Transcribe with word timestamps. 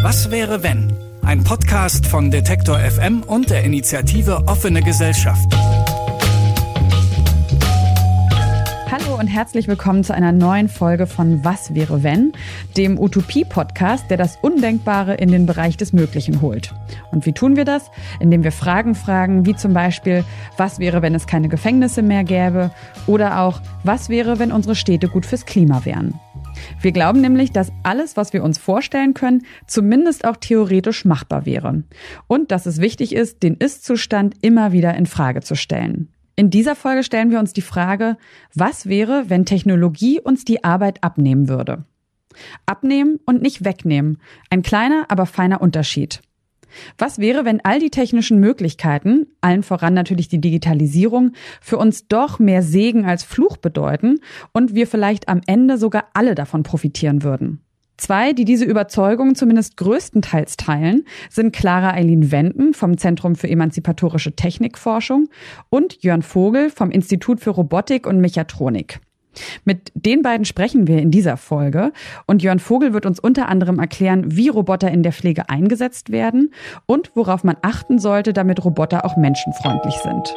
Was 0.00 0.30
wäre 0.30 0.62
wenn? 0.62 0.92
Ein 1.22 1.42
Podcast 1.42 2.06
von 2.06 2.30
Detektor 2.30 2.78
FM 2.78 3.24
und 3.24 3.50
der 3.50 3.64
Initiative 3.64 4.44
Offene 4.46 4.80
Gesellschaft. 4.80 5.52
Hallo 8.90 9.18
und 9.18 9.26
herzlich 9.26 9.66
willkommen 9.66 10.04
zu 10.04 10.14
einer 10.14 10.30
neuen 10.30 10.68
Folge 10.68 11.08
von 11.08 11.44
Was 11.44 11.74
wäre 11.74 12.04
wenn, 12.04 12.32
dem 12.76 12.96
Utopie-Podcast, 12.96 14.08
der 14.08 14.16
das 14.16 14.38
Undenkbare 14.40 15.14
in 15.14 15.32
den 15.32 15.46
Bereich 15.46 15.76
des 15.76 15.92
Möglichen 15.92 16.40
holt. 16.42 16.72
Und 17.10 17.26
wie 17.26 17.32
tun 17.32 17.56
wir 17.56 17.64
das? 17.64 17.90
Indem 18.20 18.44
wir 18.44 18.52
Fragen 18.52 18.94
fragen, 18.94 19.46
wie 19.46 19.56
zum 19.56 19.72
Beispiel, 19.74 20.24
was 20.56 20.78
wäre, 20.78 21.02
wenn 21.02 21.16
es 21.16 21.26
keine 21.26 21.48
Gefängnisse 21.48 22.02
mehr 22.02 22.22
gäbe? 22.22 22.70
Oder 23.08 23.40
auch, 23.40 23.60
was 23.82 24.08
wäre, 24.08 24.38
wenn 24.38 24.52
unsere 24.52 24.76
Städte 24.76 25.08
gut 25.08 25.26
fürs 25.26 25.44
Klima 25.44 25.84
wären? 25.84 26.20
Wir 26.80 26.92
glauben 26.92 27.20
nämlich, 27.20 27.52
dass 27.52 27.72
alles, 27.82 28.16
was 28.16 28.32
wir 28.32 28.42
uns 28.42 28.58
vorstellen 28.58 29.14
können, 29.14 29.42
zumindest 29.66 30.24
auch 30.24 30.36
theoretisch 30.36 31.04
machbar 31.04 31.46
wäre. 31.46 31.84
Und 32.26 32.50
dass 32.50 32.66
es 32.66 32.80
wichtig 32.80 33.14
ist, 33.14 33.42
den 33.42 33.54
Ist-Zustand 33.54 34.36
immer 34.42 34.72
wieder 34.72 34.94
in 34.94 35.06
Frage 35.06 35.40
zu 35.40 35.54
stellen. 35.54 36.08
In 36.36 36.50
dieser 36.50 36.76
Folge 36.76 37.02
stellen 37.02 37.32
wir 37.32 37.40
uns 37.40 37.52
die 37.52 37.62
Frage, 37.62 38.16
was 38.54 38.86
wäre, 38.86 39.24
wenn 39.28 39.44
Technologie 39.44 40.20
uns 40.20 40.44
die 40.44 40.62
Arbeit 40.62 41.02
abnehmen 41.02 41.48
würde? 41.48 41.84
Abnehmen 42.64 43.18
und 43.26 43.42
nicht 43.42 43.64
wegnehmen. 43.64 44.18
Ein 44.48 44.62
kleiner, 44.62 45.06
aber 45.08 45.26
feiner 45.26 45.60
Unterschied. 45.60 46.20
Was 46.96 47.18
wäre, 47.18 47.44
wenn 47.44 47.64
all 47.64 47.78
die 47.78 47.90
technischen 47.90 48.40
Möglichkeiten, 48.40 49.26
allen 49.40 49.62
voran 49.62 49.94
natürlich 49.94 50.28
die 50.28 50.40
Digitalisierung, 50.40 51.32
für 51.60 51.78
uns 51.78 52.08
doch 52.08 52.38
mehr 52.38 52.62
Segen 52.62 53.04
als 53.04 53.24
Fluch 53.24 53.56
bedeuten 53.56 54.20
und 54.52 54.74
wir 54.74 54.86
vielleicht 54.86 55.28
am 55.28 55.40
Ende 55.46 55.78
sogar 55.78 56.06
alle 56.14 56.34
davon 56.34 56.62
profitieren 56.62 57.22
würden? 57.22 57.60
Zwei, 57.98 58.32
die 58.32 58.44
diese 58.44 58.64
Überzeugung 58.64 59.34
zumindest 59.34 59.76
größtenteils 59.76 60.56
teilen, 60.56 61.04
sind 61.30 61.52
Clara 61.52 61.94
Eileen 61.94 62.30
Wenden 62.30 62.72
vom 62.72 62.96
Zentrum 62.96 63.34
für 63.34 63.48
emanzipatorische 63.48 64.36
Technikforschung 64.36 65.28
und 65.68 66.00
Jörn 66.04 66.22
Vogel 66.22 66.70
vom 66.70 66.92
Institut 66.92 67.40
für 67.40 67.50
Robotik 67.50 68.06
und 68.06 68.20
Mechatronik. 68.20 69.00
Mit 69.64 69.92
den 69.94 70.22
beiden 70.22 70.44
sprechen 70.44 70.86
wir 70.86 70.98
in 70.98 71.10
dieser 71.10 71.36
Folge 71.36 71.92
und 72.26 72.42
Jörn 72.42 72.58
Vogel 72.58 72.92
wird 72.92 73.06
uns 73.06 73.20
unter 73.20 73.48
anderem 73.48 73.78
erklären, 73.78 74.36
wie 74.36 74.48
Roboter 74.48 74.90
in 74.90 75.02
der 75.02 75.12
Pflege 75.12 75.48
eingesetzt 75.48 76.10
werden 76.10 76.52
und 76.86 77.10
worauf 77.14 77.44
man 77.44 77.56
achten 77.62 77.98
sollte, 77.98 78.32
damit 78.32 78.64
Roboter 78.64 79.04
auch 79.04 79.16
menschenfreundlich 79.16 79.94
sind. 80.02 80.34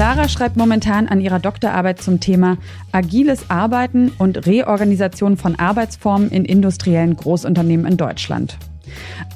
Clara 0.00 0.30
schreibt 0.30 0.56
momentan 0.56 1.08
an 1.08 1.20
ihrer 1.20 1.40
Doktorarbeit 1.40 2.00
zum 2.00 2.20
Thema 2.20 2.56
Agiles 2.90 3.50
Arbeiten 3.50 4.10
und 4.16 4.46
Reorganisation 4.46 5.36
von 5.36 5.58
Arbeitsformen 5.58 6.30
in 6.30 6.46
industriellen 6.46 7.16
Großunternehmen 7.16 7.84
in 7.84 7.98
Deutschland. 7.98 8.56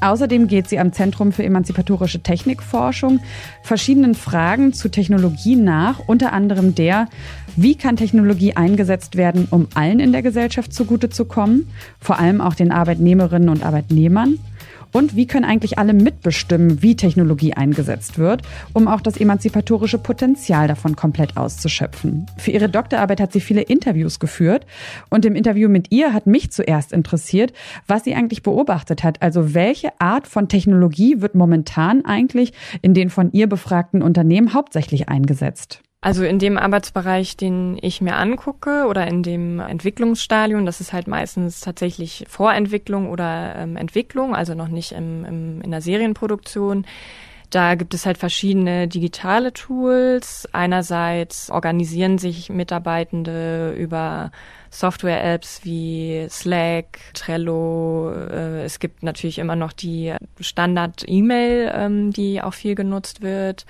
Außerdem 0.00 0.48
geht 0.48 0.68
sie 0.68 0.78
am 0.78 0.92
Zentrum 0.92 1.32
für 1.32 1.44
emanzipatorische 1.44 2.20
Technikforschung 2.20 3.20
verschiedenen 3.62 4.14
Fragen 4.14 4.72
zu 4.72 4.88
Technologie 4.88 5.56
nach, 5.56 6.00
unter 6.06 6.32
anderem 6.32 6.74
der, 6.74 7.08
wie 7.56 7.74
kann 7.74 7.96
Technologie 7.96 8.56
eingesetzt 8.56 9.16
werden, 9.16 9.46
um 9.50 9.68
allen 9.74 10.00
in 10.00 10.12
der 10.12 10.22
Gesellschaft 10.22 10.72
zugute 10.72 11.08
zu 11.08 11.24
kommen, 11.24 11.68
vor 12.00 12.18
allem 12.18 12.40
auch 12.40 12.54
den 12.54 12.72
Arbeitnehmerinnen 12.72 13.48
und 13.48 13.64
Arbeitnehmern? 13.64 14.38
Und 14.94 15.16
wie 15.16 15.26
können 15.26 15.44
eigentlich 15.44 15.76
alle 15.76 15.92
mitbestimmen, 15.92 16.80
wie 16.80 16.94
Technologie 16.94 17.52
eingesetzt 17.52 18.16
wird, 18.16 18.42
um 18.74 18.86
auch 18.86 19.00
das 19.00 19.16
emanzipatorische 19.16 19.98
Potenzial 19.98 20.68
davon 20.68 20.94
komplett 20.94 21.36
auszuschöpfen? 21.36 22.26
Für 22.38 22.52
ihre 22.52 22.68
Doktorarbeit 22.68 23.20
hat 23.20 23.32
sie 23.32 23.40
viele 23.40 23.62
Interviews 23.62 24.20
geführt 24.20 24.66
und 25.10 25.24
im 25.24 25.34
Interview 25.34 25.68
mit 25.68 25.90
ihr 25.90 26.12
hat 26.12 26.28
mich 26.28 26.52
zuerst 26.52 26.92
interessiert, 26.92 27.52
was 27.88 28.04
sie 28.04 28.14
eigentlich 28.14 28.44
beobachtet 28.44 29.02
hat. 29.02 29.20
Also 29.20 29.52
welche 29.52 30.00
Art 30.00 30.28
von 30.28 30.48
Technologie 30.48 31.20
wird 31.20 31.34
momentan 31.34 32.04
eigentlich 32.04 32.52
in 32.80 32.94
den 32.94 33.10
von 33.10 33.32
ihr 33.32 33.48
befragten 33.48 34.00
Unternehmen 34.00 34.54
hauptsächlich 34.54 35.08
eingesetzt? 35.08 35.83
Also 36.04 36.22
in 36.22 36.38
dem 36.38 36.58
Arbeitsbereich, 36.58 37.34
den 37.38 37.78
ich 37.80 38.02
mir 38.02 38.16
angucke 38.16 38.84
oder 38.88 39.06
in 39.06 39.22
dem 39.22 39.58
Entwicklungsstadium, 39.58 40.66
das 40.66 40.82
ist 40.82 40.92
halt 40.92 41.06
meistens 41.06 41.60
tatsächlich 41.60 42.26
Vorentwicklung 42.28 43.08
oder 43.08 43.54
ähm, 43.56 43.78
Entwicklung, 43.78 44.36
also 44.36 44.54
noch 44.54 44.68
nicht 44.68 44.92
im, 44.92 45.24
im, 45.24 45.62
in 45.62 45.70
der 45.70 45.80
Serienproduktion. 45.80 46.84
Da 47.48 47.74
gibt 47.74 47.94
es 47.94 48.04
halt 48.04 48.18
verschiedene 48.18 48.86
digitale 48.86 49.54
Tools. 49.54 50.46
Einerseits 50.52 51.48
organisieren 51.48 52.18
sich 52.18 52.50
Mitarbeitende 52.50 53.72
über 53.72 54.30
Software-Apps 54.68 55.60
wie 55.64 56.26
Slack, 56.28 56.98
Trello. 57.14 58.12
Äh, 58.12 58.64
es 58.64 58.78
gibt 58.78 59.04
natürlich 59.04 59.38
immer 59.38 59.56
noch 59.56 59.72
die 59.72 60.12
Standard-E-Mail, 60.38 61.72
ähm, 61.74 62.10
die 62.10 62.42
auch 62.42 62.52
viel 62.52 62.74
genutzt 62.74 63.22
wird 63.22 63.64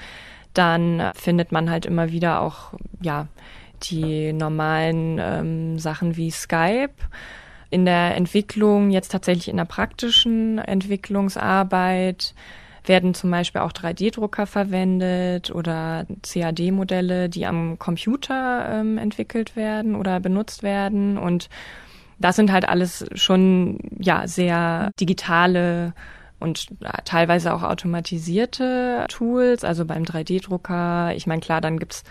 dann 0.54 1.10
findet 1.14 1.52
man 1.52 1.70
halt 1.70 1.86
immer 1.86 2.10
wieder 2.10 2.40
auch, 2.40 2.72
ja, 3.02 3.28
die 3.82 4.32
normalen 4.32 5.18
ähm, 5.20 5.78
Sachen 5.78 6.16
wie 6.16 6.30
Skype. 6.30 6.94
In 7.70 7.84
der 7.84 8.16
Entwicklung, 8.16 8.90
jetzt 8.90 9.10
tatsächlich 9.10 9.48
in 9.48 9.56
der 9.56 9.64
praktischen 9.64 10.58
Entwicklungsarbeit, 10.58 12.34
werden 12.86 13.14
zum 13.14 13.30
Beispiel 13.30 13.62
auch 13.62 13.72
3D-Drucker 13.72 14.46
verwendet 14.46 15.50
oder 15.50 16.06
CAD-Modelle, 16.22 17.28
die 17.28 17.46
am 17.46 17.78
Computer 17.78 18.68
ähm, 18.70 18.98
entwickelt 18.98 19.56
werden 19.56 19.96
oder 19.96 20.20
benutzt 20.20 20.62
werden. 20.62 21.16
Und 21.16 21.48
das 22.18 22.36
sind 22.36 22.52
halt 22.52 22.68
alles 22.68 23.06
schon 23.14 23.78
ja 23.98 24.26
sehr 24.26 24.90
digitale 25.00 25.94
und 26.44 26.68
teilweise 27.04 27.54
auch 27.54 27.62
automatisierte 27.62 29.06
Tools, 29.08 29.64
also 29.64 29.84
beim 29.86 30.04
3D-Drucker. 30.04 31.14
Ich 31.16 31.26
meine, 31.26 31.40
klar, 31.40 31.60
dann 31.62 31.78
gibt's 31.78 32.04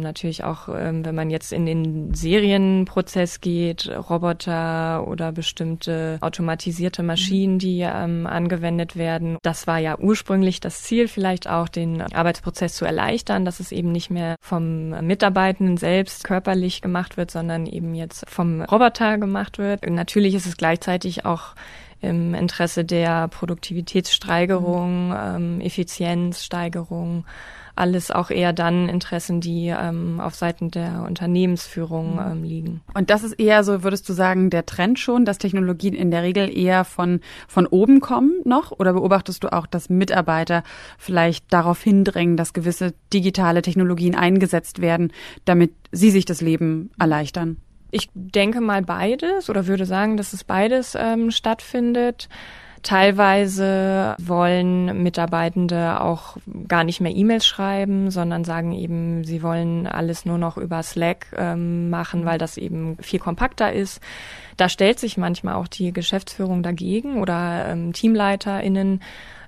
Natürlich 0.00 0.44
auch, 0.44 0.68
ähm, 0.68 1.04
wenn 1.04 1.14
man 1.14 1.30
jetzt 1.30 1.52
in 1.52 1.66
den 1.66 2.14
Serienprozess 2.14 3.40
geht, 3.40 3.88
Roboter 3.88 5.06
oder 5.06 5.32
bestimmte 5.32 6.18
automatisierte 6.20 7.02
Maschinen, 7.02 7.58
die 7.58 7.80
ähm, 7.80 8.26
angewendet 8.26 8.96
werden. 8.96 9.38
Das 9.42 9.66
war 9.66 9.78
ja 9.78 9.98
ursprünglich 9.98 10.60
das 10.60 10.82
Ziel, 10.82 11.08
vielleicht 11.08 11.48
auch 11.48 11.68
den 11.68 12.02
Arbeitsprozess 12.02 12.74
zu 12.74 12.84
erleichtern, 12.84 13.44
dass 13.44 13.60
es 13.60 13.72
eben 13.72 13.92
nicht 13.92 14.10
mehr 14.10 14.36
vom 14.40 14.90
Mitarbeitenden 15.06 15.76
selbst 15.76 16.24
körperlich 16.24 16.82
gemacht 16.82 17.16
wird, 17.16 17.30
sondern 17.30 17.66
eben 17.66 17.94
jetzt 17.94 18.28
vom 18.28 18.62
Roboter 18.62 19.18
gemacht 19.18 19.58
wird. 19.58 19.88
natürlich 19.88 20.34
ist 20.34 20.46
es 20.46 20.56
gleichzeitig 20.56 21.24
auch 21.24 21.54
im 22.04 22.34
Interesse 22.34 22.84
der 22.84 23.28
Produktivitätssteigerung, 23.28 25.08
mhm. 25.08 25.16
ähm, 25.18 25.60
Effizienzsteigerung, 25.60 27.24
alles 27.76 28.10
auch 28.10 28.30
eher 28.30 28.52
dann 28.52 28.88
Interessen, 28.88 29.40
die 29.40 29.68
ähm, 29.68 30.20
auf 30.20 30.34
Seiten 30.34 30.70
der 30.70 31.04
Unternehmensführung 31.06 32.14
mhm. 32.14 32.32
ähm, 32.32 32.42
liegen. 32.44 32.80
Und 32.94 33.10
das 33.10 33.24
ist 33.24 33.32
eher 33.32 33.64
so, 33.64 33.82
würdest 33.82 34.08
du 34.08 34.12
sagen, 34.12 34.50
der 34.50 34.66
Trend 34.66 34.98
schon, 34.98 35.24
dass 35.24 35.38
Technologien 35.38 35.94
in 35.94 36.10
der 36.10 36.22
Regel 36.22 36.56
eher 36.56 36.84
von, 36.84 37.20
von 37.48 37.66
oben 37.66 38.00
kommen 38.00 38.32
noch? 38.44 38.72
Oder 38.72 38.92
beobachtest 38.92 39.42
du 39.44 39.52
auch, 39.52 39.66
dass 39.66 39.90
Mitarbeiter 39.90 40.62
vielleicht 40.98 41.52
darauf 41.52 41.82
hindrängen, 41.82 42.36
dass 42.36 42.52
gewisse 42.52 42.94
digitale 43.12 43.62
Technologien 43.62 44.14
eingesetzt 44.14 44.80
werden, 44.80 45.12
damit 45.44 45.72
sie 45.90 46.10
sich 46.10 46.24
das 46.24 46.40
Leben 46.40 46.90
erleichtern? 46.98 47.56
Ich 47.90 48.08
denke 48.14 48.60
mal 48.60 48.82
beides 48.82 49.48
oder 49.48 49.66
würde 49.66 49.86
sagen, 49.86 50.16
dass 50.16 50.32
es 50.32 50.42
beides 50.42 50.96
ähm, 50.98 51.30
stattfindet. 51.30 52.28
Teilweise 52.84 54.14
wollen 54.18 55.02
Mitarbeitende 55.02 56.02
auch 56.02 56.36
gar 56.68 56.84
nicht 56.84 57.00
mehr 57.00 57.16
E-Mails 57.16 57.46
schreiben, 57.46 58.10
sondern 58.10 58.44
sagen 58.44 58.72
eben, 58.72 59.24
sie 59.24 59.42
wollen 59.42 59.86
alles 59.86 60.26
nur 60.26 60.36
noch 60.36 60.58
über 60.58 60.82
Slack 60.82 61.28
ähm, 61.34 61.88
machen, 61.88 62.26
weil 62.26 62.36
das 62.36 62.58
eben 62.58 62.98
viel 63.00 63.20
kompakter 63.20 63.72
ist. 63.72 64.02
Da 64.58 64.68
stellt 64.68 65.00
sich 65.00 65.16
manchmal 65.16 65.54
auch 65.54 65.66
die 65.66 65.94
Geschäftsführung 65.94 66.62
dagegen 66.62 67.22
oder 67.22 67.66
ähm, 67.68 67.94
TeamleiterInnen 67.94 69.00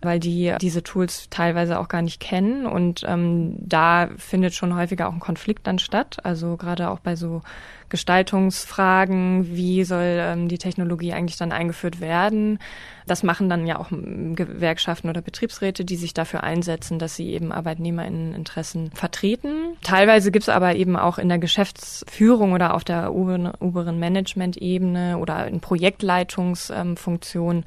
weil 0.03 0.21
die 0.21 0.55
diese 0.61 0.83
Tools 0.83 1.29
teilweise 1.31 1.79
auch 1.79 1.89
gar 1.89 2.03
nicht 2.03 2.21
kennen. 2.21 2.67
Und 2.67 3.03
ähm, 3.07 3.57
da 3.59 4.09
findet 4.17 4.55
schon 4.55 4.75
häufiger 4.75 5.09
auch 5.09 5.13
ein 5.13 5.21
Konflikt 5.21 5.67
dann 5.67 5.79
statt. 5.79 6.19
Also 6.23 6.57
gerade 6.57 6.91
auch 6.91 7.01
bei 7.01 7.17
so 7.17 7.43
Gestaltungsfragen, 7.89 9.57
wie 9.57 9.85
soll 9.85 10.19
ähm, 10.19 10.49
die 10.49 10.59
Technologie 10.59 11.13
eigentlich 11.13 11.37
dann 11.37 11.53
eingeführt 11.53 12.01
werden. 12.01 12.59
Das 13.07 13.23
machen 13.23 13.49
dann 13.49 13.67
ja 13.67 13.79
auch 13.79 13.91
Gewerkschaften 13.91 15.09
oder 15.09 15.23
Betriebsräte, 15.23 15.85
die 15.85 15.95
sich 15.97 16.13
dafür 16.13 16.43
einsetzen, 16.43 16.99
dass 16.99 17.15
sie 17.15 17.31
eben 17.31 17.53
Arbeitnehmerinteressen 17.53 18.91
vertreten. 18.91 19.77
Teilweise 19.83 20.33
gibt 20.33 20.43
es 20.43 20.49
aber 20.49 20.75
eben 20.75 20.97
auch 20.97 21.19
in 21.19 21.29
der 21.29 21.39
Geschäftsführung 21.39 22.53
oder 22.53 22.75
auf 22.75 22.83
der 22.83 23.15
oberen, 23.15 23.53
oberen 23.61 24.01
Management-Ebene 24.01 25.19
oder 25.19 25.47
in 25.47 25.61
Projektleitungsfunktionen 25.61 27.65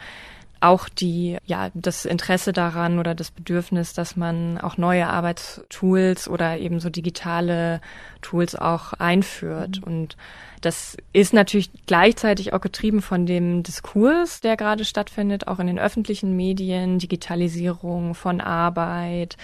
auch 0.62 0.90
die, 0.90 1.38
ja, 1.46 1.70
das 1.74 2.06
Interesse 2.06 2.54
daran 2.54 3.00
oder 3.00 3.16
das 3.16 3.32
Bedürfnis, 3.32 3.94
dass 3.94 4.16
man 4.16 4.58
auch 4.58 4.78
neue 4.78 5.08
Arbeitstools 5.08 6.28
oder 6.28 6.58
eben 6.58 6.80
so 6.80 6.90
digitale 6.90 7.82
Tools 8.22 8.56
auch 8.56 8.94
einführt. 8.94 9.78
Mhm. 9.78 9.84
Und 9.84 10.18
das 10.62 10.98
ist 11.14 11.34
natürlich 11.34 11.70
gleichzeitig 11.86 12.54
auch 12.54 12.62
getrieben 12.62 13.02
von 13.02 13.26
dem 13.26 13.64
Diskurs, 13.64 14.42
der 14.42 14.58
gerade 14.58 14.84
stattfindet, 14.84 15.48
auch 15.48 15.60
in 15.60 15.68
den 15.68 15.80
öffentlichen 15.80 16.36
Medien, 16.36 17.00
Digitalisierung 17.00 18.14
von 18.14 18.42
Arbeit, 18.42 19.38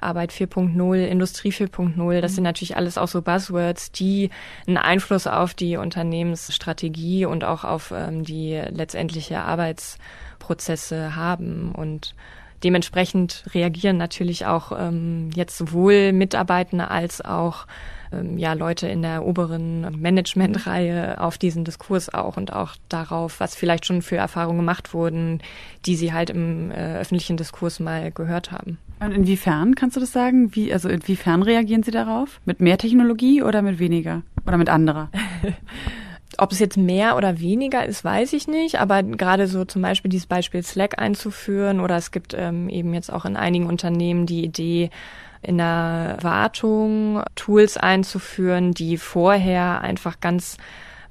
Arbeit 0.00 0.32
4.0, 0.32 1.06
Industrie 1.06 1.50
4.0, 1.50 2.20
das 2.20 2.32
mhm. 2.32 2.34
sind 2.36 2.44
natürlich 2.44 2.76
alles 2.76 2.98
auch 2.98 3.08
so 3.08 3.22
Buzzwords, 3.22 3.90
die 3.90 4.30
einen 4.66 4.76
Einfluss 4.76 5.26
auf 5.26 5.54
die 5.54 5.76
Unternehmensstrategie 5.76 7.24
und 7.26 7.42
auch 7.42 7.64
auf 7.64 7.92
ähm, 7.96 8.22
die 8.22 8.62
letztendliche 8.70 9.40
Arbeitsprozesse 10.44 11.16
haben 11.16 11.72
und 11.72 12.14
dementsprechend 12.62 13.44
reagieren 13.52 13.96
natürlich 13.96 14.46
auch 14.46 14.72
ähm, 14.78 15.30
jetzt 15.34 15.58
sowohl 15.58 16.12
Mitarbeitende 16.12 16.90
als 16.90 17.20
auch 17.22 17.66
ähm, 18.12 18.38
ja 18.38 18.54
Leute 18.54 18.88
in 18.88 19.02
der 19.02 19.26
oberen 19.26 20.00
Managementreihe 20.00 21.20
auf 21.20 21.36
diesen 21.36 21.64
Diskurs 21.64 22.12
auch 22.12 22.36
und 22.36 22.52
auch 22.52 22.76
darauf, 22.88 23.40
was 23.40 23.54
vielleicht 23.54 23.84
schon 23.84 24.00
für 24.00 24.16
Erfahrungen 24.16 24.58
gemacht 24.58 24.94
wurden, 24.94 25.40
die 25.84 25.96
sie 25.96 26.12
halt 26.12 26.30
im 26.30 26.70
äh, 26.70 26.98
öffentlichen 26.98 27.36
Diskurs 27.36 27.80
mal 27.80 28.10
gehört 28.12 28.50
haben. 28.50 28.78
Und 29.00 29.12
inwiefern 29.12 29.74
kannst 29.74 29.96
du 29.96 30.00
das 30.00 30.12
sagen? 30.12 30.54
Wie, 30.54 30.72
also 30.72 30.88
inwiefern 30.88 31.42
reagieren 31.42 31.82
sie 31.82 31.90
darauf? 31.90 32.40
Mit 32.46 32.60
mehr 32.60 32.78
Technologie 32.78 33.42
oder 33.42 33.60
mit 33.60 33.78
weniger? 33.78 34.22
Oder 34.46 34.56
mit 34.56 34.70
anderer? 34.70 35.10
Ob 36.38 36.52
es 36.52 36.58
jetzt 36.58 36.76
mehr 36.76 37.16
oder 37.16 37.40
weniger 37.40 37.84
ist, 37.84 38.04
weiß 38.04 38.32
ich 38.32 38.48
nicht. 38.48 38.80
Aber 38.80 39.02
gerade 39.02 39.46
so 39.46 39.64
zum 39.64 39.82
Beispiel 39.82 40.08
dieses 40.08 40.26
Beispiel 40.26 40.62
Slack 40.62 40.98
einzuführen 40.98 41.80
oder 41.80 41.96
es 41.96 42.10
gibt 42.10 42.34
ähm, 42.34 42.68
eben 42.68 42.94
jetzt 42.94 43.12
auch 43.12 43.24
in 43.24 43.36
einigen 43.36 43.66
Unternehmen 43.66 44.26
die 44.26 44.44
Idee, 44.44 44.90
in 45.42 45.58
der 45.58 46.16
Wartung 46.22 47.22
Tools 47.34 47.76
einzuführen, 47.76 48.72
die 48.72 48.96
vorher 48.96 49.82
einfach 49.82 50.20
ganz 50.20 50.56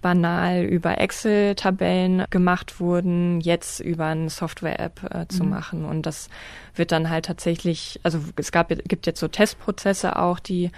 banal 0.02 0.64
über 0.64 1.00
Excel-Tabellen 1.00 2.26
gemacht 2.30 2.80
wurden, 2.80 3.40
jetzt 3.40 3.80
über 3.80 4.08
eine 4.08 4.30
Software-App 4.30 5.02
äh, 5.12 5.28
zu 5.28 5.44
mhm. 5.44 5.50
machen. 5.50 5.86
Und 5.86 6.06
das 6.06 6.30
wird 6.76 6.92
dann 6.92 7.10
halt 7.10 7.26
tatsächlich, 7.26 8.00
also 8.04 8.20
es 8.36 8.52
gab, 8.52 8.70
gibt 8.70 9.08
jetzt 9.08 9.20
so 9.20 9.28
Testprozesse 9.28 10.20
auch, 10.20 10.40
die 10.40 10.72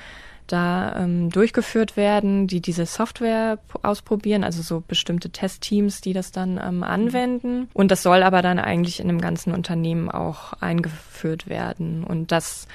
da 0.48 0.96
ähm, 0.98 1.30
durchgeführt 1.30 1.98
werden, 1.98 2.48
die 2.48 2.62
diese 2.62 2.86
Software 2.86 3.60
ausprobieren, 3.82 4.44
also 4.44 4.62
so 4.62 4.84
bestimmte 4.86 5.30
Testteams, 5.30 6.02
die 6.02 6.14
das 6.14 6.32
dann 6.32 6.60
ähm, 6.64 6.84
anwenden. 6.84 7.70
Und 7.74 7.92
das 7.92 8.04
soll 8.04 8.24
aber 8.24 8.42
dann 8.42 8.60
eigentlich 8.60 9.00
in 9.00 9.10
einem 9.10 9.22
ganzen 9.22 9.54
Unternehmen 9.54 10.10
auch 10.10 10.54
eingeführt 10.54 11.48
werden. 11.48 12.04
Und 12.04 12.32
das 12.32 12.68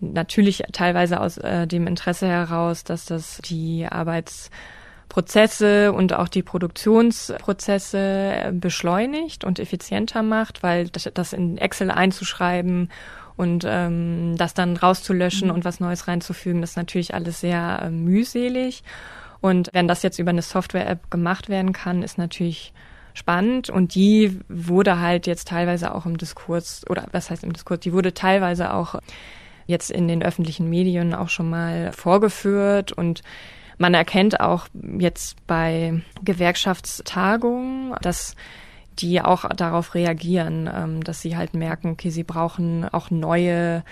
natürlich 0.00 0.62
teilweise 0.72 1.20
aus 1.20 1.38
äh, 1.38 1.66
dem 1.66 1.86
Interesse 1.86 2.28
heraus, 2.28 2.84
dass 2.84 3.04
das 3.04 3.40
die 3.44 3.86
Arbeitsprozesse 3.86 5.92
und 5.92 6.12
auch 6.12 6.28
die 6.28 6.42
Produktionsprozesse 6.42 7.98
äh, 7.98 8.52
beschleunigt 8.52 9.44
und 9.44 9.58
effizienter 9.58 10.22
macht, 10.22 10.62
weil 10.62 10.88
das 10.88 11.32
in 11.32 11.58
Excel 11.58 11.90
einzuschreiben 11.90 12.90
und 13.38 13.64
ähm, 13.66 14.34
das 14.36 14.52
dann 14.52 14.76
rauszulöschen 14.76 15.48
mhm. 15.48 15.54
und 15.54 15.64
was 15.64 15.80
Neues 15.80 16.08
reinzufügen, 16.08 16.60
das 16.60 16.70
ist 16.70 16.76
natürlich 16.76 17.14
alles 17.14 17.40
sehr 17.40 17.80
äh, 17.84 17.90
mühselig. 17.90 18.82
Und 19.40 19.70
wenn 19.72 19.86
das 19.86 20.02
jetzt 20.02 20.18
über 20.18 20.30
eine 20.30 20.42
Software-App 20.42 21.10
gemacht 21.10 21.48
werden 21.48 21.72
kann, 21.72 22.02
ist 22.02 22.18
natürlich 22.18 22.72
spannend 23.14 23.70
und 23.70 23.94
die 23.94 24.40
wurde 24.48 24.98
halt 25.00 25.26
jetzt 25.28 25.48
teilweise 25.48 25.94
auch 25.94 26.04
im 26.04 26.18
Diskurs 26.18 26.84
oder 26.90 27.06
was 27.12 27.30
heißt 27.30 27.44
im 27.44 27.52
Diskurs, 27.52 27.80
die 27.80 27.92
wurde 27.92 28.12
teilweise 28.12 28.74
auch 28.74 28.96
jetzt 29.66 29.90
in 29.90 30.08
den 30.08 30.22
öffentlichen 30.22 30.68
Medien 30.68 31.14
auch 31.14 31.28
schon 31.28 31.48
mal 31.48 31.92
vorgeführt 31.92 32.92
und 32.92 33.22
man 33.76 33.94
erkennt 33.94 34.40
auch 34.40 34.66
jetzt 34.98 35.46
bei 35.46 36.02
Gewerkschaftstagungen, 36.24 37.94
dass 38.02 38.34
die 38.98 39.20
auch 39.20 39.48
darauf 39.50 39.94
reagieren, 39.94 40.70
ähm, 40.72 41.04
dass 41.04 41.20
sie 41.20 41.36
halt 41.36 41.54
merken, 41.54 41.90
okay, 41.90 42.10
sie 42.10 42.24
brauchen 42.24 42.88
auch 42.88 43.10
neue 43.10 43.82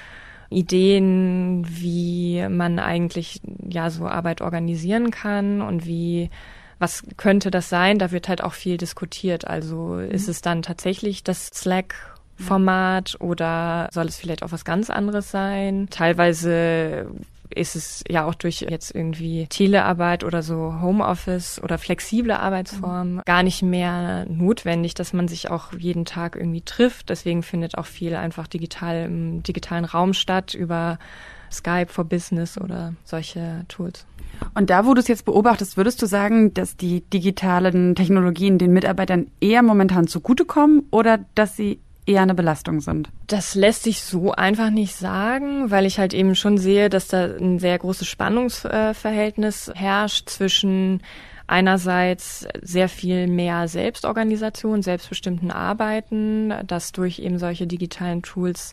Ideen, 0.51 1.67
wie 1.69 2.47
man 2.49 2.79
eigentlich 2.79 3.41
ja 3.69 3.91
so 3.91 4.07
Arbeit 4.07 4.41
organisieren 4.41 5.11
kann 5.11 5.61
und 5.61 5.87
wie 5.87 6.31
was 6.79 7.05
könnte 7.17 7.51
das 7.51 7.71
sein? 7.71 7.99
Da 7.99 8.11
wird 8.13 8.29
halt 8.29 8.45
auch 8.45 8.53
viel 8.53 8.77
diskutiert. 8.77 9.47
Also 9.47 9.95
mhm. 9.95 10.11
ist 10.11 10.29
es 10.29 10.43
dann 10.43 10.63
tatsächlich 10.63 11.25
das 11.25 11.47
Slack 11.47 11.95
Format 12.39 13.17
oder 13.19 13.89
soll 13.93 14.05
es 14.07 14.17
vielleicht 14.17 14.43
auch 14.43 14.53
was 14.53 14.67
ganz 14.67 14.91
anderes 14.91 15.31
sein? 15.31 15.89
Teilweise 15.91 17.07
ist 17.55 17.77
es 17.77 18.05
ja 18.09 18.25
auch 18.25 18.35
durch 18.35 18.61
jetzt 18.61 18.95
irgendwie 18.95 19.47
Telearbeit 19.49 20.25
oder 20.25 20.43
so 20.43 20.81
Homeoffice 20.81 21.61
oder 21.63 21.79
flexible 21.79 22.33
Arbeitsformen 22.33 23.23
gar 23.25 23.43
nicht 23.43 23.63
mehr 23.63 24.27
notwendig, 24.29 24.95
dass 24.95 25.13
man 25.13 25.29
sich 25.29 25.51
auch 25.51 25.73
jeden 25.73 26.05
Tag 26.05 26.37
irgendwie 26.37 26.63
trifft. 26.63 27.11
Deswegen 27.11 27.43
findet 27.43 27.79
auch 27.79 27.87
viel 27.87 28.15
einfach 28.15 28.47
digital 28.47 29.05
im 29.05 29.43
digitalen 29.43 29.85
Raum 29.85 30.13
statt 30.13 30.55
über 30.55 30.99
Skype 31.51 31.89
for 31.89 32.05
Business 32.05 32.59
oder 32.59 32.95
solche 33.05 33.65
Tools. 33.69 34.07
Und 34.55 34.71
da, 34.71 34.85
wo 34.85 34.95
du 34.95 35.01
es 35.01 35.09
jetzt 35.09 35.25
beobachtest, 35.25 35.77
würdest 35.77 36.03
du 36.03 36.07
sagen, 36.07 36.53
dass 36.53 36.77
die 36.77 37.01
digitalen 37.03 37.95
Technologien 37.95 38.59
den 38.59 38.73
Mitarbeitern 38.73 39.31
eher 39.41 39.63
momentan 39.63 40.07
zugutekommen 40.07 40.85
oder 40.91 41.21
dass 41.35 41.57
sie 41.57 41.81
eher 42.07 42.23
eine 42.23 42.35
Belastung 42.35 42.81
sind? 42.81 43.11
Das 43.27 43.55
lässt 43.55 43.83
sich 43.83 44.01
so 44.01 44.33
einfach 44.33 44.71
nicht 44.71 44.95
sagen, 44.97 45.71
weil 45.71 45.87
ich 45.87 45.99
halt 45.99 46.15
eben 46.15 46.35
schon 46.35 46.57
sehe, 46.59 46.89
dass 46.89 47.09
da 47.09 47.25
ein 47.25 47.59
sehr 47.59 47.79
großes 47.79 48.07
Spannungsverhältnis 48.07 49.71
herrscht 49.75 50.31
zwischen 50.31 51.03
einerseits 51.49 52.47
sehr 52.63 52.89
viel 52.89 53.29
mehr 53.29 53.69
Selbstorganisation, 53.69 54.83
selbstbestimmten 54.83 55.51
Arbeiten, 55.51 56.53
das 56.67 56.93
durch 56.93 57.19
eben 57.19 57.39
solche 57.39 57.67
digitalen 57.67 58.23
Tools 58.23 58.73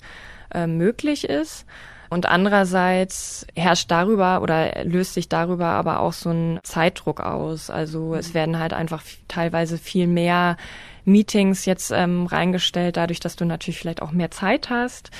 äh, 0.53 0.67
möglich 0.67 1.25
ist. 1.29 1.65
Und 2.09 2.27
andererseits 2.27 3.47
herrscht 3.55 3.89
darüber 3.89 4.41
oder 4.41 4.83
löst 4.83 5.15
sich 5.15 5.29
darüber 5.29 5.65
aber 5.67 5.99
auch 5.99 6.13
so 6.13 6.29
ein 6.29 6.59
Zeitdruck 6.61 7.21
aus. 7.21 7.71
Also 7.71 8.13
es 8.13 8.35
werden 8.35 8.59
halt 8.59 8.73
einfach 8.73 9.01
teilweise 9.27 9.79
viel 9.79 10.05
mehr 10.05 10.57
Meetings 11.05 11.65
jetzt 11.65 11.91
ähm, 11.91 12.25
reingestellt, 12.25 12.97
dadurch, 12.97 13.19
dass 13.19 13.35
du 13.35 13.45
natürlich 13.45 13.79
vielleicht 13.79 14.01
auch 14.01 14.11
mehr 14.11 14.31
Zeit 14.31 14.69
hast. 14.69 15.11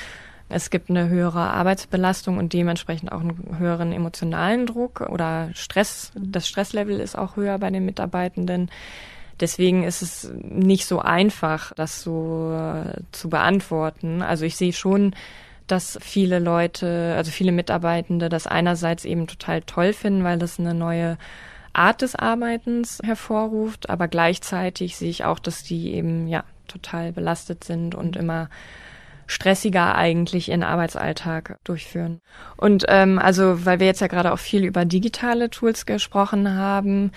Es 0.48 0.70
gibt 0.70 0.90
eine 0.90 1.08
höhere 1.08 1.50
Arbeitsbelastung 1.50 2.38
und 2.38 2.52
dementsprechend 2.52 3.10
auch 3.12 3.20
einen 3.20 3.58
höheren 3.58 3.92
emotionalen 3.92 4.66
Druck 4.66 5.00
oder 5.00 5.50
Stress. 5.54 6.12
Das 6.14 6.46
Stresslevel 6.46 7.00
ist 7.00 7.16
auch 7.16 7.36
höher 7.36 7.58
bei 7.58 7.70
den 7.70 7.84
Mitarbeitenden. 7.84 8.70
Deswegen 9.40 9.82
ist 9.82 10.02
es 10.02 10.30
nicht 10.42 10.86
so 10.86 11.00
einfach, 11.00 11.72
das 11.74 12.02
so 12.02 12.52
äh, 12.52 13.00
zu 13.10 13.28
beantworten. 13.30 14.22
Also 14.22 14.44
ich 14.44 14.56
sehe 14.56 14.72
schon, 14.72 15.14
dass 15.66 15.98
viele 16.02 16.38
Leute, 16.38 17.14
also 17.16 17.30
viele 17.30 17.50
Mitarbeitende 17.50 18.28
das 18.28 18.46
einerseits 18.46 19.04
eben 19.04 19.26
total 19.26 19.62
toll 19.62 19.92
finden, 19.92 20.24
weil 20.24 20.38
das 20.38 20.60
eine 20.60 20.74
neue 20.74 21.16
Art 21.74 22.02
des 22.02 22.14
Arbeitens 22.14 23.00
hervorruft, 23.04 23.90
aber 23.90 24.08
gleichzeitig 24.08 24.96
sehe 24.96 25.10
ich 25.10 25.24
auch, 25.24 25.38
dass 25.38 25.62
die 25.62 25.94
eben 25.94 26.26
ja 26.28 26.44
total 26.68 27.12
belastet 27.12 27.64
sind 27.64 27.94
und 27.94 28.16
immer 28.16 28.48
stressiger 29.26 29.94
eigentlich 29.94 30.50
ihren 30.50 30.62
Arbeitsalltag 30.62 31.58
durchführen. 31.64 32.20
Und 32.56 32.84
ähm, 32.88 33.18
also, 33.18 33.64
weil 33.64 33.80
wir 33.80 33.86
jetzt 33.86 34.00
ja 34.00 34.06
gerade 34.06 34.32
auch 34.32 34.38
viel 34.38 34.64
über 34.64 34.84
digitale 34.84 35.50
Tools 35.50 35.86
gesprochen 35.86 36.54
haben, 36.54 37.10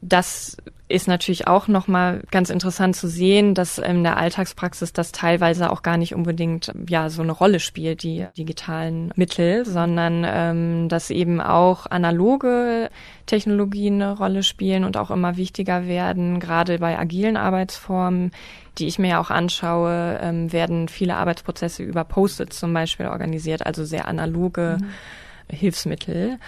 das 0.00 0.56
ist 0.88 1.06
natürlich 1.06 1.46
auch 1.46 1.68
nochmal 1.68 2.22
ganz 2.30 2.48
interessant 2.48 2.96
zu 2.96 3.08
sehen, 3.08 3.54
dass 3.54 3.76
in 3.76 4.02
der 4.02 4.16
Alltagspraxis 4.16 4.94
das 4.94 5.12
teilweise 5.12 5.70
auch 5.70 5.82
gar 5.82 5.98
nicht 5.98 6.14
unbedingt 6.14 6.72
ja 6.88 7.10
so 7.10 7.20
eine 7.20 7.32
Rolle 7.32 7.60
spielt, 7.60 8.02
die 8.02 8.26
digitalen 8.38 9.12
Mittel, 9.14 9.66
sondern 9.66 10.24
ähm, 10.26 10.88
dass 10.88 11.10
eben 11.10 11.42
auch 11.42 11.86
analoge 11.86 12.88
Technologien 13.26 14.00
eine 14.00 14.16
Rolle 14.16 14.42
spielen 14.42 14.84
und 14.84 14.96
auch 14.96 15.10
immer 15.10 15.36
wichtiger 15.36 15.86
werden, 15.86 16.40
gerade 16.40 16.78
bei 16.78 16.98
agilen 16.98 17.36
Arbeitsformen, 17.36 18.30
die 18.78 18.86
ich 18.86 18.98
mir 18.98 19.08
ja 19.08 19.20
auch 19.20 19.30
anschaue, 19.30 20.18
ähm, 20.22 20.52
werden 20.52 20.88
viele 20.88 21.16
Arbeitsprozesse 21.16 21.82
über 21.82 22.04
Post-its 22.04 22.58
zum 22.58 22.72
Beispiel 22.72 23.06
organisiert, 23.06 23.66
also 23.66 23.84
sehr 23.84 24.08
analoge 24.08 24.78
mhm. 24.80 25.54
Hilfsmittel. 25.54 26.38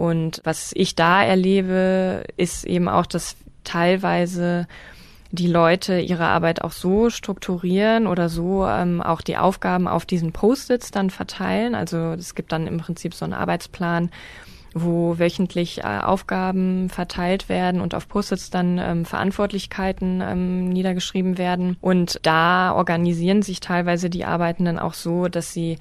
Und 0.00 0.40
was 0.44 0.72
ich 0.74 0.94
da 0.94 1.22
erlebe, 1.22 2.24
ist 2.38 2.64
eben 2.64 2.88
auch, 2.88 3.04
dass 3.04 3.36
teilweise 3.64 4.66
die 5.30 5.46
Leute 5.46 6.00
ihre 6.00 6.24
Arbeit 6.24 6.62
auch 6.62 6.72
so 6.72 7.10
strukturieren 7.10 8.06
oder 8.06 8.30
so 8.30 8.66
ähm, 8.66 9.02
auch 9.02 9.20
die 9.20 9.36
Aufgaben 9.36 9.86
auf 9.86 10.06
diesen 10.06 10.32
Post-its 10.32 10.90
dann 10.90 11.10
verteilen. 11.10 11.74
Also 11.74 12.14
es 12.14 12.34
gibt 12.34 12.50
dann 12.52 12.66
im 12.66 12.78
Prinzip 12.78 13.12
so 13.12 13.26
einen 13.26 13.34
Arbeitsplan, 13.34 14.10
wo 14.72 15.18
wöchentlich 15.18 15.84
äh, 15.84 15.98
Aufgaben 16.02 16.88
verteilt 16.88 17.50
werden 17.50 17.82
und 17.82 17.94
auf 17.94 18.08
Post-its 18.08 18.48
dann 18.48 18.78
ähm, 18.78 19.04
Verantwortlichkeiten 19.04 20.22
ähm, 20.22 20.70
niedergeschrieben 20.70 21.36
werden. 21.36 21.76
Und 21.82 22.20
da 22.22 22.72
organisieren 22.72 23.42
sich 23.42 23.60
teilweise 23.60 24.08
die 24.08 24.24
Arbeitenden 24.24 24.78
auch 24.78 24.94
so, 24.94 25.28
dass 25.28 25.52
sie 25.52 25.76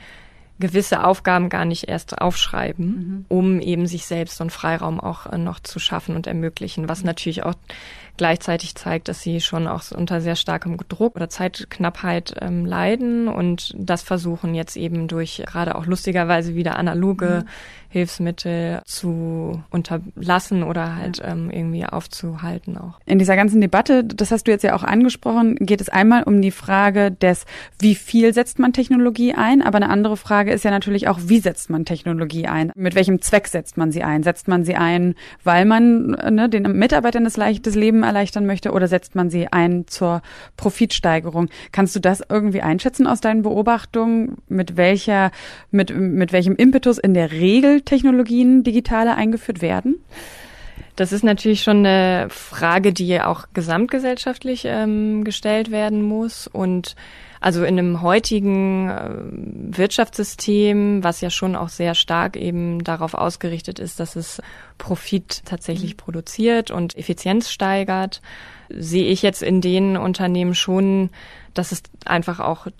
gewisse 0.60 1.04
Aufgaben 1.04 1.50
gar 1.50 1.66
nicht 1.66 1.88
erst 1.88 2.22
aufschreiben, 2.22 2.86
mhm. 2.88 3.26
um 3.30 3.60
eben 3.62 3.88
sich 3.88 4.06
selbst 4.06 4.38
so 4.38 4.44
einen 4.44 4.50
Freiraum 4.50 5.00
auch 5.00 5.26
äh, 5.26 5.38
noch 5.38 5.60
zu 5.60 5.80
schaffen 5.80 6.16
und 6.16 6.28
ermöglichen, 6.28 6.90
was 6.90 7.04
natürlich 7.04 7.44
auch 7.44 7.56
gleichzeitig 8.18 8.76
zeigt, 8.76 9.08
dass 9.08 9.22
sie 9.22 9.40
schon 9.40 9.66
auch 9.68 9.92
unter 9.92 10.20
sehr 10.20 10.36
starkem 10.36 10.76
Druck 10.90 11.16
oder 11.16 11.30
Zeitknappheit 11.30 12.36
ähm, 12.42 12.66
leiden 12.66 13.30
und 13.30 13.74
das 13.78 14.04
versuchen 14.04 14.54
jetzt 14.54 14.76
eben 14.76 15.08
durch 15.08 15.42
gerade 15.46 15.76
auch 15.76 15.86
lustigerweise 15.86 16.54
wieder 16.54 16.78
analoge 16.78 17.46
mhm. 17.46 17.50
Hilfsmittel 17.90 18.82
zu 18.86 19.64
unterlassen 19.72 20.64
oder 20.64 20.96
halt 20.96 21.22
ähm, 21.26 21.50
irgendwie 21.50 21.86
aufzuhalten 21.86 22.78
auch. 22.78 23.00
In 23.06 23.18
dieser 23.18 23.36
ganzen 23.36 23.62
Debatte, 23.62 24.04
das 24.04 24.32
hast 24.32 24.48
du 24.48 24.52
jetzt 24.52 24.64
ja 24.64 24.76
auch 24.76 24.84
angesprochen, 24.84 25.56
geht 25.56 25.82
es 25.82 25.90
einmal 25.90 26.24
um 26.24 26.42
die 26.42 26.52
Frage 26.52 27.12
des, 27.12 27.46
wie 27.80 27.96
viel 27.96 28.34
setzt 28.34 28.60
man 28.60 28.74
Technologie 28.74 29.34
ein, 29.34 29.64
aber 29.64 29.78
eine 29.78 29.90
andere 29.90 30.18
Frage 30.18 30.52
ist 30.52 30.64
ja 30.64 30.70
natürlich 30.70 31.08
auch, 31.08 31.20
wie 31.24 31.40
setzt 31.40 31.72
man 31.72 31.84
Technologie 31.84 32.48
ein? 32.48 32.72
Mit 32.76 32.94
welchem 32.94 33.22
Zweck 33.22 33.48
setzt 33.48 33.76
man 33.76 33.92
sie 33.92 34.04
ein? 34.04 34.22
Setzt 34.22 34.48
man 34.48 34.64
sie 34.64 34.76
ein, 34.76 35.16
weil 35.44 35.66
man 35.66 36.12
ne, 36.12 36.48
den 36.48 36.64
Mitarbeitern 36.64 37.24
das 37.24 37.38
leichtes 37.38 37.74
Leben 37.74 38.04
erleichtern 38.04 38.46
möchte 38.46 38.72
oder 38.72 38.88
setzt 38.88 39.16
man 39.16 39.32
sie 39.32 39.48
ein 39.48 39.88
zur 39.88 40.22
Profitsteigerung? 40.58 41.50
Kannst 41.72 41.96
du 41.96 42.00
das 42.00 42.22
irgendwie 42.30 42.62
einschätzen 42.62 43.08
aus 43.08 43.20
deinen 43.20 43.42
Beobachtungen, 43.42 44.38
mit 44.48 44.78
welcher, 44.78 45.32
mit, 45.72 45.96
mit 45.98 46.32
welchem 46.32 46.56
Impetus 46.56 47.00
in 47.00 47.16
der 47.16 47.32
Regel 47.32 47.79
Technologien 47.84 48.64
digitale 48.64 49.16
eingeführt 49.16 49.62
werden? 49.62 49.96
Das 50.96 51.14
ist 51.14 51.24
natürlich 51.24 51.64
schon 51.64 51.86
eine 51.86 52.28
Frage, 52.30 52.92
die 52.92 53.22
auch 53.22 53.46
gesamtgesellschaftlich 53.54 54.64
ähm, 54.66 55.24
gestellt 55.24 55.72
werden 55.72 56.02
muss. 56.02 56.46
Und 56.46 56.98
also 57.40 57.64
in 57.64 57.80
einem 57.80 58.02
heutigen 58.02 58.90
äh, 58.90 59.78
Wirtschaftssystem, 59.78 61.02
was 61.02 61.22
ja 61.22 61.30
schon 61.30 61.56
auch 61.56 61.70
sehr 61.70 61.96
stark 61.96 62.36
eben 62.36 62.84
darauf 62.84 63.14
ausgerichtet 63.14 63.80
ist, 63.80 64.02
dass 64.02 64.18
es 64.18 64.42
Profit 64.78 65.44
tatsächlich 65.46 65.94
mhm. 65.94 65.98
produziert 65.98 66.70
und 66.70 66.98
Effizienz 66.98 67.50
steigert, 67.50 68.22
sehe 68.68 69.10
ich 69.10 69.22
jetzt 69.22 69.42
in 69.42 69.62
den 69.62 69.96
Unternehmen 69.96 70.54
schon, 70.54 71.12
dass 71.54 71.72
es 71.72 71.82
einfach 72.04 72.42
auch 72.42 72.68
ja. 72.68 72.74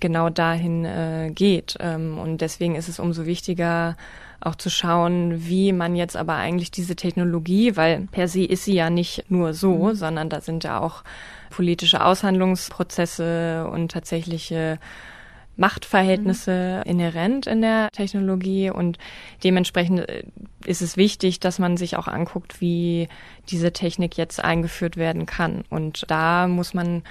genau 0.00 0.30
dahin 0.30 0.86
äh, 0.86 1.30
geht. 1.34 1.76
Ähm, 1.80 2.18
und 2.18 2.40
deswegen 2.40 2.74
ist 2.74 2.88
es 2.88 2.98
umso 2.98 3.26
wichtiger, 3.26 3.96
auch 4.40 4.54
zu 4.54 4.70
schauen, 4.70 5.46
wie 5.46 5.72
man 5.72 5.96
jetzt 5.96 6.16
aber 6.16 6.34
eigentlich 6.34 6.70
diese 6.70 6.96
Technologie, 6.96 7.76
weil 7.76 8.08
per 8.10 8.28
se 8.28 8.44
ist 8.44 8.64
sie 8.64 8.74
ja 8.74 8.90
nicht 8.90 9.30
nur 9.30 9.54
so, 9.54 9.74
mhm. 9.74 9.94
sondern 9.94 10.28
da 10.28 10.40
sind 10.40 10.64
ja 10.64 10.80
auch 10.80 11.04
politische 11.50 12.04
Aushandlungsprozesse 12.04 13.68
und 13.72 13.90
tatsächliche 13.90 14.78
Machtverhältnisse 15.56 16.82
mhm. 16.84 16.90
inhärent 16.90 17.46
in 17.46 17.62
der 17.62 17.88
Technologie 17.90 18.70
und 18.70 18.98
dementsprechend 19.42 20.08
äh, 20.08 20.24
ist 20.64 20.82
es 20.82 20.96
wichtig, 20.96 21.40
dass 21.40 21.58
man 21.58 21.76
sich 21.76 21.96
auch 21.96 22.08
anguckt, 22.08 22.60
wie 22.60 23.08
diese 23.48 23.72
Technik 23.72 24.16
jetzt 24.16 24.42
eingeführt 24.42 24.96
werden 24.96 25.26
kann. 25.26 25.64
Und 25.70 26.04
da 26.08 26.46
muss 26.46 26.74
man 26.74 27.02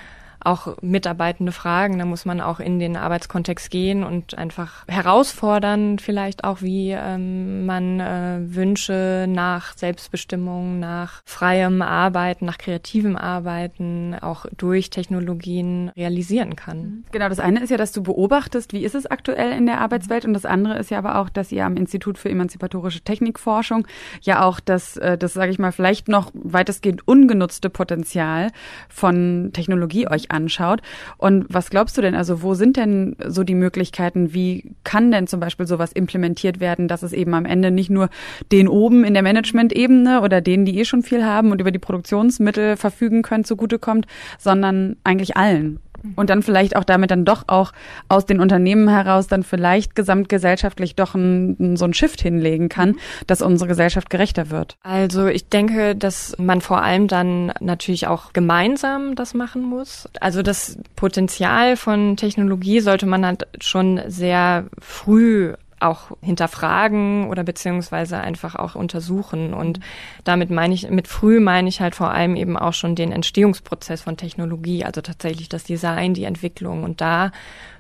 auch 0.46 0.78
Mitarbeitende 0.82 1.52
fragen. 1.52 2.00
Da 2.00 2.06
muss 2.06 2.26
man 2.26 2.42
auch 2.42 2.60
in 2.60 2.80
den 2.80 2.98
Arbeitskontext 2.98 3.70
gehen 3.70 4.04
und 4.04 4.38
einfach 4.38 4.88
herausfordern, 4.88 6.00
vielleicht 6.00 6.44
auch, 6.44 6.62
wie 6.62 6.92
ähm, 6.92 7.66
man 7.66 8.00
äh, 8.00 8.40
Wünsche 8.42 9.26
nach 9.28 9.78
Selbstbestimmung, 9.78 10.80
nach 10.80 11.22
freiem 11.26 11.82
Arbeiten, 11.82 12.46
nach 12.46 12.58
kreativem 12.58 13.16
Arbeiten 13.16 14.16
auch 14.22 14.46
durch 14.58 14.90
Technologien 14.90 15.90
realisieren 15.96 16.56
kann. 16.56 16.78
Mhm. 16.78 17.04
Genau, 17.12 17.30
das 17.30 17.40
eine 17.40 17.62
ist 17.62 17.70
ja, 17.70 17.78
dass 17.78 17.92
du 17.92 18.04
beobachtest, 18.04 18.74
wie 18.74 18.84
ist 18.84 18.96
es 18.96 19.06
aktuell 19.06 19.52
in 19.52 19.66
der 19.66 19.82
Arbeitswelt 19.82 20.26
und 20.26 20.34
das 20.34 20.46
andere 20.46 20.78
ist 20.78 20.92
ja 20.92 20.98
aber 20.98 21.18
auch, 21.20 21.30
dass 21.30 21.52
ihr 21.52 21.66
am 21.66 21.78
Institut 21.78 22.18
für 22.18 22.30
emanzipatorische 22.30 23.02
Technikforschung 23.02 23.88
ja 24.22 24.44
auch 24.44 24.60
das, 24.60 24.98
äh, 24.98 25.18
das 25.18 25.34
sage 25.34 25.52
ich 25.52 25.60
mal, 25.60 25.72
vielleicht 25.72 26.08
noch 26.08 26.32
weitestgehend 26.34 27.08
ungenutzte 27.08 27.70
Potenzial 27.70 28.52
von 28.90 29.52
Technologie 29.54 30.08
euch 30.08 30.32
anschaut. 30.36 30.82
Und 31.18 31.46
was 31.50 31.70
glaubst 31.70 31.98
du 31.98 32.02
denn, 32.02 32.16
also 32.16 32.44
wo 32.44 32.54
sind 32.54 32.78
denn 32.78 33.16
so 33.26 33.44
die 33.44 33.56
Möglichkeiten, 33.56 34.34
wie 34.34 34.76
kann 34.84 35.12
denn 35.12 35.28
zum 35.28 35.40
Beispiel 35.40 35.66
sowas 35.66 35.92
implementiert 35.92 36.60
werden, 36.60 36.88
dass 36.88 37.04
es 37.04 37.14
eben 37.14 37.34
am 37.34 37.46
Ende 37.46 37.72
nicht 37.72 37.90
nur 37.90 38.10
den 38.52 38.68
oben 38.68 39.04
in 39.04 39.14
der 39.14 39.24
Management-Ebene 39.24 40.22
oder 40.22 40.42
denen, 40.42 40.66
die 40.66 40.80
eh 40.80 40.86
schon 40.86 41.02
viel 41.02 41.24
haben 41.24 41.52
und 41.52 41.62
über 41.62 41.72
die 41.72 41.80
Produktionsmittel 41.80 42.78
verfügen 42.78 43.22
können, 43.22 43.44
zugutekommt, 43.44 44.06
sondern 44.38 44.98
eigentlich 45.04 45.38
allen? 45.38 45.80
Und 46.16 46.30
dann 46.30 46.44
vielleicht 46.44 46.76
auch 46.76 46.84
damit 46.84 47.12
dann 47.12 47.26
doch 47.26 47.44
auch 47.48 47.72
aus 48.08 48.26
den 48.26 48.40
Unternehmen 48.40 48.88
heraus 48.88 49.28
dann 49.28 49.44
vielleicht 49.44 49.96
gesamtgesellschaftlich 49.96 50.96
doch 50.96 51.16
ein, 51.16 51.76
so 51.78 51.86
ein 51.86 51.94
Shift 51.94 52.22
hinlegen 52.22 52.70
kann, 52.70 52.96
dass 53.28 53.42
unsere 53.42 53.68
Gesellschaft 53.68 54.10
gerechter 54.10 54.50
wird? 54.50 54.78
Also 54.84 55.28
ich 55.28 55.50
denke, 55.50 55.96
dass 55.96 56.36
man 56.38 56.62
vor 56.62 56.82
allem 56.82 57.08
dann 57.08 57.54
natürlich 57.60 58.08
auch 58.08 58.34
gemeinsam 58.34 59.16
das 59.16 59.34
machen 59.34 59.64
muss. 59.64 60.10
Also 60.20 60.42
das 60.42 60.78
Potenzial 60.96 61.78
von 61.78 62.18
Technologie 62.18 62.80
sollte 62.80 63.06
man 63.06 63.26
halt 63.26 63.48
schon 63.62 64.02
sehr 64.08 64.66
früh 64.80 65.54
auch 65.80 66.12
hinterfragen 66.22 67.28
oder 67.28 67.44
beziehungsweise 67.44 68.18
einfach 68.20 68.56
auch 68.56 68.76
untersuchen. 68.76 69.54
Und 69.54 69.80
damit 70.24 70.50
meine 70.50 70.74
ich, 70.74 70.90
mit 70.90 71.08
früh 71.08 71.40
meine 71.40 71.68
ich 71.68 71.82
halt 71.82 71.96
vor 71.96 72.12
allem 72.12 72.36
eben 72.36 72.58
auch 72.58 72.74
schon 72.74 72.96
den 72.96 73.12
Entstehungsprozess 73.12 74.02
von 74.02 74.18
Technologie, 74.18 74.86
also 74.86 75.02
tatsächlich 75.02 75.50
das 75.50 75.66
Design, 75.66 76.14
die 76.14 76.24
Entwicklung 76.24 76.84
und 76.84 77.02
da 77.02 77.32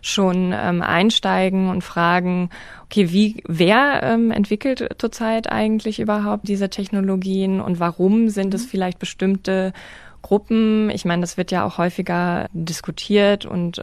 schon 0.01 0.53
ähm, 0.53 0.81
einsteigen 0.81 1.69
und 1.69 1.83
fragen, 1.83 2.49
okay, 2.83 3.11
wie, 3.11 3.41
wer 3.47 4.03
ähm, 4.03 4.31
entwickelt 4.31 4.87
zurzeit 4.97 5.51
eigentlich 5.51 5.99
überhaupt 5.99 6.47
diese 6.47 6.69
Technologien 6.69 7.61
und 7.61 7.79
warum 7.79 8.29
sind 8.29 8.53
es 8.53 8.65
mhm. 8.65 8.69
vielleicht 8.69 8.99
bestimmte 8.99 9.73
Gruppen? 10.21 10.89
Ich 10.89 11.05
meine, 11.05 11.21
das 11.21 11.37
wird 11.37 11.51
ja 11.51 11.65
auch 11.65 11.77
häufiger 11.77 12.47
diskutiert 12.53 13.45
und 13.45 13.81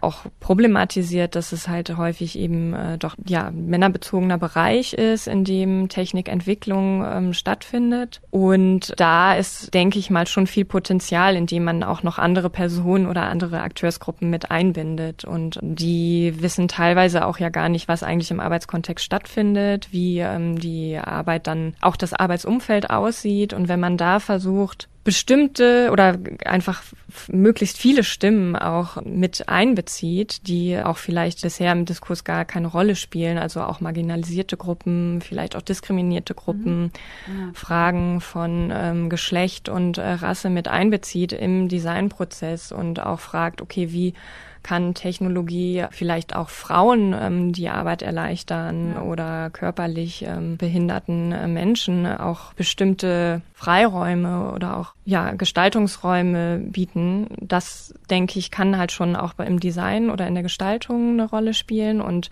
auch 0.00 0.24
problematisiert, 0.40 1.34
dass 1.34 1.52
es 1.52 1.68
halt 1.68 1.96
häufig 1.96 2.38
eben 2.38 2.74
äh, 2.74 2.98
doch 2.98 3.16
ja 3.26 3.50
männerbezogener 3.50 4.38
Bereich 4.38 4.94
ist, 4.94 5.26
in 5.26 5.44
dem 5.44 5.88
Technikentwicklung 5.88 7.04
ähm, 7.04 7.32
stattfindet. 7.32 8.20
Und 8.30 8.94
da 8.96 9.34
ist, 9.34 9.74
denke 9.74 9.98
ich 9.98 10.10
mal, 10.10 10.26
schon 10.26 10.46
viel 10.46 10.64
Potenzial, 10.64 11.36
in 11.36 11.46
dem 11.46 11.64
man 11.64 11.82
auch 11.82 12.02
noch 12.02 12.18
andere 12.18 12.50
Personen 12.50 13.06
oder 13.06 13.24
andere 13.24 13.60
Akteursgruppen 13.60 14.30
mit 14.30 14.50
einbindet. 14.50 15.24
Und 15.24 15.58
die 15.62 16.34
wissen 16.40 16.68
teilweise 16.68 17.26
auch 17.26 17.38
ja 17.38 17.48
gar 17.48 17.68
nicht, 17.68 17.88
was 17.88 18.02
eigentlich 18.02 18.30
im 18.30 18.40
Arbeitskontext 18.40 19.04
stattfindet, 19.04 19.92
wie 19.92 20.20
ähm, 20.20 20.58
die 20.58 20.98
Arbeit 20.98 21.46
dann 21.46 21.74
auch 21.80 21.96
das 21.96 22.12
Arbeitsumfeld 22.12 22.90
aussieht. 22.90 23.52
Und 23.52 23.68
wenn 23.68 23.80
man 23.80 23.96
da 23.96 24.20
versucht, 24.20 24.88
bestimmte 25.02 25.88
oder 25.92 26.18
einfach 26.44 26.82
möglichst 27.28 27.78
viele 27.78 28.04
Stimmen 28.04 28.54
auch 28.54 29.00
mit 29.02 29.48
einbezieht, 29.48 30.46
die 30.46 30.78
auch 30.78 30.98
vielleicht 30.98 31.40
bisher 31.40 31.72
im 31.72 31.86
Diskurs 31.86 32.22
gar 32.22 32.44
keine 32.44 32.66
Rolle 32.66 32.94
spielen, 32.96 33.38
also 33.38 33.62
auch 33.62 33.80
marginalisierte 33.80 34.56
Gruppen, 34.56 35.20
vielleicht 35.22 35.56
auch 35.56 35.62
diskriminierte 35.62 36.34
Gruppen, 36.34 36.82
mhm. 36.82 36.90
ja. 37.26 37.50
Fragen 37.54 38.20
von 38.20 38.70
ähm, 38.74 39.08
Geschlecht 39.08 39.68
und 39.68 39.96
äh, 39.96 40.06
Rasse 40.10 40.50
mit 40.50 40.68
einbezieht 40.68 41.32
im 41.32 41.68
Designprozess 41.68 42.70
und 42.70 43.00
auch 43.00 43.20
fragt, 43.20 43.62
okay, 43.62 43.92
wie 43.92 44.14
kann 44.62 44.94
Technologie 44.94 45.84
vielleicht 45.90 46.34
auch 46.36 46.48
Frauen 46.48 47.14
ähm, 47.18 47.52
die 47.52 47.68
Arbeit 47.68 48.02
erleichtern 48.02 48.96
oder 48.96 49.50
körperlich 49.50 50.24
ähm, 50.26 50.56
behinderten 50.56 51.32
äh, 51.32 51.46
Menschen 51.46 52.06
auch 52.06 52.52
bestimmte 52.54 53.42
Freiräume 53.54 54.52
oder 54.52 54.76
auch 54.76 54.94
ja 55.04 55.32
Gestaltungsräume 55.32 56.58
bieten. 56.58 57.26
Das 57.40 57.94
denke 58.10 58.38
ich 58.38 58.50
kann 58.50 58.78
halt 58.78 58.92
schon 58.92 59.16
auch 59.16 59.38
im 59.38 59.60
Design 59.60 60.10
oder 60.10 60.26
in 60.26 60.34
der 60.34 60.42
Gestaltung 60.42 61.12
eine 61.12 61.28
Rolle 61.28 61.54
spielen 61.54 62.00
und 62.00 62.30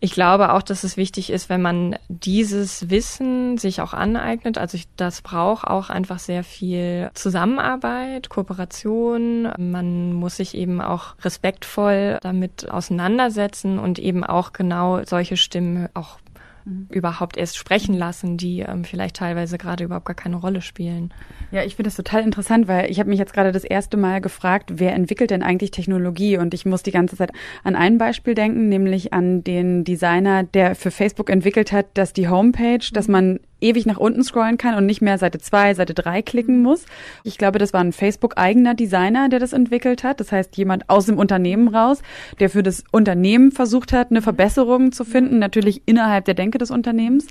ich 0.00 0.12
glaube 0.12 0.52
auch, 0.52 0.62
dass 0.62 0.84
es 0.84 0.96
wichtig 0.96 1.30
ist, 1.30 1.48
wenn 1.48 1.62
man 1.62 1.96
dieses 2.08 2.90
Wissen 2.90 3.56
sich 3.56 3.80
auch 3.80 3.94
aneignet. 3.94 4.58
Also 4.58 4.76
ich, 4.76 4.84
das 4.96 5.22
braucht 5.22 5.66
auch 5.66 5.88
einfach 5.88 6.18
sehr 6.18 6.44
viel 6.44 7.10
Zusammenarbeit, 7.14 8.28
Kooperation. 8.28 9.48
Man 9.58 10.12
muss 10.12 10.36
sich 10.36 10.54
eben 10.54 10.80
auch 10.80 11.14
respektvoll 11.22 12.18
damit 12.22 12.70
auseinandersetzen 12.70 13.78
und 13.78 13.98
eben 13.98 14.24
auch 14.24 14.52
genau 14.52 15.02
solche 15.04 15.36
Stimmen 15.36 15.88
auch 15.94 16.18
mhm. 16.64 16.86
überhaupt 16.90 17.36
erst 17.36 17.56
sprechen 17.56 17.94
lassen, 17.94 18.36
die 18.36 18.60
ähm, 18.60 18.84
vielleicht 18.84 19.16
teilweise 19.16 19.58
gerade 19.58 19.84
überhaupt 19.84 20.06
gar 20.06 20.14
keine 20.14 20.36
Rolle 20.36 20.60
spielen. 20.60 21.12
Ja, 21.50 21.62
ich 21.62 21.76
finde 21.76 21.88
das 21.88 21.96
total 21.96 22.22
interessant, 22.22 22.68
weil 22.68 22.90
ich 22.90 22.98
habe 22.98 23.10
mich 23.10 23.18
jetzt 23.18 23.32
gerade 23.32 23.52
das 23.52 23.64
erste 23.64 23.96
Mal 23.96 24.20
gefragt, 24.20 24.72
wer 24.74 24.94
entwickelt 24.94 25.30
denn 25.30 25.42
eigentlich 25.42 25.70
Technologie? 25.70 26.38
Und 26.38 26.54
ich 26.54 26.66
muss 26.66 26.82
die 26.82 26.90
ganze 26.90 27.16
Zeit 27.16 27.32
an 27.62 27.76
ein 27.76 27.98
Beispiel 27.98 28.34
denken, 28.34 28.68
nämlich 28.68 29.12
an 29.12 29.44
den 29.44 29.84
Designer, 29.84 30.42
der 30.42 30.74
für 30.74 30.90
Facebook 30.90 31.30
entwickelt 31.30 31.72
hat, 31.72 31.86
dass 31.94 32.12
die 32.12 32.28
Homepage, 32.28 32.84
dass 32.92 33.08
man 33.08 33.40
ewig 33.64 33.86
nach 33.86 33.96
unten 33.96 34.22
scrollen 34.22 34.58
kann 34.58 34.74
und 34.74 34.86
nicht 34.86 35.00
mehr 35.00 35.18
Seite 35.18 35.38
2, 35.38 35.74
Seite 35.74 35.94
3 35.94 36.22
klicken 36.22 36.62
muss. 36.62 36.84
Ich 37.24 37.38
glaube, 37.38 37.58
das 37.58 37.72
war 37.72 37.80
ein 37.80 37.92
Facebook-eigener 37.92 38.74
Designer, 38.74 39.28
der 39.28 39.38
das 39.38 39.52
entwickelt 39.52 40.04
hat. 40.04 40.20
Das 40.20 40.30
heißt, 40.30 40.56
jemand 40.56 40.90
aus 40.90 41.06
dem 41.06 41.18
Unternehmen 41.18 41.68
raus, 41.68 42.02
der 42.40 42.50
für 42.50 42.62
das 42.62 42.84
Unternehmen 42.92 43.50
versucht 43.50 43.92
hat, 43.92 44.10
eine 44.10 44.22
Verbesserung 44.22 44.92
zu 44.92 45.04
finden, 45.04 45.38
natürlich 45.38 45.82
innerhalb 45.86 46.26
der 46.26 46.34
Denke 46.54 46.58
des 46.58 46.70
Unternehmens. 46.70 47.26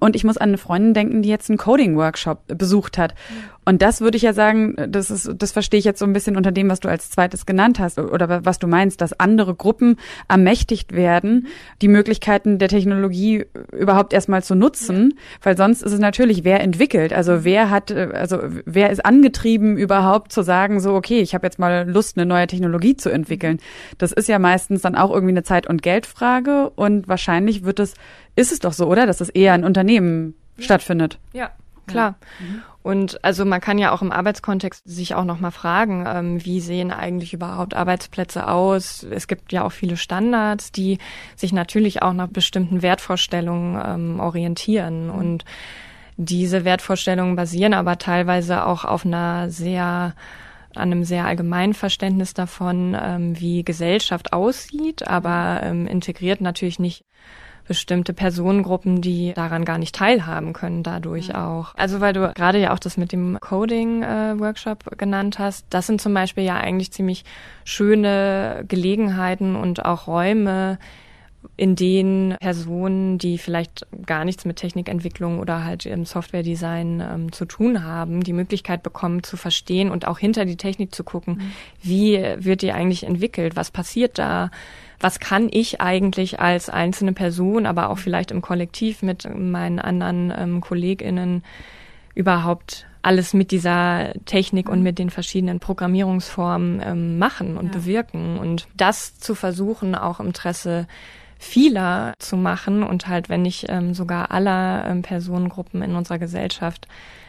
Und 0.00 0.14
ich 0.14 0.22
muss 0.22 0.36
an 0.36 0.50
eine 0.50 0.58
Freundin 0.58 0.94
denken, 0.94 1.22
die 1.22 1.28
jetzt 1.28 1.50
einen 1.50 1.58
Coding-Workshop 1.58 2.56
besucht 2.56 2.98
hat. 2.98 3.14
Und 3.64 3.82
das 3.82 4.00
würde 4.00 4.16
ich 4.16 4.22
ja 4.22 4.32
sagen, 4.32 4.76
das 4.88 5.10
ist, 5.10 5.30
das 5.36 5.52
verstehe 5.52 5.78
ich 5.78 5.84
jetzt 5.84 5.98
so 5.98 6.06
ein 6.06 6.12
bisschen 6.12 6.36
unter 6.36 6.52
dem, 6.52 6.70
was 6.70 6.80
du 6.80 6.88
als 6.88 7.10
zweites 7.10 7.44
genannt 7.44 7.78
hast 7.78 7.98
oder 7.98 8.44
was 8.44 8.58
du 8.58 8.66
meinst, 8.66 9.00
dass 9.00 9.18
andere 9.18 9.54
Gruppen 9.54 9.96
ermächtigt 10.26 10.94
werden, 10.94 11.48
die 11.82 11.88
Möglichkeiten 11.88 12.58
der 12.58 12.68
Technologie 12.68 13.44
überhaupt 13.72 14.12
erstmal 14.14 14.42
zu 14.42 14.54
nutzen, 14.54 15.14
ja. 15.14 15.20
weil 15.42 15.56
sonst 15.56 15.82
ist 15.82 15.92
es 15.92 15.98
natürlich, 15.98 16.44
wer 16.44 16.60
entwickelt, 16.60 17.12
also 17.12 17.44
wer 17.44 17.68
hat, 17.68 17.92
also 17.92 18.38
wer 18.64 18.88
ist 18.88 19.04
angetrieben 19.04 19.76
überhaupt 19.76 20.32
zu 20.32 20.42
sagen, 20.42 20.80
so 20.80 20.94
okay, 20.94 21.20
ich 21.20 21.34
habe 21.34 21.46
jetzt 21.46 21.58
mal 21.58 21.86
Lust, 21.86 22.16
eine 22.16 22.24
neue 22.24 22.46
Technologie 22.46 22.96
zu 22.96 23.10
entwickeln. 23.10 23.58
Das 23.98 24.12
ist 24.12 24.28
ja 24.28 24.38
meistens 24.38 24.80
dann 24.80 24.94
auch 24.94 25.10
irgendwie 25.10 25.32
eine 25.32 25.42
Zeit- 25.42 25.66
und 25.66 25.82
Geldfrage 25.82 26.70
und 26.70 27.06
wahrscheinlich 27.08 27.64
wird 27.64 27.80
es 27.80 27.94
ist 28.38 28.52
es 28.52 28.60
doch 28.60 28.72
so, 28.72 28.86
oder? 28.86 29.06
Dass 29.06 29.20
es 29.20 29.28
eher 29.28 29.54
in 29.54 29.64
Unternehmen 29.64 30.34
ja. 30.56 30.64
stattfindet. 30.64 31.18
Ja, 31.32 31.50
klar. 31.86 32.16
Mhm. 32.38 32.62
Und 32.82 33.22
also 33.24 33.44
man 33.44 33.60
kann 33.60 33.76
ja 33.76 33.92
auch 33.92 34.00
im 34.00 34.12
Arbeitskontext 34.12 34.88
sich 34.88 35.14
auch 35.14 35.24
nochmal 35.24 35.50
fragen, 35.50 36.06
ähm, 36.06 36.44
wie 36.44 36.60
sehen 36.60 36.90
eigentlich 36.92 37.34
überhaupt 37.34 37.74
Arbeitsplätze 37.74 38.48
aus? 38.48 39.02
Es 39.02 39.26
gibt 39.26 39.52
ja 39.52 39.64
auch 39.64 39.72
viele 39.72 39.96
Standards, 39.96 40.72
die 40.72 40.98
sich 41.36 41.52
natürlich 41.52 42.00
auch 42.02 42.12
nach 42.12 42.28
bestimmten 42.28 42.80
Wertvorstellungen 42.80 43.82
ähm, 43.84 44.20
orientieren. 44.20 45.08
Mhm. 45.08 45.14
Und 45.14 45.44
diese 46.16 46.64
Wertvorstellungen 46.64 47.36
basieren 47.36 47.74
aber 47.74 47.98
teilweise 47.98 48.64
auch 48.64 48.84
auf 48.84 49.04
einer 49.04 49.50
sehr 49.50 50.14
an 50.74 50.92
einem 50.92 51.02
sehr 51.04 51.24
allgemeinen 51.24 51.74
Verständnis 51.74 52.34
davon, 52.34 52.96
ähm, 53.00 53.38
wie 53.40 53.64
Gesellschaft 53.64 54.32
aussieht, 54.32 55.08
aber 55.08 55.60
ähm, 55.62 55.86
integriert 55.86 56.40
natürlich 56.40 56.78
nicht 56.78 57.04
bestimmte 57.68 58.14
Personengruppen, 58.14 59.00
die 59.00 59.32
daran 59.34 59.64
gar 59.64 59.78
nicht 59.78 59.94
teilhaben 59.94 60.54
können, 60.54 60.82
dadurch 60.82 61.28
ja. 61.28 61.46
auch. 61.46 61.74
Also 61.76 62.00
weil 62.00 62.14
du 62.14 62.32
gerade 62.32 62.58
ja 62.58 62.72
auch 62.72 62.78
das 62.78 62.96
mit 62.96 63.12
dem 63.12 63.38
Coding-Workshop 63.40 64.84
äh, 64.90 64.96
genannt 64.96 65.38
hast, 65.38 65.66
das 65.70 65.86
sind 65.86 66.00
zum 66.00 66.14
Beispiel 66.14 66.44
ja 66.44 66.56
eigentlich 66.56 66.90
ziemlich 66.90 67.24
schöne 67.64 68.64
Gelegenheiten 68.66 69.54
und 69.54 69.84
auch 69.84 70.06
Räume, 70.06 70.78
in 71.56 71.76
denen 71.76 72.36
Personen, 72.38 73.18
die 73.18 73.38
vielleicht 73.38 73.86
gar 74.06 74.24
nichts 74.24 74.44
mit 74.44 74.56
Technikentwicklung 74.56 75.38
oder 75.38 75.64
halt 75.64 75.86
im 75.86 76.04
Softwaredesign 76.04 77.00
ähm, 77.00 77.32
zu 77.32 77.44
tun 77.44 77.84
haben, 77.84 78.22
die 78.22 78.32
Möglichkeit 78.32 78.82
bekommen 78.82 79.22
zu 79.22 79.36
verstehen 79.36 79.90
und 79.90 80.06
auch 80.06 80.18
hinter 80.18 80.44
die 80.44 80.56
Technik 80.56 80.94
zu 80.94 81.04
gucken, 81.04 81.34
mhm. 81.34 81.52
wie 81.82 82.22
wird 82.38 82.62
die 82.62 82.72
eigentlich 82.72 83.04
entwickelt, 83.04 83.56
was 83.56 83.70
passiert 83.70 84.18
da, 84.18 84.50
was 85.00 85.20
kann 85.20 85.48
ich 85.50 85.80
eigentlich 85.80 86.40
als 86.40 86.68
einzelne 86.68 87.12
Person, 87.12 87.66
aber 87.66 87.90
auch 87.90 87.98
vielleicht 87.98 88.30
im 88.30 88.42
Kollektiv 88.42 89.02
mit 89.02 89.28
meinen 89.32 89.78
anderen 89.78 90.32
ähm, 90.36 90.60
KollegInnen 90.60 91.44
überhaupt 92.14 92.86
alles 93.02 93.32
mit 93.32 93.52
dieser 93.52 94.12
Technik 94.24 94.68
und 94.68 94.82
mit 94.82 94.98
den 94.98 95.10
verschiedenen 95.10 95.60
Programmierungsformen 95.60 96.82
ähm, 96.84 97.18
machen 97.18 97.56
und 97.56 97.66
ja. 97.66 97.72
bewirken. 97.72 98.38
Und 98.38 98.66
das 98.76 99.18
zu 99.18 99.36
versuchen, 99.36 99.94
auch 99.94 100.18
im 100.18 100.26
Interesse 100.26 100.86
vieler 101.38 102.14
zu 102.18 102.36
machen 102.36 102.82
und 102.82 103.06
halt, 103.06 103.28
wenn 103.28 103.42
nicht 103.42 103.66
ähm, 103.68 103.94
sogar 103.94 104.30
aller 104.32 104.84
ähm, 104.86 105.02
Personengruppen 105.02 105.82
in 105.82 105.94
unserer 105.94 106.18
Gesellschaft, 106.18 106.88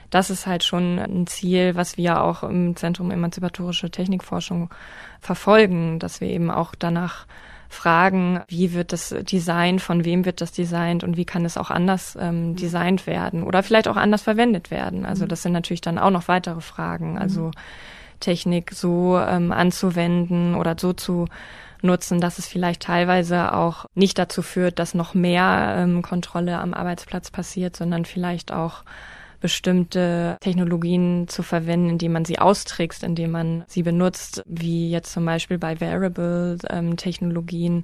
das 0.09 0.31
ist 0.31 0.47
halt 0.47 0.63
schon 0.63 0.97
ein 0.97 1.27
Ziel, 1.27 1.75
was 1.75 1.95
wir 1.95 2.23
auch 2.23 2.41
im 2.43 2.75
Zentrum 2.75 3.11
Emanzipatorische 3.11 3.91
Technikforschung 3.91 4.69
verfolgen, 5.21 5.99
dass 5.99 6.19
wir 6.19 6.29
eben 6.29 6.49
auch 6.49 6.73
danach 6.73 7.27
fragen, 7.69 8.41
wie 8.47 8.73
wird 8.73 8.91
das 8.91 9.15
Design, 9.21 9.77
von 9.77 10.03
wem 10.03 10.25
wird 10.25 10.41
das 10.41 10.51
designt 10.51 11.03
und 11.03 11.17
wie 11.17 11.25
kann 11.25 11.45
es 11.45 11.55
auch 11.55 11.69
anders 11.69 12.17
ähm, 12.19 12.55
designt 12.55 13.05
werden 13.05 13.43
oder 13.43 13.61
vielleicht 13.61 13.87
auch 13.87 13.95
anders 13.95 14.23
verwendet 14.23 14.71
werden. 14.71 15.05
Also 15.05 15.25
mhm. 15.25 15.29
das 15.29 15.43
sind 15.43 15.51
natürlich 15.51 15.81
dann 15.81 15.99
auch 15.99 16.09
noch 16.09 16.27
weitere 16.27 16.61
Fragen. 16.61 17.19
Also 17.19 17.47
mhm. 17.47 17.51
Technik 18.19 18.71
so 18.73 19.19
ähm, 19.19 19.51
anzuwenden 19.51 20.55
oder 20.55 20.75
so 20.77 20.93
zu 20.93 21.27
nutzen, 21.83 22.19
dass 22.19 22.39
es 22.39 22.47
vielleicht 22.47 22.81
teilweise 22.81 23.53
auch 23.53 23.85
nicht 23.95 24.17
dazu 24.17 24.41
führt, 24.41 24.79
dass 24.79 24.93
noch 24.93 25.13
mehr 25.13 25.75
ähm, 25.77 26.01
Kontrolle 26.01 26.59
am 26.59 26.73
Arbeitsplatz 26.73 27.31
passiert, 27.31 27.75
sondern 27.75 28.05
vielleicht 28.05 28.51
auch 28.51 28.83
bestimmte 29.41 30.37
Technologien 30.41 31.27
zu 31.27 31.43
verwenden, 31.43 31.89
indem 31.89 32.13
man 32.13 32.25
sie 32.25 32.39
austrickst, 32.39 33.03
indem 33.03 33.31
man 33.31 33.63
sie 33.67 33.83
benutzt, 33.83 34.43
wie 34.45 34.89
jetzt 34.91 35.13
zum 35.13 35.25
Beispiel 35.25 35.57
bei 35.57 35.79
Wearable-Technologien. 35.79 37.73
Ähm, 37.77 37.83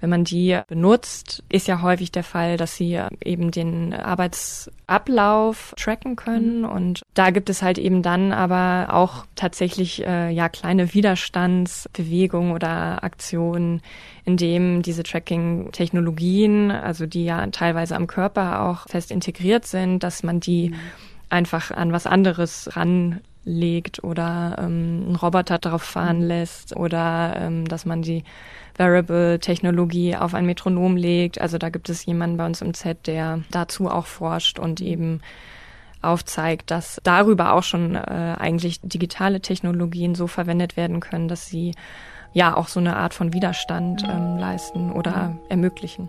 wenn 0.00 0.10
man 0.10 0.24
die 0.24 0.58
benutzt, 0.68 1.42
ist 1.48 1.66
ja 1.66 1.82
häufig 1.82 2.12
der 2.12 2.22
Fall, 2.22 2.56
dass 2.56 2.76
sie 2.76 3.00
eben 3.24 3.50
den 3.50 3.92
Arbeitsablauf 3.92 5.74
tracken 5.76 6.14
können. 6.14 6.60
Mhm. 6.60 6.68
Und 6.68 7.02
da 7.14 7.30
gibt 7.30 7.50
es 7.50 7.62
halt 7.62 7.78
eben 7.78 8.02
dann 8.02 8.32
aber 8.32 8.94
auch 8.94 9.26
tatsächlich 9.34 10.04
äh, 10.06 10.30
ja 10.30 10.48
kleine 10.48 10.94
Widerstandsbewegungen 10.94 12.52
oder 12.52 13.02
Aktionen, 13.02 13.82
in 14.24 14.36
dem 14.36 14.82
diese 14.82 15.02
Tracking-Technologien, 15.02 16.70
also 16.70 17.06
die 17.06 17.24
ja 17.24 17.44
teilweise 17.48 17.96
am 17.96 18.06
Körper 18.06 18.62
auch 18.62 18.88
fest 18.88 19.10
integriert 19.10 19.66
sind, 19.66 20.04
dass 20.04 20.22
man 20.22 20.38
die 20.38 20.70
mhm. 20.70 20.76
einfach 21.28 21.72
an 21.72 21.92
was 21.92 22.06
anderes 22.06 22.70
ranlegt 22.76 24.04
oder 24.04 24.56
ähm, 24.58 25.02
einen 25.06 25.16
Roboter 25.16 25.58
darauf 25.58 25.82
fahren 25.82 26.20
mhm. 26.20 26.28
lässt 26.28 26.76
oder 26.76 27.34
ähm, 27.36 27.66
dass 27.66 27.84
man 27.84 28.02
die 28.02 28.22
Variable-Technologie 28.78 30.16
auf 30.16 30.34
ein 30.34 30.46
Metronom 30.46 30.96
legt. 30.96 31.40
Also 31.40 31.58
da 31.58 31.68
gibt 31.68 31.88
es 31.88 32.06
jemanden 32.06 32.36
bei 32.36 32.46
uns 32.46 32.62
im 32.62 32.74
Z, 32.74 33.06
der 33.06 33.40
dazu 33.50 33.90
auch 33.90 34.06
forscht 34.06 34.58
und 34.58 34.80
eben 34.80 35.20
aufzeigt, 36.00 36.70
dass 36.70 37.00
darüber 37.02 37.54
auch 37.54 37.64
schon 37.64 37.96
äh, 37.96 38.36
eigentlich 38.38 38.80
digitale 38.82 39.40
Technologien 39.40 40.14
so 40.14 40.26
verwendet 40.26 40.76
werden 40.76 41.00
können, 41.00 41.28
dass 41.28 41.46
sie 41.46 41.74
ja 42.32 42.56
auch 42.56 42.68
so 42.68 42.78
eine 42.78 42.96
Art 42.96 43.14
von 43.14 43.32
Widerstand 43.32 44.04
ähm, 44.04 44.38
leisten 44.38 44.92
oder 44.92 45.36
ermöglichen. 45.48 46.08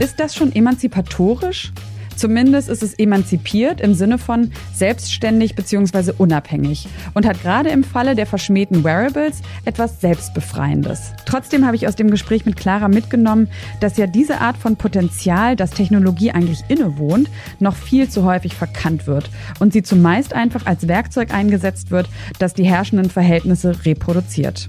Ist 0.00 0.20
das 0.20 0.34
schon 0.34 0.54
emanzipatorisch? 0.54 1.72
Zumindest 2.18 2.68
ist 2.68 2.82
es 2.82 2.94
emanzipiert 2.94 3.80
im 3.80 3.94
Sinne 3.94 4.18
von 4.18 4.50
selbstständig 4.74 5.54
bzw. 5.54 6.14
unabhängig 6.18 6.88
und 7.14 7.24
hat 7.24 7.40
gerade 7.40 7.68
im 7.68 7.84
Falle 7.84 8.16
der 8.16 8.26
verschmähten 8.26 8.82
Wearables 8.82 9.40
etwas 9.64 10.00
Selbstbefreiendes. 10.00 11.12
Trotzdem 11.26 11.64
habe 11.64 11.76
ich 11.76 11.86
aus 11.86 11.94
dem 11.94 12.10
Gespräch 12.10 12.44
mit 12.44 12.56
Clara 12.56 12.88
mitgenommen, 12.88 13.46
dass 13.78 13.98
ja 13.98 14.08
diese 14.08 14.40
Art 14.40 14.56
von 14.56 14.74
Potenzial, 14.74 15.54
das 15.54 15.70
Technologie 15.70 16.32
eigentlich 16.32 16.64
innewohnt, 16.66 17.30
noch 17.60 17.76
viel 17.76 18.08
zu 18.08 18.24
häufig 18.24 18.56
verkannt 18.56 19.06
wird 19.06 19.30
und 19.60 19.72
sie 19.72 19.84
zumeist 19.84 20.32
einfach 20.32 20.66
als 20.66 20.88
Werkzeug 20.88 21.32
eingesetzt 21.32 21.92
wird, 21.92 22.08
das 22.40 22.52
die 22.52 22.64
herrschenden 22.64 23.10
Verhältnisse 23.10 23.84
reproduziert. 23.84 24.68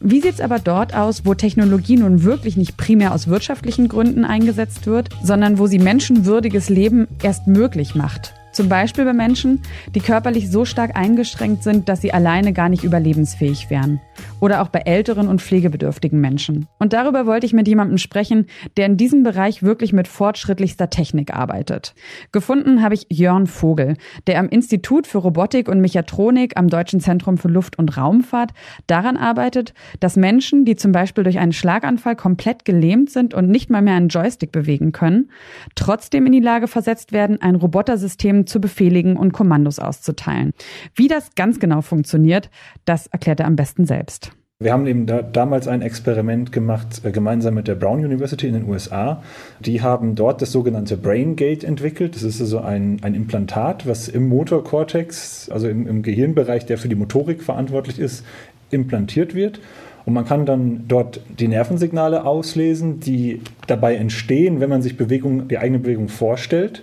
Wie 0.00 0.20
sieht 0.20 0.34
es 0.34 0.40
aber 0.40 0.58
dort 0.58 0.94
aus, 0.94 1.24
wo 1.24 1.34
Technologie 1.34 1.96
nun 1.96 2.22
wirklich 2.22 2.56
nicht 2.56 2.76
primär 2.76 3.14
aus 3.14 3.28
wirtschaftlichen 3.28 3.88
Gründen 3.88 4.24
eingesetzt 4.24 4.86
wird, 4.86 5.08
sondern 5.22 5.58
wo 5.58 5.66
sie 5.66 5.78
menschenwürdiges 5.78 6.68
Leben 6.68 7.08
erst 7.22 7.46
möglich 7.46 7.94
macht? 7.94 8.34
Zum 8.52 8.68
Beispiel 8.68 9.06
bei 9.06 9.14
Menschen, 9.14 9.62
die 9.94 10.00
körperlich 10.00 10.50
so 10.50 10.66
stark 10.66 10.94
eingeschränkt 10.94 11.62
sind, 11.62 11.88
dass 11.88 12.02
sie 12.02 12.12
alleine 12.12 12.52
gar 12.52 12.68
nicht 12.68 12.84
überlebensfähig 12.84 13.70
wären. 13.70 13.98
Oder 14.40 14.60
auch 14.60 14.68
bei 14.68 14.80
älteren 14.80 15.28
und 15.28 15.40
pflegebedürftigen 15.40 16.20
Menschen. 16.20 16.66
Und 16.78 16.92
darüber 16.92 17.24
wollte 17.26 17.46
ich 17.46 17.54
mit 17.54 17.66
jemandem 17.66 17.96
sprechen, 17.96 18.46
der 18.76 18.86
in 18.86 18.98
diesem 18.98 19.22
Bereich 19.22 19.62
wirklich 19.62 19.94
mit 19.94 20.06
fortschrittlichster 20.06 20.90
Technik 20.90 21.32
arbeitet. 21.32 21.94
Gefunden 22.30 22.82
habe 22.82 22.94
ich 22.94 23.06
Jörn 23.08 23.46
Vogel, 23.46 23.96
der 24.26 24.38
am 24.38 24.50
Institut 24.50 25.06
für 25.06 25.18
Robotik 25.18 25.68
und 25.68 25.80
Mechatronik 25.80 26.58
am 26.58 26.68
Deutschen 26.68 27.00
Zentrum 27.00 27.38
für 27.38 27.48
Luft- 27.48 27.78
und 27.78 27.96
Raumfahrt 27.96 28.50
daran 28.86 29.16
arbeitet, 29.16 29.72
dass 30.00 30.16
Menschen, 30.16 30.66
die 30.66 30.76
zum 30.76 30.92
Beispiel 30.92 31.24
durch 31.24 31.38
einen 31.38 31.52
Schlaganfall 31.52 32.16
komplett 32.16 32.66
gelähmt 32.66 33.08
sind 33.08 33.32
und 33.32 33.48
nicht 33.48 33.70
mal 33.70 33.80
mehr 33.80 33.94
einen 33.94 34.08
Joystick 34.08 34.52
bewegen 34.52 34.92
können, 34.92 35.30
trotzdem 35.74 36.26
in 36.26 36.32
die 36.32 36.40
Lage 36.40 36.68
versetzt 36.68 37.12
werden, 37.12 37.40
ein 37.40 37.54
Robotersystem 37.54 38.41
zu 38.46 38.60
befehligen 38.60 39.16
und 39.16 39.32
Kommandos 39.32 39.78
auszuteilen. 39.78 40.52
Wie 40.94 41.08
das 41.08 41.34
ganz 41.34 41.60
genau 41.60 41.80
funktioniert, 41.82 42.50
das 42.84 43.06
erklärt 43.08 43.40
er 43.40 43.46
am 43.46 43.56
besten 43.56 43.86
selbst. 43.86 44.32
Wir 44.62 44.72
haben 44.72 44.86
eben 44.86 45.06
da, 45.06 45.22
damals 45.22 45.66
ein 45.66 45.82
Experiment 45.82 46.52
gemacht, 46.52 47.02
äh, 47.04 47.10
gemeinsam 47.10 47.54
mit 47.54 47.66
der 47.66 47.74
Brown 47.74 48.04
University 48.04 48.46
in 48.46 48.54
den 48.54 48.68
USA. 48.68 49.22
Die 49.60 49.82
haben 49.82 50.14
dort 50.14 50.40
das 50.40 50.52
sogenannte 50.52 50.96
BrainGate 50.96 51.66
entwickelt. 51.66 52.14
Das 52.14 52.22
ist 52.22 52.40
also 52.40 52.60
ein, 52.60 52.98
ein 53.02 53.14
Implantat, 53.14 53.86
was 53.88 54.08
im 54.08 54.28
Motorkortex, 54.28 55.48
also 55.50 55.68
im, 55.68 55.86
im 55.88 56.02
Gehirnbereich, 56.02 56.64
der 56.66 56.78
für 56.78 56.88
die 56.88 56.94
Motorik 56.94 57.42
verantwortlich 57.42 57.98
ist, 57.98 58.24
implantiert 58.70 59.34
wird. 59.34 59.60
Und 60.04 60.14
man 60.14 60.24
kann 60.24 60.46
dann 60.46 60.84
dort 60.88 61.20
die 61.38 61.48
Nervensignale 61.48 62.24
auslesen, 62.24 63.00
die 63.00 63.40
dabei 63.66 63.96
entstehen, 63.96 64.60
wenn 64.60 64.70
man 64.70 64.82
sich 64.82 64.96
Bewegung, 64.96 65.48
die 65.48 65.58
eigene 65.58 65.78
Bewegung 65.78 66.08
vorstellt. 66.08 66.82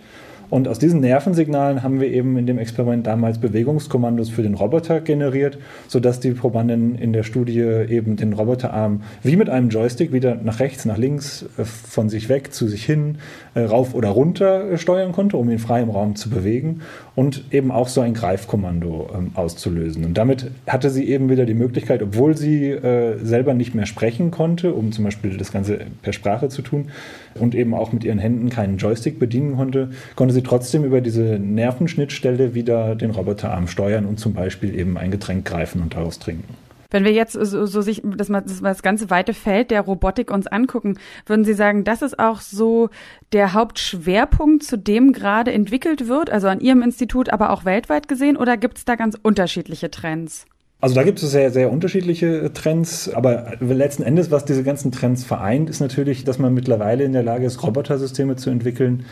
Und 0.50 0.68
aus 0.68 0.80
diesen 0.80 1.00
Nervensignalen 1.02 1.84
haben 1.84 2.00
wir 2.00 2.12
eben 2.12 2.38
in 2.38 2.48
dem 2.48 2.58
Experiment 2.58 3.06
damals 3.06 3.38
Bewegungskommandos 3.38 4.30
für 4.30 4.42
den 4.42 4.56
Roboter 4.56 5.00
generiert, 5.00 5.60
sodass 5.88 6.20
die 6.20 6.32
Probandin 6.32 6.96
in 6.96 7.14
der 7.14 7.24
Studie 7.24 7.60
eben 7.60 8.16
den 8.16 8.34
Roboterarm 8.34 9.02
wie 9.22 9.36
mit 9.36 9.50
einem 9.50 9.70
Joystick 9.70 10.12
wieder 10.12 10.36
nach 10.36 10.60
rechts, 10.60 10.86
nach 10.86 10.98
links, 10.98 11.46
äh, 11.58 11.66
von 11.66 12.10
sich 12.10 12.30
weg, 12.30 12.54
zu 12.54 12.68
sich 12.68 12.84
hin, 12.86 13.18
äh, 13.54 13.62
rauf 13.62 13.94
oder 13.94 14.10
runter 14.10 14.78
steuern 14.78 15.12
konnte, 15.12 15.38
um 15.38 15.50
ihn 15.50 15.60
frei 15.60 15.82
im 15.82 15.90
Raum 15.90 16.16
zu 16.16 16.30
bewegen 16.30 16.82
und 17.16 17.44
eben 17.52 17.72
auch 17.72 17.88
so 17.88 18.02
ein 18.02 18.14
Greifkommando 18.14 19.10
ähm, 19.16 19.32
auszulösen. 19.36 20.06
Und 20.06 20.18
damit 20.18 20.50
hatte 20.68 20.90
sie 20.90 21.08
eben 21.10 21.30
wieder 21.30 21.46
die 21.46 21.54
Möglichkeit, 21.54 22.02
obwohl 22.02 22.36
sie 22.36 22.70
äh, 22.70 23.18
selber 23.24 23.54
nicht 23.54 23.76
mehr 23.76 23.86
sprechen 23.86 24.32
konnte, 24.32 24.74
um 24.74 24.92
zum 24.92 25.04
Beispiel 25.04 25.38
das 25.38 25.52
Ganze 25.52 25.80
per 26.02 26.14
Sprache 26.14 26.50
zu 26.50 26.62
tun 26.62 26.88
und 27.36 27.56
eben 27.56 27.74
auch 27.74 27.92
mit 27.92 28.04
ihren 28.04 28.20
Händen 28.20 28.50
keinen 28.50 28.78
Joystick 28.78 29.20
bedienen 29.20 29.56
konnte, 29.56 29.90
konnte 30.16 30.34
sie 30.34 30.39
sie 30.40 30.44
trotzdem 30.44 30.84
über 30.86 31.02
diese 31.02 31.22
Nervenschnittstelle 31.22 32.54
wieder 32.54 32.96
den 32.96 33.12
Roboterarm 33.12 33.68
steuern 33.68 34.06
und 34.06 34.20
zum 34.20 34.34
Beispiel 34.34 34.78
eben 34.78 34.98
ein 34.98 35.12
Getränk 35.12 35.46
greifen 35.46 35.82
und 35.82 35.96
daraus 35.96 36.20
trinken. 36.20 36.56
Wenn 36.92 37.04
wir 37.04 37.12
jetzt 37.12 37.34
so, 37.34 37.68
so 37.68 37.82
sich 37.82 38.02
das, 38.04 38.30
das, 38.30 38.62
das 38.62 38.82
ganze 38.82 39.12
weite 39.12 39.36
Feld 39.36 39.70
der 39.70 39.82
Robotik 39.82 40.32
uns 40.32 40.48
angucken, 40.48 40.98
würden 41.28 41.46
Sie 41.46 41.54
sagen, 41.54 41.84
das 41.84 42.02
ist 42.02 42.18
auch 42.18 42.42
so 42.42 42.90
der 43.32 43.54
Hauptschwerpunkt, 43.54 44.64
zu 44.64 44.76
dem 44.76 45.14
gerade 45.14 45.52
entwickelt 45.52 46.08
wird, 46.08 46.32
also 46.32 46.48
an 46.48 46.62
Ihrem 46.62 46.82
Institut, 46.82 47.30
aber 47.30 47.52
auch 47.52 47.64
weltweit 47.64 48.08
gesehen, 48.08 48.38
oder 48.38 48.58
gibt 48.58 48.80
es 48.80 48.86
da 48.86 48.96
ganz 48.96 49.16
unterschiedliche 49.22 49.92
Trends? 49.92 50.48
Also 50.82 50.96
da 50.96 51.04
gibt 51.04 51.22
es 51.22 51.30
sehr, 51.30 51.52
sehr 51.52 51.72
unterschiedliche 51.72 52.54
Trends, 52.54 53.14
aber 53.14 53.58
letzten 53.60 54.02
Endes, 54.02 54.32
was 54.32 54.46
diese 54.46 54.64
ganzen 54.64 54.94
Trends 54.94 55.26
vereint, 55.26 55.70
ist 55.70 55.82
natürlich, 55.82 56.24
dass 56.24 56.40
man 56.40 56.54
mittlerweile 56.54 57.04
in 57.04 57.12
der 57.12 57.22
Lage 57.22 57.46
ist, 57.46 57.62
Robotersysteme 57.62 58.38
zu 58.38 58.50
entwickeln, 58.50 59.06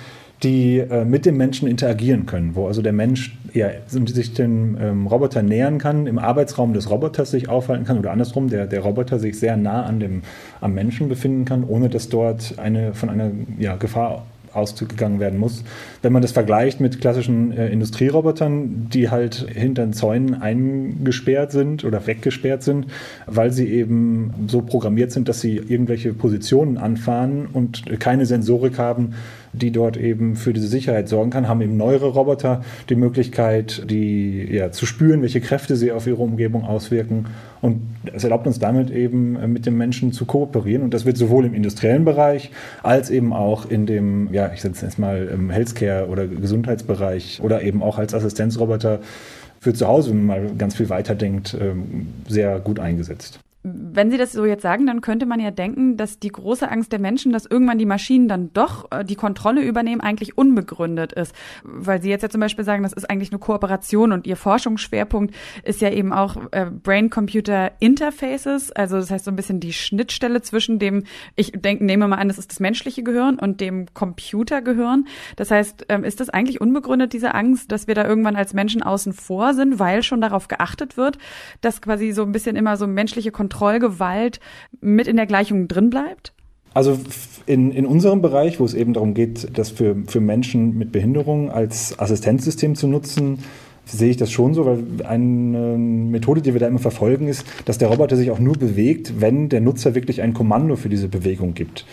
die 0.43 0.77
äh, 0.79 1.03
mit 1.03 1.25
dem 1.25 1.37
Menschen 1.37 1.67
interagieren 1.67 2.25
können, 2.25 2.55
wo 2.55 2.67
also 2.67 2.81
der 2.81 2.93
Mensch 2.93 3.35
ja, 3.53 3.69
sich 3.87 4.33
dem 4.33 4.77
ähm, 4.79 5.07
Roboter 5.07 5.41
nähern 5.41 5.79
kann, 5.79 6.05
im 6.05 6.19
Arbeitsraum 6.19 6.73
des 6.73 6.89
Roboters 6.89 7.31
sich 7.31 7.49
aufhalten 7.49 7.85
kann 7.85 7.97
oder 7.97 8.11
andersrum, 8.11 8.49
der, 8.49 8.67
der 8.67 8.81
Roboter 8.81 9.17
sich 9.17 9.39
sehr 9.39 9.57
nah 9.57 9.83
an 9.83 9.99
dem, 9.99 10.21
am 10.61 10.73
Menschen 10.73 11.09
befinden 11.09 11.45
kann, 11.45 11.63
ohne 11.63 11.89
dass 11.89 12.09
dort 12.09 12.59
eine, 12.59 12.93
von 12.93 13.09
einer 13.09 13.31
ja, 13.57 13.75
Gefahr 13.77 14.25
ausgegangen 14.53 15.19
werden 15.19 15.39
muss. 15.39 15.63
Wenn 16.01 16.13
man 16.13 16.21
das 16.21 16.31
vergleicht 16.31 16.79
mit 16.79 16.99
klassischen 16.99 17.51
äh, 17.51 17.69
Industrierobotern, 17.69 18.89
die 18.89 19.09
halt 19.09 19.47
hinter 19.53 19.85
den 19.85 19.93
Zäunen 19.93 20.33
eingesperrt 20.33 21.51
sind 21.51 21.83
oder 21.83 22.05
weggesperrt 22.07 22.63
sind, 22.63 22.87
weil 23.27 23.51
sie 23.51 23.67
eben 23.67 24.33
so 24.47 24.61
programmiert 24.61 25.11
sind, 25.11 25.29
dass 25.29 25.41
sie 25.41 25.57
irgendwelche 25.57 26.13
Positionen 26.13 26.77
anfahren 26.77 27.47
und 27.51 27.83
keine 27.99 28.25
Sensorik 28.25 28.77
haben, 28.77 29.13
die 29.61 29.71
dort 29.71 29.97
eben 29.97 30.35
für 30.35 30.53
diese 30.53 30.67
Sicherheit 30.67 31.09
sorgen 31.09 31.29
kann, 31.29 31.47
haben 31.47 31.61
eben 31.61 31.77
neuere 31.77 32.07
Roboter 32.07 32.61
die 32.89 32.95
Möglichkeit, 32.95 33.83
die 33.89 34.47
ja, 34.51 34.71
zu 34.71 34.85
spüren, 34.85 35.21
welche 35.21 35.41
Kräfte 35.41 35.75
sie 35.75 35.91
auf 35.91 36.07
ihre 36.07 36.21
Umgebung 36.21 36.65
auswirken. 36.65 37.25
Und 37.61 37.81
es 38.13 38.23
erlaubt 38.23 38.47
uns 38.47 38.59
damit 38.59 38.91
eben 38.91 39.35
äh, 39.35 39.47
mit 39.47 39.65
dem 39.65 39.77
Menschen 39.77 40.11
zu 40.11 40.25
kooperieren. 40.25 40.83
Und 40.83 40.93
das 40.93 41.05
wird 41.05 41.17
sowohl 41.17 41.45
im 41.45 41.53
industriellen 41.53 42.05
Bereich 42.05 42.51
als 42.83 43.09
eben 43.09 43.33
auch 43.33 43.69
in 43.69 43.85
dem, 43.85 44.29
ja, 44.31 44.51
ich 44.53 44.61
setze 44.61 44.85
jetzt 44.85 44.99
mal 44.99 45.27
im 45.27 45.49
Healthcare 45.49 46.07
oder 46.07 46.27
Gesundheitsbereich 46.27 47.39
oder 47.41 47.61
eben 47.61 47.81
auch 47.81 47.97
als 47.97 48.13
Assistenzroboter 48.13 48.99
für 49.59 49.73
zu 49.73 49.87
Hause, 49.87 50.11
wenn 50.11 50.25
man 50.25 50.43
mal 50.43 50.51
ganz 50.57 50.75
viel 50.75 50.89
weiterdenkt, 50.89 51.57
ähm, 51.59 52.07
sehr 52.27 52.59
gut 52.59 52.79
eingesetzt 52.79 53.39
wenn 53.73 54.09
Sie 54.09 54.17
das 54.17 54.31
so 54.31 54.45
jetzt 54.45 54.61
sagen, 54.61 54.85
dann 54.85 55.01
könnte 55.01 55.25
man 55.25 55.39
ja 55.39 55.51
denken, 55.51 55.97
dass 55.97 56.19
die 56.19 56.29
große 56.29 56.69
Angst 56.69 56.91
der 56.91 56.99
Menschen, 56.99 57.31
dass 57.31 57.45
irgendwann 57.45 57.77
die 57.77 57.85
Maschinen 57.85 58.27
dann 58.27 58.51
doch 58.53 58.91
äh, 58.91 59.03
die 59.03 59.15
Kontrolle 59.15 59.61
übernehmen, 59.61 60.01
eigentlich 60.01 60.37
unbegründet 60.37 61.13
ist. 61.13 61.33
Weil 61.63 62.01
Sie 62.01 62.09
jetzt 62.09 62.21
ja 62.21 62.29
zum 62.29 62.41
Beispiel 62.41 62.63
sagen, 62.63 62.83
das 62.83 62.93
ist 62.93 63.09
eigentlich 63.09 63.31
eine 63.31 63.39
Kooperation 63.39 64.11
und 64.11 64.27
Ihr 64.27 64.37
Forschungsschwerpunkt 64.37 65.35
ist 65.63 65.81
ja 65.81 65.91
eben 65.91 66.13
auch 66.13 66.37
äh, 66.51 66.67
Brain-Computer-Interfaces, 66.71 68.71
also 68.71 68.97
das 68.97 69.11
heißt 69.11 69.25
so 69.25 69.31
ein 69.31 69.35
bisschen 69.35 69.59
die 69.59 69.73
Schnittstelle 69.73 70.41
zwischen 70.41 70.79
dem, 70.79 71.03
ich 71.35 71.51
denke, 71.53 71.85
nehme 71.85 72.07
mal 72.07 72.17
an, 72.17 72.27
das 72.27 72.37
ist 72.37 72.51
das 72.51 72.59
menschliche 72.59 73.03
Gehirn 73.03 73.39
und 73.39 73.61
dem 73.61 73.87
Computergehirn. 73.93 75.07
Das 75.35 75.51
heißt, 75.51 75.85
ähm, 75.89 76.03
ist 76.03 76.19
das 76.19 76.29
eigentlich 76.29 76.61
unbegründet, 76.61 77.13
diese 77.13 77.35
Angst, 77.35 77.71
dass 77.71 77.87
wir 77.87 77.95
da 77.95 78.05
irgendwann 78.05 78.35
als 78.35 78.53
Menschen 78.53 78.83
außen 78.83 79.13
vor 79.13 79.53
sind, 79.53 79.79
weil 79.79 80.03
schon 80.03 80.21
darauf 80.21 80.47
geachtet 80.47 80.97
wird, 80.97 81.17
dass 81.61 81.81
quasi 81.81 82.11
so 82.11 82.23
ein 82.23 82.31
bisschen 82.31 82.55
immer 82.55 82.77
so 82.77 82.87
menschliche 82.87 83.31
Kontrolle 83.31 83.56
Kontrollgewalt 83.57 84.39
mit 84.81 85.07
in 85.07 85.15
der 85.15 85.25
Gleichung 85.25 85.67
drin 85.67 85.89
bleibt? 85.89 86.33
Also 86.73 86.97
in, 87.47 87.71
in 87.71 87.85
unserem 87.87 88.21
Bereich, 88.21 88.59
wo 88.59 88.65
es 88.65 88.75
eben 88.75 88.93
darum 88.93 89.13
geht, 89.13 89.57
das 89.57 89.71
für, 89.71 89.95
für 90.05 90.19
Menschen 90.19 90.77
mit 90.77 90.91
Behinderung 90.91 91.49
als 91.49 91.97
Assistenzsystem 91.97 92.75
zu 92.75 92.87
nutzen, 92.87 93.39
sehe 93.85 94.11
ich 94.11 94.17
das 94.17 94.31
schon 94.31 94.53
so, 94.53 94.65
weil 94.65 94.83
eine 95.05 95.77
Methode, 95.77 96.41
die 96.41 96.53
wir 96.53 96.59
da 96.59 96.67
immer 96.67 96.79
verfolgen, 96.79 97.27
ist, 97.27 97.45
dass 97.65 97.77
der 97.77 97.87
Roboter 97.87 98.15
sich 98.15 98.29
auch 98.29 98.39
nur 98.39 98.55
bewegt, 98.55 99.21
wenn 99.21 99.49
der 99.49 99.61
Nutzer 99.61 99.95
wirklich 99.95 100.21
ein 100.21 100.33
Kommando 100.33 100.75
für 100.75 100.89
diese 100.89 101.07
Bewegung 101.07 101.53
gibt 101.53 101.85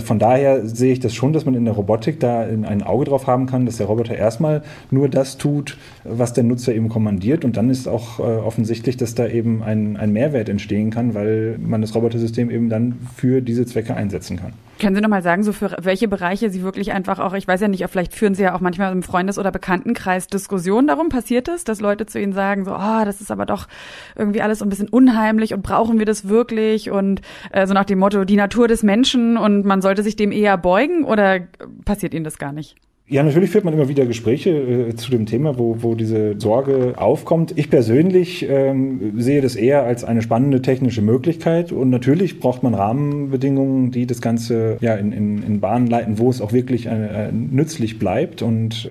von 0.00 0.18
daher 0.18 0.66
sehe 0.66 0.92
ich 0.92 1.00
das 1.00 1.14
schon, 1.14 1.32
dass 1.32 1.44
man 1.44 1.54
in 1.54 1.64
der 1.64 1.74
Robotik 1.74 2.20
da 2.20 2.40
ein 2.40 2.82
Auge 2.82 3.06
drauf 3.06 3.26
haben 3.26 3.46
kann, 3.46 3.66
dass 3.66 3.76
der 3.76 3.86
Roboter 3.86 4.16
erstmal 4.16 4.62
nur 4.90 5.08
das 5.08 5.38
tut, 5.38 5.76
was 6.04 6.32
der 6.32 6.44
Nutzer 6.44 6.74
eben 6.74 6.88
kommandiert. 6.88 7.44
Und 7.44 7.56
dann 7.56 7.70
ist 7.70 7.86
auch 7.86 8.18
äh, 8.18 8.22
offensichtlich, 8.22 8.96
dass 8.96 9.14
da 9.14 9.26
eben 9.26 9.62
ein, 9.62 9.96
ein 9.96 10.12
Mehrwert 10.12 10.48
entstehen 10.48 10.90
kann, 10.90 11.14
weil 11.14 11.58
man 11.58 11.80
das 11.80 11.94
Robotersystem 11.94 12.50
eben 12.50 12.68
dann 12.68 12.98
für 13.14 13.40
diese 13.40 13.66
Zwecke 13.66 13.94
einsetzen 13.94 14.38
kann. 14.38 14.52
Können 14.78 14.94
Sie 14.94 15.00
nochmal 15.00 15.22
sagen, 15.22 15.42
so 15.42 15.52
für 15.52 15.74
welche 15.80 16.06
Bereiche 16.06 16.50
Sie 16.50 16.62
wirklich 16.62 16.92
einfach 16.92 17.18
auch, 17.18 17.32
ich 17.32 17.48
weiß 17.48 17.60
ja 17.62 17.68
nicht, 17.68 17.84
vielleicht 17.88 18.14
führen 18.14 18.34
Sie 18.34 18.42
ja 18.42 18.54
auch 18.54 18.60
manchmal 18.60 18.92
im 18.92 19.02
Freundes- 19.02 19.38
oder 19.38 19.50
Bekanntenkreis 19.50 20.26
Diskussionen 20.26 20.86
darum. 20.86 21.08
Passiert 21.08 21.48
es, 21.48 21.64
dass 21.64 21.80
Leute 21.80 22.04
zu 22.04 22.20
Ihnen 22.20 22.34
sagen, 22.34 22.64
so, 22.64 22.74
oh, 22.74 23.04
das 23.04 23.20
ist 23.20 23.30
aber 23.30 23.46
doch 23.46 23.68
irgendwie 24.16 24.42
alles 24.42 24.58
so 24.58 24.66
ein 24.66 24.68
bisschen 24.68 24.88
unheimlich 24.88 25.54
und 25.54 25.62
brauchen 25.62 25.98
wir 25.98 26.04
das 26.06 26.28
wirklich? 26.28 26.90
Und 26.90 27.22
äh, 27.52 27.66
so 27.66 27.72
nach 27.72 27.84
dem 27.84 27.98
Motto, 27.98 28.24
die 28.24 28.36
Natur 28.36 28.68
des 28.68 28.82
Menschen 28.82 29.36
und 29.36 29.64
man 29.64 29.80
sollte 29.80 30.02
sich 30.02 30.16
dem 30.16 30.30
eher 30.30 30.58
beugen 30.58 31.04
oder 31.04 31.40
passiert 31.84 32.12
Ihnen 32.12 32.24
das 32.24 32.38
gar 32.38 32.52
nicht? 32.52 32.76
Ja, 33.08 33.22
natürlich 33.22 33.50
führt 33.50 33.64
man 33.64 33.72
immer 33.72 33.88
wieder 33.88 34.04
Gespräche 34.04 34.50
äh, 34.50 34.96
zu 34.96 35.12
dem 35.12 35.26
Thema, 35.26 35.56
wo, 35.58 35.76
wo 35.78 35.94
diese 35.94 36.34
Sorge 36.40 36.94
aufkommt. 36.96 37.52
Ich 37.56 37.70
persönlich 37.70 38.44
ähm, 38.48 39.12
sehe 39.16 39.40
das 39.40 39.54
eher 39.54 39.84
als 39.84 40.02
eine 40.02 40.22
spannende 40.22 40.60
technische 40.60 41.02
Möglichkeit 41.02 41.70
und 41.70 41.90
natürlich 41.90 42.40
braucht 42.40 42.64
man 42.64 42.74
Rahmenbedingungen, 42.74 43.92
die 43.92 44.08
das 44.08 44.20
Ganze 44.20 44.76
ja 44.80 44.96
in, 44.96 45.12
in, 45.12 45.40
in 45.44 45.60
Bahnen 45.60 45.86
leiten, 45.86 46.18
wo 46.18 46.28
es 46.30 46.40
auch 46.40 46.52
wirklich 46.52 46.86
äh, 46.86 47.30
nützlich 47.30 48.00
bleibt 48.00 48.42
und 48.42 48.90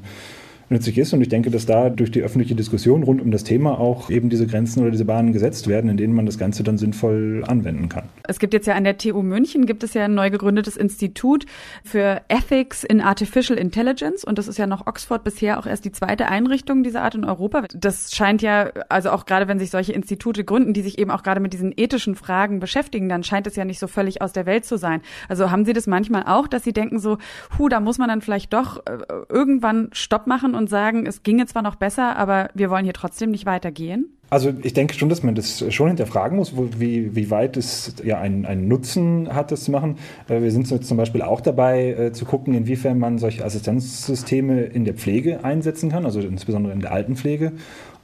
nützlich 0.70 0.98
ist. 0.98 1.14
Und 1.14 1.22
ich 1.22 1.30
denke, 1.30 1.52
dass 1.52 1.66
da 1.66 1.90
durch 1.90 2.12
die 2.12 2.22
öffentliche 2.22 2.56
Diskussion 2.56 3.04
rund 3.04 3.22
um 3.22 3.32
das 3.32 3.44
Thema 3.44 3.80
auch 3.80 4.10
eben 4.10 4.30
diese 4.30 4.48
Grenzen 4.48 4.82
oder 4.82 4.92
diese 4.92 5.06
Bahnen 5.06 5.34
gesetzt 5.34 5.68
werden, 5.68 5.90
in 5.90 5.98
denen 5.98 6.14
man 6.14 6.26
das 6.26 6.38
Ganze 6.38 6.64
dann 6.64 6.78
sinnvoll 6.78 7.44
anwenden 7.48 7.90
kann. 7.90 8.06
Es 8.28 8.40
gibt 8.40 8.54
jetzt 8.54 8.68
ja 8.68 8.76
an 8.76 8.84
der 8.84 8.98
TU 8.98 9.22
München 9.22 9.66
gibt 9.66 9.84
es 9.84 9.94
ja 9.94 10.06
ein 10.06 10.16
neu 10.16 10.30
gegründetes 10.30 10.78
Institut 10.78 11.46
für 11.84 12.22
Ethics 12.28 12.84
in 12.84 13.02
Artificial 13.02 13.58
Intelligence 13.58 14.24
und 14.24 14.38
das 14.38 14.48
ist 14.48 14.58
ja 14.58 14.68
noch 14.68 14.88
Oxford 14.88 15.24
bisher 15.24 15.60
auch 15.60 15.66
erst 15.66 15.86
die 15.86 15.92
zweite 15.92 16.28
Einrichtung 16.28 16.84
dieser 16.84 17.04
Art 17.04 17.16
in 17.16 17.26
Europa. 17.26 17.64
Das 17.74 18.12
scheint 18.12 18.42
ja, 18.42 18.72
also 18.90 19.12
auch 19.12 19.26
gerade 19.26 19.48
wenn 19.48 19.60
sich 19.60 19.70
solche 19.70 19.94
Institute 19.94 20.44
gründen, 20.44 20.74
die 20.74 20.82
sich 20.82 20.98
eben 21.00 21.12
auch 21.12 21.24
gerade 21.24 21.40
mit 21.40 21.54
diesen 21.54 21.74
ethischen 21.76 22.16
Fragen 22.16 22.60
beschäftigen, 22.60 23.10
dann 23.10 23.24
scheint 23.24 23.48
es 23.48 23.56
ja 23.56 23.66
nicht 23.66 23.80
so 23.80 23.88
völlig 23.88 24.22
aus 24.22 24.34
der 24.34 24.46
Welt 24.46 24.66
zu 24.66 24.78
sein. 24.78 25.02
Also 25.30 25.52
haben 25.52 25.66
Sie 25.66 25.74
das 25.74 25.88
manchmal 25.88 26.24
auch, 26.24 26.48
dass 26.48 26.64
Sie 26.64 26.74
denken 26.74 27.00
so, 27.00 27.18
hu, 27.58 27.70
da 27.70 27.80
muss 27.80 27.98
man 27.98 28.10
dann 28.10 28.22
vielleicht 28.22 28.54
doch 28.54 28.86
äh, 28.86 28.98
irgendwann 29.30 29.90
Stopp 29.92 30.28
machen 30.28 30.55
und 30.56 30.70
sagen, 30.70 31.06
es 31.06 31.24
ginge 31.24 31.46
zwar 31.46 31.62
noch 31.62 31.76
besser, 31.76 32.16
aber 32.16 32.50
wir 32.54 32.70
wollen 32.70 32.84
hier 32.84 32.94
trotzdem 32.94 33.32
nicht 33.32 33.46
weitergehen? 33.46 34.16
Also 34.30 34.52
ich 34.64 34.74
denke 34.74 34.96
schon, 34.96 35.10
dass 35.10 35.22
man 35.22 35.36
das 35.36 35.64
schon 35.74 35.88
hinterfragen 35.88 36.38
muss, 36.38 36.58
wo, 36.58 36.68
wie, 36.78 37.16
wie 37.16 37.30
weit 37.30 37.58
es 37.58 37.96
ja 38.04 38.20
einen, 38.20 38.46
einen 38.46 38.68
Nutzen 38.68 39.34
hat, 39.34 39.52
das 39.52 39.66
zu 39.66 39.72
machen. 39.72 39.98
Äh, 40.28 40.42
wir 40.42 40.52
sind 40.52 40.70
jetzt 40.70 40.88
zum 40.88 40.98
Beispiel 40.98 41.22
auch 41.22 41.42
dabei 41.42 41.90
äh, 41.92 42.12
zu 42.12 42.26
gucken, 42.26 42.54
inwiefern 42.56 42.98
man 42.98 43.20
solche 43.20 43.46
Assistenzsysteme 43.46 44.64
in 44.64 44.84
der 44.84 44.96
Pflege 44.96 45.44
einsetzen 45.44 45.92
kann, 45.92 46.06
also 46.06 46.20
insbesondere 46.22 46.74
in 46.74 46.82
der 46.82 46.92
Altenpflege. 46.92 47.52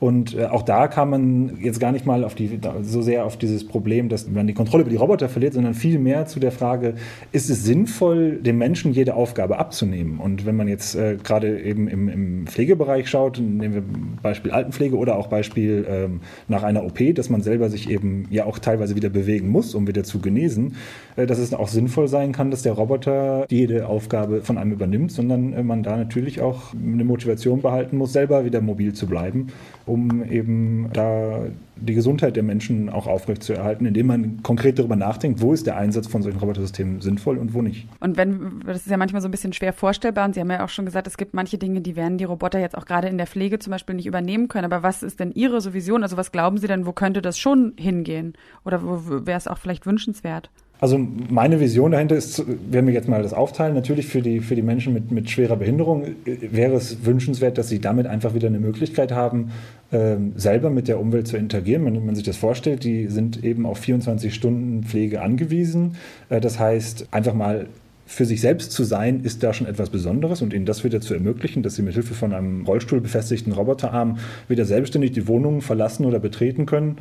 Und 0.01 0.35
äh, 0.35 0.45
auch 0.45 0.63
da 0.63 0.87
kann 0.87 1.11
man 1.11 1.59
jetzt 1.61 1.79
gar 1.79 1.91
nicht 1.91 2.07
mal 2.07 2.23
auf 2.23 2.33
die, 2.33 2.59
so 2.81 3.03
sehr 3.03 3.23
auf 3.23 3.37
dieses 3.37 3.67
Problem, 3.67 4.09
dass 4.09 4.27
man 4.27 4.47
die 4.47 4.55
Kontrolle 4.55 4.81
über 4.81 4.89
die 4.89 4.95
Roboter 4.95 5.29
verliert, 5.29 5.53
sondern 5.53 5.75
viel 5.75 5.99
mehr 5.99 6.25
zu 6.25 6.39
der 6.39 6.51
Frage, 6.51 6.95
ist 7.31 7.51
es 7.51 7.63
sinnvoll, 7.63 8.37
dem 8.37 8.57
Menschen 8.57 8.93
jede 8.93 9.13
Aufgabe 9.13 9.59
abzunehmen? 9.59 10.19
Und 10.19 10.47
wenn 10.47 10.55
man 10.55 10.67
jetzt 10.67 10.95
äh, 10.95 11.17
gerade 11.23 11.61
eben 11.61 11.87
im, 11.87 12.09
im, 12.09 12.47
Pflegebereich 12.47 13.09
schaut, 13.09 13.37
nehmen 13.37 13.75
wir 13.75 13.83
Beispiel 14.23 14.51
Altenpflege 14.51 14.97
oder 14.97 15.17
auch 15.17 15.27
Beispiel 15.27 15.85
äh, 15.87 16.05
ähm, 16.05 16.21
nach 16.47 16.63
einer 16.63 16.83
OP, 16.83 16.99
dass 17.13 17.29
man 17.29 17.43
selber 17.43 17.69
sich 17.69 17.87
eben 17.87 18.25
ja 18.31 18.45
auch 18.45 18.57
teilweise 18.57 18.95
wieder 18.95 19.09
bewegen 19.09 19.49
muss, 19.49 19.75
um 19.75 19.87
wieder 19.87 20.03
zu 20.03 20.19
genesen, 20.19 20.77
äh, 21.15 21.27
dass 21.27 21.37
es 21.37 21.53
auch 21.53 21.67
sinnvoll 21.67 22.07
sein 22.07 22.31
kann, 22.31 22.49
dass 22.49 22.63
der 22.63 22.73
Roboter 22.73 23.45
jede 23.51 23.85
Aufgabe 23.85 24.41
von 24.41 24.57
einem 24.57 24.71
übernimmt, 24.71 25.11
sondern 25.11 25.53
äh, 25.53 25.61
man 25.61 25.83
da 25.83 25.95
natürlich 25.95 26.41
auch 26.41 26.73
eine 26.73 27.03
Motivation 27.03 27.61
behalten 27.61 27.97
muss, 27.97 28.13
selber 28.13 28.45
wieder 28.45 28.61
mobil 28.61 28.93
zu 28.93 29.05
bleiben, 29.05 29.49
um 29.91 30.23
eben 30.23 30.89
da 30.93 31.47
die 31.75 31.93
Gesundheit 31.93 32.37
der 32.37 32.43
Menschen 32.43 32.89
auch 32.89 33.07
aufrechtzuerhalten, 33.07 33.85
indem 33.85 34.07
man 34.07 34.43
konkret 34.43 34.79
darüber 34.79 34.95
nachdenkt, 34.95 35.41
wo 35.41 35.51
ist 35.51 35.67
der 35.67 35.75
Einsatz 35.75 36.07
von 36.07 36.21
solchen 36.21 36.39
Robotersystemen 36.39 37.01
sinnvoll 37.01 37.37
und 37.37 37.53
wo 37.53 37.61
nicht. 37.61 37.87
Und 37.99 38.15
wenn, 38.15 38.61
das 38.65 38.77
ist 38.77 38.89
ja 38.89 38.97
manchmal 38.97 39.21
so 39.21 39.27
ein 39.27 39.31
bisschen 39.31 39.51
schwer 39.51 39.73
vorstellbar 39.73 40.25
und 40.25 40.33
Sie 40.33 40.39
haben 40.39 40.49
ja 40.49 40.63
auch 40.63 40.69
schon 40.69 40.85
gesagt, 40.85 41.07
es 41.07 41.17
gibt 41.17 41.33
manche 41.33 41.57
Dinge, 41.57 41.81
die 41.81 41.97
werden 41.97 42.17
die 42.17 42.23
Roboter 42.23 42.59
jetzt 42.59 42.77
auch 42.77 42.85
gerade 42.85 43.09
in 43.09 43.17
der 43.17 43.27
Pflege 43.27 43.59
zum 43.59 43.71
Beispiel 43.71 43.95
nicht 43.95 44.05
übernehmen 44.05 44.47
können. 44.47 44.71
Aber 44.71 44.81
was 44.81 45.03
ist 45.03 45.19
denn 45.19 45.31
Ihre 45.31 45.61
Vision? 45.73 46.03
Also 46.03 46.15
was 46.15 46.31
glauben 46.31 46.57
Sie 46.57 46.67
denn, 46.67 46.85
wo 46.85 46.93
könnte 46.93 47.21
das 47.21 47.37
schon 47.37 47.73
hingehen? 47.77 48.33
Oder 48.63 48.83
wo 48.83 49.25
wäre 49.25 49.37
es 49.37 49.47
auch 49.47 49.57
vielleicht 49.57 49.85
wünschenswert? 49.85 50.49
Also 50.81 50.97
meine 50.97 51.59
Vision 51.59 51.91
dahinter 51.91 52.15
ist, 52.15 52.43
wenn 52.71 52.87
wir 52.87 52.93
jetzt 52.93 53.07
mal 53.07 53.21
das 53.21 53.33
aufteilen, 53.33 53.75
natürlich 53.75 54.07
für 54.07 54.23
die, 54.23 54.39
für 54.39 54.55
die 54.55 54.63
Menschen 54.63 54.93
mit, 54.93 55.11
mit 55.11 55.29
schwerer 55.29 55.55
Behinderung 55.55 56.05
äh, 56.25 56.37
wäre 56.41 56.73
es 56.73 57.05
wünschenswert, 57.05 57.59
dass 57.59 57.69
sie 57.69 57.79
damit 57.79 58.07
einfach 58.07 58.33
wieder 58.33 58.47
eine 58.47 58.59
Möglichkeit 58.59 59.11
haben, 59.11 59.51
äh, 59.91 60.15
selber 60.35 60.71
mit 60.71 60.87
der 60.87 60.99
Umwelt 60.99 61.27
zu 61.27 61.37
interagieren. 61.37 61.85
Wenn 61.85 62.03
man 62.03 62.15
sich 62.15 62.23
das 62.23 62.35
vorstellt, 62.35 62.83
die 62.83 63.07
sind 63.09 63.43
eben 63.43 63.67
auf 63.67 63.77
24 63.77 64.33
Stunden 64.33 64.83
Pflege 64.83 65.21
angewiesen. 65.21 65.97
Äh, 66.29 66.41
das 66.41 66.57
heißt, 66.57 67.09
einfach 67.11 67.35
mal 67.35 67.67
für 68.07 68.25
sich 68.25 68.41
selbst 68.41 68.71
zu 68.71 68.83
sein, 68.83 69.21
ist 69.23 69.43
da 69.43 69.53
schon 69.53 69.67
etwas 69.67 69.91
Besonderes 69.91 70.41
und 70.41 70.51
ihnen 70.51 70.65
das 70.65 70.83
wieder 70.83 70.99
zu 70.99 71.13
ermöglichen, 71.13 71.61
dass 71.61 71.75
sie 71.75 71.83
mit 71.83 71.93
Hilfe 71.93 72.15
von 72.15 72.33
einem 72.33 72.65
Rollstuhl 72.65 73.01
befestigten 73.01 73.53
Roboterarm 73.53 74.17
wieder 74.47 74.65
selbstständig 74.65 75.11
die 75.11 75.27
Wohnung 75.27 75.61
verlassen 75.61 76.05
oder 76.05 76.17
betreten 76.17 76.65
können. 76.65 76.97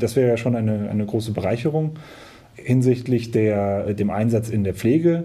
Das 0.00 0.16
wäre 0.16 0.28
ja 0.28 0.36
schon 0.36 0.56
eine, 0.56 0.90
eine 0.90 1.06
große 1.06 1.30
Bereicherung 1.30 1.92
hinsichtlich 2.54 3.30
der, 3.30 3.94
dem 3.94 4.10
Einsatz 4.10 4.48
in 4.48 4.64
der 4.64 4.74
Pflege 4.74 5.24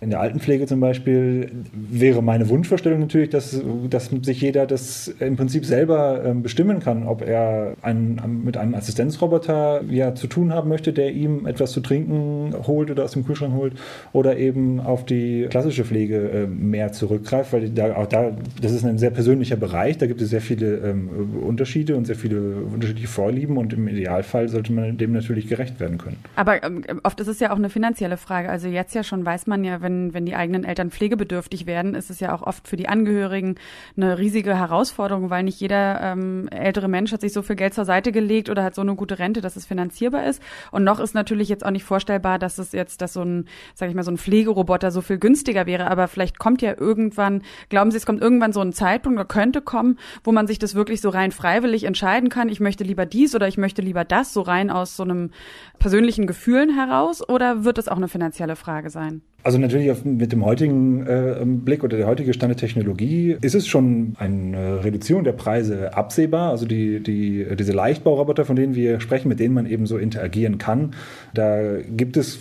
in 0.00 0.10
der 0.10 0.20
Altenpflege 0.20 0.66
zum 0.66 0.80
Beispiel 0.80 1.50
wäre 1.72 2.22
meine 2.22 2.48
Wunschvorstellung 2.48 3.00
natürlich, 3.00 3.30
dass, 3.30 3.62
dass 3.88 4.10
sich 4.22 4.40
jeder 4.40 4.66
das 4.66 5.08
im 5.20 5.36
Prinzip 5.36 5.64
selber 5.64 6.22
ähm, 6.24 6.42
bestimmen 6.42 6.80
kann, 6.80 7.04
ob 7.04 7.22
er 7.22 7.74
einen, 7.82 8.42
mit 8.44 8.56
einem 8.56 8.74
Assistenzroboter 8.74 9.82
ja 9.88 10.14
zu 10.14 10.26
tun 10.26 10.52
haben 10.52 10.68
möchte, 10.68 10.92
der 10.92 11.12
ihm 11.12 11.46
etwas 11.46 11.72
zu 11.72 11.80
trinken 11.80 12.54
holt 12.66 12.90
oder 12.90 13.04
aus 13.04 13.12
dem 13.12 13.24
Kühlschrank 13.24 13.54
holt 13.54 13.74
oder 14.12 14.36
eben 14.36 14.80
auf 14.80 15.06
die 15.06 15.46
klassische 15.48 15.84
Pflege 15.84 16.28
äh, 16.30 16.46
mehr 16.46 16.92
zurückgreift, 16.92 17.52
weil 17.52 17.70
da, 17.70 17.96
auch 17.96 18.06
da, 18.06 18.32
das 18.60 18.72
ist 18.72 18.84
ein 18.84 18.98
sehr 18.98 19.10
persönlicher 19.10 19.56
Bereich, 19.56 19.96
da 19.98 20.06
gibt 20.06 20.20
es 20.20 20.30
sehr 20.30 20.42
viele 20.42 20.76
ähm, 20.78 21.08
Unterschiede 21.46 21.96
und 21.96 22.06
sehr 22.06 22.16
viele 22.16 22.56
unterschiedliche 22.56 23.08
Vorlieben 23.08 23.56
und 23.56 23.72
im 23.72 23.88
Idealfall 23.88 24.48
sollte 24.48 24.72
man 24.72 24.98
dem 24.98 25.12
natürlich 25.12 25.48
gerecht 25.48 25.80
werden 25.80 25.98
können. 25.98 26.18
Aber 26.36 26.62
ähm, 26.62 26.82
oft 27.02 27.20
ist 27.20 27.28
es 27.28 27.40
ja 27.40 27.52
auch 27.52 27.56
eine 27.56 27.70
finanzielle 27.70 28.16
Frage. 28.16 28.50
Also 28.50 28.68
jetzt 28.68 28.94
ja 28.94 29.02
schon 29.02 29.24
weiß 29.24 29.46
man 29.46 29.64
ja, 29.64 29.80
wenn 29.84 30.12
wenn, 30.12 30.26
die 30.26 30.34
eigenen 30.34 30.64
Eltern 30.64 30.90
pflegebedürftig 30.90 31.66
werden, 31.66 31.94
ist 31.94 32.10
es 32.10 32.18
ja 32.18 32.34
auch 32.34 32.42
oft 32.42 32.66
für 32.66 32.76
die 32.76 32.88
Angehörigen 32.88 33.54
eine 33.96 34.18
riesige 34.18 34.58
Herausforderung, 34.58 35.30
weil 35.30 35.44
nicht 35.44 35.60
jeder 35.60 36.00
ähm, 36.00 36.48
ältere 36.48 36.88
Mensch 36.88 37.12
hat 37.12 37.20
sich 37.20 37.32
so 37.32 37.42
viel 37.42 37.54
Geld 37.54 37.74
zur 37.74 37.84
Seite 37.84 38.10
gelegt 38.10 38.50
oder 38.50 38.64
hat 38.64 38.74
so 38.74 38.82
eine 38.82 38.96
gute 38.96 39.18
Rente, 39.18 39.40
dass 39.40 39.54
es 39.54 39.66
finanzierbar 39.66 40.26
ist. 40.26 40.42
Und 40.72 40.82
noch 40.82 40.98
ist 40.98 41.14
natürlich 41.14 41.48
jetzt 41.48 41.64
auch 41.64 41.70
nicht 41.70 41.84
vorstellbar, 41.84 42.38
dass 42.38 42.58
es 42.58 42.72
jetzt, 42.72 43.00
dass 43.00 43.12
so 43.12 43.22
ein, 43.22 43.46
sag 43.74 43.88
ich 43.88 43.94
mal, 43.94 44.02
so 44.02 44.10
ein 44.10 44.18
Pflegeroboter 44.18 44.90
so 44.90 45.00
viel 45.00 45.18
günstiger 45.18 45.66
wäre. 45.66 45.90
Aber 45.90 46.08
vielleicht 46.08 46.38
kommt 46.38 46.62
ja 46.62 46.74
irgendwann, 46.76 47.42
glauben 47.68 47.90
Sie, 47.90 47.98
es 47.98 48.06
kommt 48.06 48.22
irgendwann 48.22 48.52
so 48.52 48.60
ein 48.60 48.72
Zeitpunkt 48.72 49.18
oder 49.18 49.28
könnte 49.28 49.60
kommen, 49.60 49.98
wo 50.24 50.32
man 50.32 50.46
sich 50.46 50.58
das 50.58 50.74
wirklich 50.74 51.00
so 51.00 51.10
rein 51.10 51.30
freiwillig 51.30 51.84
entscheiden 51.84 52.28
kann. 52.28 52.48
Ich 52.48 52.60
möchte 52.60 52.84
lieber 52.84 53.06
dies 53.06 53.34
oder 53.34 53.46
ich 53.46 53.58
möchte 53.58 53.82
lieber 53.82 54.04
das, 54.04 54.32
so 54.32 54.40
rein 54.40 54.70
aus 54.70 54.96
so 54.96 55.02
einem 55.02 55.30
persönlichen 55.78 56.26
Gefühlen 56.26 56.74
heraus. 56.74 57.26
Oder 57.28 57.64
wird 57.64 57.78
das 57.78 57.88
auch 57.88 57.96
eine 57.96 58.08
finanzielle 58.08 58.56
Frage 58.56 58.90
sein? 58.90 59.22
Also 59.44 59.58
natürlich 59.58 59.90
auf, 59.90 60.06
mit 60.06 60.32
dem 60.32 60.42
heutigen 60.42 61.06
äh, 61.06 61.36
Blick 61.44 61.84
oder 61.84 61.98
der 61.98 62.06
heutige 62.06 62.32
Stand 62.32 62.50
der 62.50 62.56
Technologie 62.56 63.36
ist 63.42 63.54
es 63.54 63.66
schon 63.66 64.16
eine 64.18 64.82
Reduzierung 64.82 65.22
der 65.22 65.32
Preise 65.32 65.94
absehbar. 65.94 66.50
Also 66.50 66.64
die, 66.64 67.00
die, 67.00 67.46
diese 67.54 67.72
Leichtbauroboter, 67.72 68.46
von 68.46 68.56
denen 68.56 68.74
wir 68.74 69.00
sprechen, 69.00 69.28
mit 69.28 69.40
denen 69.40 69.52
man 69.52 69.66
eben 69.66 69.86
so 69.86 69.98
interagieren 69.98 70.56
kann, 70.56 70.94
da 71.34 71.76
gibt 71.82 72.16
es 72.16 72.40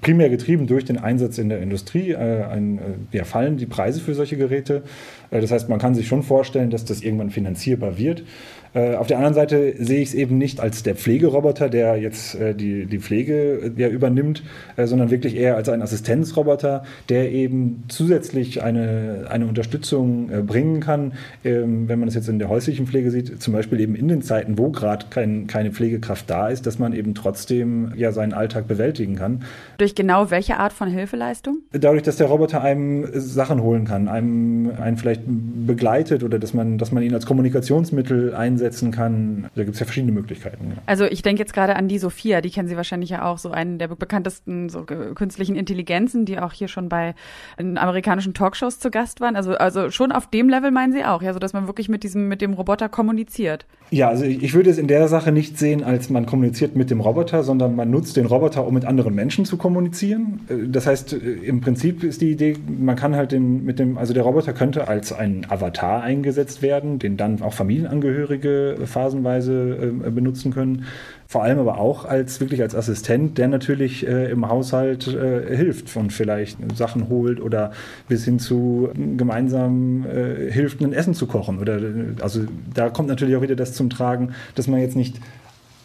primär 0.00 0.28
getrieben 0.28 0.66
durch 0.66 0.84
den 0.84 0.98
Einsatz 0.98 1.38
in 1.38 1.48
der 1.48 1.62
Industrie, 1.62 2.10
äh, 2.10 2.44
ein, 2.44 2.78
äh, 2.78 3.16
ja, 3.16 3.24
fallen 3.24 3.56
die 3.56 3.66
Preise 3.66 4.00
für 4.00 4.14
solche 4.14 4.36
Geräte. 4.36 4.82
Äh, 5.30 5.40
das 5.40 5.50
heißt, 5.50 5.68
man 5.68 5.78
kann 5.78 5.94
sich 5.94 6.06
schon 6.06 6.22
vorstellen, 6.22 6.70
dass 6.70 6.84
das 6.84 7.00
irgendwann 7.00 7.30
finanzierbar 7.30 7.96
wird. 7.96 8.24
Äh, 8.72 8.94
auf 8.94 9.08
der 9.08 9.16
anderen 9.16 9.34
Seite 9.34 9.74
sehe 9.78 10.00
ich 10.00 10.10
es 10.10 10.14
eben 10.14 10.38
nicht 10.38 10.60
als 10.60 10.82
der 10.82 10.94
Pflegeroboter, 10.94 11.68
der 11.68 11.96
jetzt 11.96 12.34
äh, 12.36 12.54
die, 12.54 12.86
die 12.86 12.98
Pflege 12.98 13.72
ja, 13.76 13.88
übernimmt, 13.88 14.44
äh, 14.76 14.86
sondern 14.86 15.10
wirklich 15.10 15.36
eher 15.36 15.56
als 15.56 15.68
ein 15.68 15.82
Assistenzroboter, 15.82 16.84
der 17.08 17.32
eben 17.32 17.84
zusätzlich 17.88 18.62
eine, 18.62 19.26
eine 19.28 19.46
Unterstützung 19.46 20.30
äh, 20.30 20.42
bringen 20.42 20.80
kann, 20.80 21.12
ähm, 21.44 21.88
wenn 21.88 21.98
man 21.98 22.08
es 22.08 22.14
jetzt 22.14 22.28
in 22.28 22.38
der 22.38 22.48
häuslichen 22.48 22.86
Pflege 22.86 23.10
sieht, 23.10 23.42
zum 23.42 23.54
Beispiel 23.54 23.80
eben 23.80 23.96
in 23.96 24.06
den 24.06 24.22
Zeiten, 24.22 24.56
wo 24.56 24.70
gerade 24.70 25.06
kein, 25.10 25.48
keine 25.48 25.72
Pflegekraft 25.72 26.30
da 26.30 26.48
ist, 26.48 26.66
dass 26.66 26.78
man 26.78 26.92
eben 26.92 27.14
trotzdem 27.14 27.92
ja 27.96 28.12
seinen 28.12 28.32
Alltag 28.32 28.68
bewältigen 28.68 29.16
kann. 29.16 29.42
Durch 29.78 29.96
genau 29.96 30.30
welche 30.30 30.58
Art 30.58 30.72
von 30.72 30.88
Hilfeleistung? 30.88 31.58
Dadurch, 31.72 32.02
dass 32.02 32.16
der 32.16 32.28
Roboter 32.28 32.62
einem 32.62 33.08
Sachen 33.14 33.62
holen 33.62 33.84
kann, 33.84 34.06
einem, 34.06 34.70
einen 34.80 34.96
vielleicht 34.96 35.22
begleitet 35.26 36.22
oder 36.22 36.38
dass 36.38 36.54
man, 36.54 36.78
dass 36.78 36.92
man 36.92 37.02
ihn 37.02 37.14
als 37.14 37.26
Kommunikationsmittel 37.26 38.34
einsetzt 38.34 38.59
einsetzen 38.60 38.90
kann. 38.90 39.50
Da 39.54 39.64
gibt 39.64 39.74
es 39.74 39.80
ja 39.80 39.86
verschiedene 39.86 40.12
Möglichkeiten. 40.12 40.72
Ja. 40.76 40.82
Also 40.86 41.04
ich 41.04 41.22
denke 41.22 41.40
jetzt 41.40 41.54
gerade 41.54 41.76
an 41.76 41.88
die 41.88 41.98
Sophia, 41.98 42.40
die 42.40 42.50
kennen 42.50 42.68
Sie 42.68 42.76
wahrscheinlich 42.76 43.10
ja 43.10 43.24
auch, 43.24 43.38
so 43.38 43.50
einen 43.50 43.78
der 43.78 43.88
bekanntesten 43.88 44.68
so 44.68 44.84
künstlichen 44.84 45.56
Intelligenzen, 45.56 46.24
die 46.24 46.38
auch 46.38 46.52
hier 46.52 46.68
schon 46.68 46.88
bei 46.88 47.14
amerikanischen 47.58 48.34
Talkshows 48.34 48.78
zu 48.78 48.90
Gast 48.90 49.20
waren. 49.20 49.36
Also, 49.36 49.54
also 49.54 49.90
schon 49.90 50.12
auf 50.12 50.28
dem 50.28 50.48
Level 50.48 50.70
meinen 50.70 50.92
Sie 50.92 51.04
auch, 51.04 51.22
ja, 51.22 51.32
so 51.32 51.38
dass 51.38 51.52
man 51.52 51.66
wirklich 51.66 51.88
mit 51.88 52.02
diesem, 52.02 52.28
mit 52.28 52.42
dem 52.42 52.52
Roboter 52.52 52.88
kommuniziert. 52.88 53.66
Ja, 53.90 54.08
also 54.08 54.24
ich 54.24 54.54
würde 54.54 54.70
es 54.70 54.78
in 54.78 54.86
der 54.86 55.08
Sache 55.08 55.32
nicht 55.32 55.58
sehen, 55.58 55.82
als 55.82 56.10
man 56.10 56.26
kommuniziert 56.26 56.76
mit 56.76 56.90
dem 56.90 57.00
Roboter, 57.00 57.42
sondern 57.42 57.74
man 57.74 57.90
nutzt 57.90 58.16
den 58.16 58.26
Roboter, 58.26 58.66
um 58.66 58.74
mit 58.74 58.84
anderen 58.84 59.14
Menschen 59.14 59.44
zu 59.44 59.56
kommunizieren. 59.56 60.40
Das 60.68 60.86
heißt, 60.86 61.12
im 61.12 61.60
Prinzip 61.60 62.04
ist 62.04 62.20
die 62.20 62.30
Idee, 62.30 62.56
man 62.68 62.94
kann 62.94 63.16
halt 63.16 63.32
den, 63.32 63.64
mit 63.64 63.80
dem, 63.80 63.98
also 63.98 64.14
der 64.14 64.22
Roboter 64.22 64.52
könnte 64.52 64.86
als 64.86 65.12
ein 65.12 65.44
Avatar 65.48 66.02
eingesetzt 66.02 66.62
werden, 66.62 67.00
den 67.00 67.16
dann 67.16 67.42
auch 67.42 67.52
Familienangehörige 67.52 68.49
Pflege 68.50 68.86
phasenweise 68.86 69.92
äh, 70.06 70.10
benutzen 70.10 70.52
können. 70.52 70.84
Vor 71.26 71.44
allem 71.44 71.58
aber 71.58 71.78
auch 71.78 72.04
als 72.04 72.40
wirklich 72.40 72.60
als 72.60 72.74
Assistent, 72.74 73.38
der 73.38 73.48
natürlich 73.48 74.06
äh, 74.06 74.30
im 74.30 74.48
Haushalt 74.48 75.06
äh, 75.06 75.56
hilft 75.56 75.96
und 75.96 76.12
vielleicht 76.12 76.58
Sachen 76.76 77.08
holt 77.08 77.40
oder 77.40 77.72
bis 78.08 78.24
hin 78.24 78.38
zu 78.38 78.90
gemeinsam 79.16 80.04
hilft, 80.50 80.80
ein 80.80 80.92
Essen 80.92 81.14
zu 81.14 81.26
kochen. 81.26 81.58
Oder 81.58 81.80
also 82.20 82.42
da 82.74 82.90
kommt 82.90 83.08
natürlich 83.08 83.36
auch 83.36 83.42
wieder 83.42 83.56
das 83.56 83.72
zum 83.72 83.90
Tragen, 83.90 84.30
dass 84.54 84.66
man 84.66 84.80
jetzt 84.80 84.96
nicht 84.96 85.20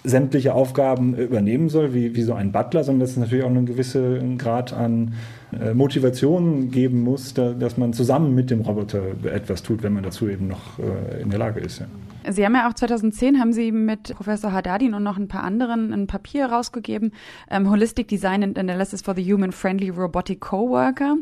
sämtliche 0.06 0.54
Aufgaben 0.54 1.16
übernehmen 1.16 1.70
soll, 1.70 1.94
wie, 1.94 2.16
wie 2.16 2.22
so 2.22 2.34
ein 2.34 2.52
Butler, 2.52 2.84
sondern 2.84 3.02
dass 3.02 3.12
es 3.12 3.18
natürlich 3.18 3.44
auch 3.44 3.50
einen 3.50 3.66
gewissen 3.66 4.38
Grad 4.38 4.72
an 4.72 5.14
äh, 5.60 5.74
Motivation 5.74 6.72
geben 6.72 7.02
muss, 7.02 7.34
da, 7.34 7.54
dass 7.54 7.78
man 7.78 7.94
zusammen 7.94 8.36
mit 8.36 8.52
dem 8.52 8.62
Roboter 8.62 9.02
etwas 9.24 9.64
tut, 9.64 9.84
wenn 9.84 9.94
man 9.94 10.04
dazu 10.04 10.30
eben 10.30 10.48
noch 10.48 10.80
äh, 10.80 11.22
in 11.22 11.30
der 11.30 11.40
Lage 11.40 11.60
ist. 11.60 11.80
Ja. 11.80 11.88
Sie 12.30 12.46
haben 12.46 12.56
ja 12.56 12.68
auch 12.70 12.74
2010 12.74 13.40
haben 13.40 13.54
Sie 13.54 13.72
mit 13.72 14.16
Professor 14.16 14.52
Haddadin 14.52 14.94
und 14.94 15.04
noch 15.04 15.18
ein 15.18 15.28
paar 15.28 15.44
anderen 15.44 15.94
ein 15.94 16.08
Papier 16.08 16.48
rausgegeben, 16.48 17.12
ähm, 17.50 17.70
Holistic 17.70 18.08
Design 18.08 18.44
and 18.44 18.58
Analysis 18.58 19.02
for 19.02 19.16
the 19.16 19.34
Human 19.34 19.52
Friendly 19.52 19.90
Robotic 19.90 20.42
Coworker. 20.42 21.18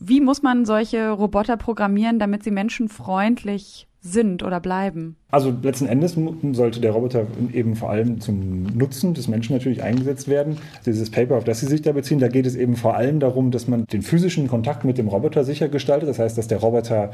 Wie 0.00 0.20
muss 0.20 0.42
man 0.42 0.64
solche 0.64 1.10
Roboter 1.10 1.56
programmieren, 1.56 2.18
damit 2.18 2.42
sie 2.42 2.50
menschenfreundlich 2.50 3.86
sind 4.00 4.42
oder 4.42 4.60
bleiben? 4.60 5.16
Also 5.30 5.52
letzten 5.62 5.86
Endes 5.86 6.16
sollte 6.52 6.80
der 6.80 6.92
Roboter 6.92 7.26
eben 7.52 7.74
vor 7.74 7.90
allem 7.90 8.20
zum 8.20 8.62
Nutzen 8.64 9.14
des 9.14 9.28
Menschen 9.28 9.54
natürlich 9.54 9.82
eingesetzt 9.82 10.28
werden. 10.28 10.58
Dieses 10.86 11.10
Paper, 11.10 11.36
auf 11.36 11.44
das 11.44 11.60
Sie 11.60 11.66
sich 11.66 11.82
da 11.82 11.92
beziehen, 11.92 12.20
da 12.20 12.28
geht 12.28 12.46
es 12.46 12.54
eben 12.54 12.76
vor 12.76 12.94
allem 12.94 13.20
darum, 13.20 13.50
dass 13.50 13.66
man 13.68 13.86
den 13.86 14.02
physischen 14.02 14.48
Kontakt 14.48 14.84
mit 14.84 14.98
dem 14.98 15.08
Roboter 15.08 15.44
sicher 15.44 15.68
gestaltet. 15.68 16.08
Das 16.08 16.18
heißt, 16.18 16.38
dass 16.38 16.48
der 16.48 16.58
Roboter 16.58 17.10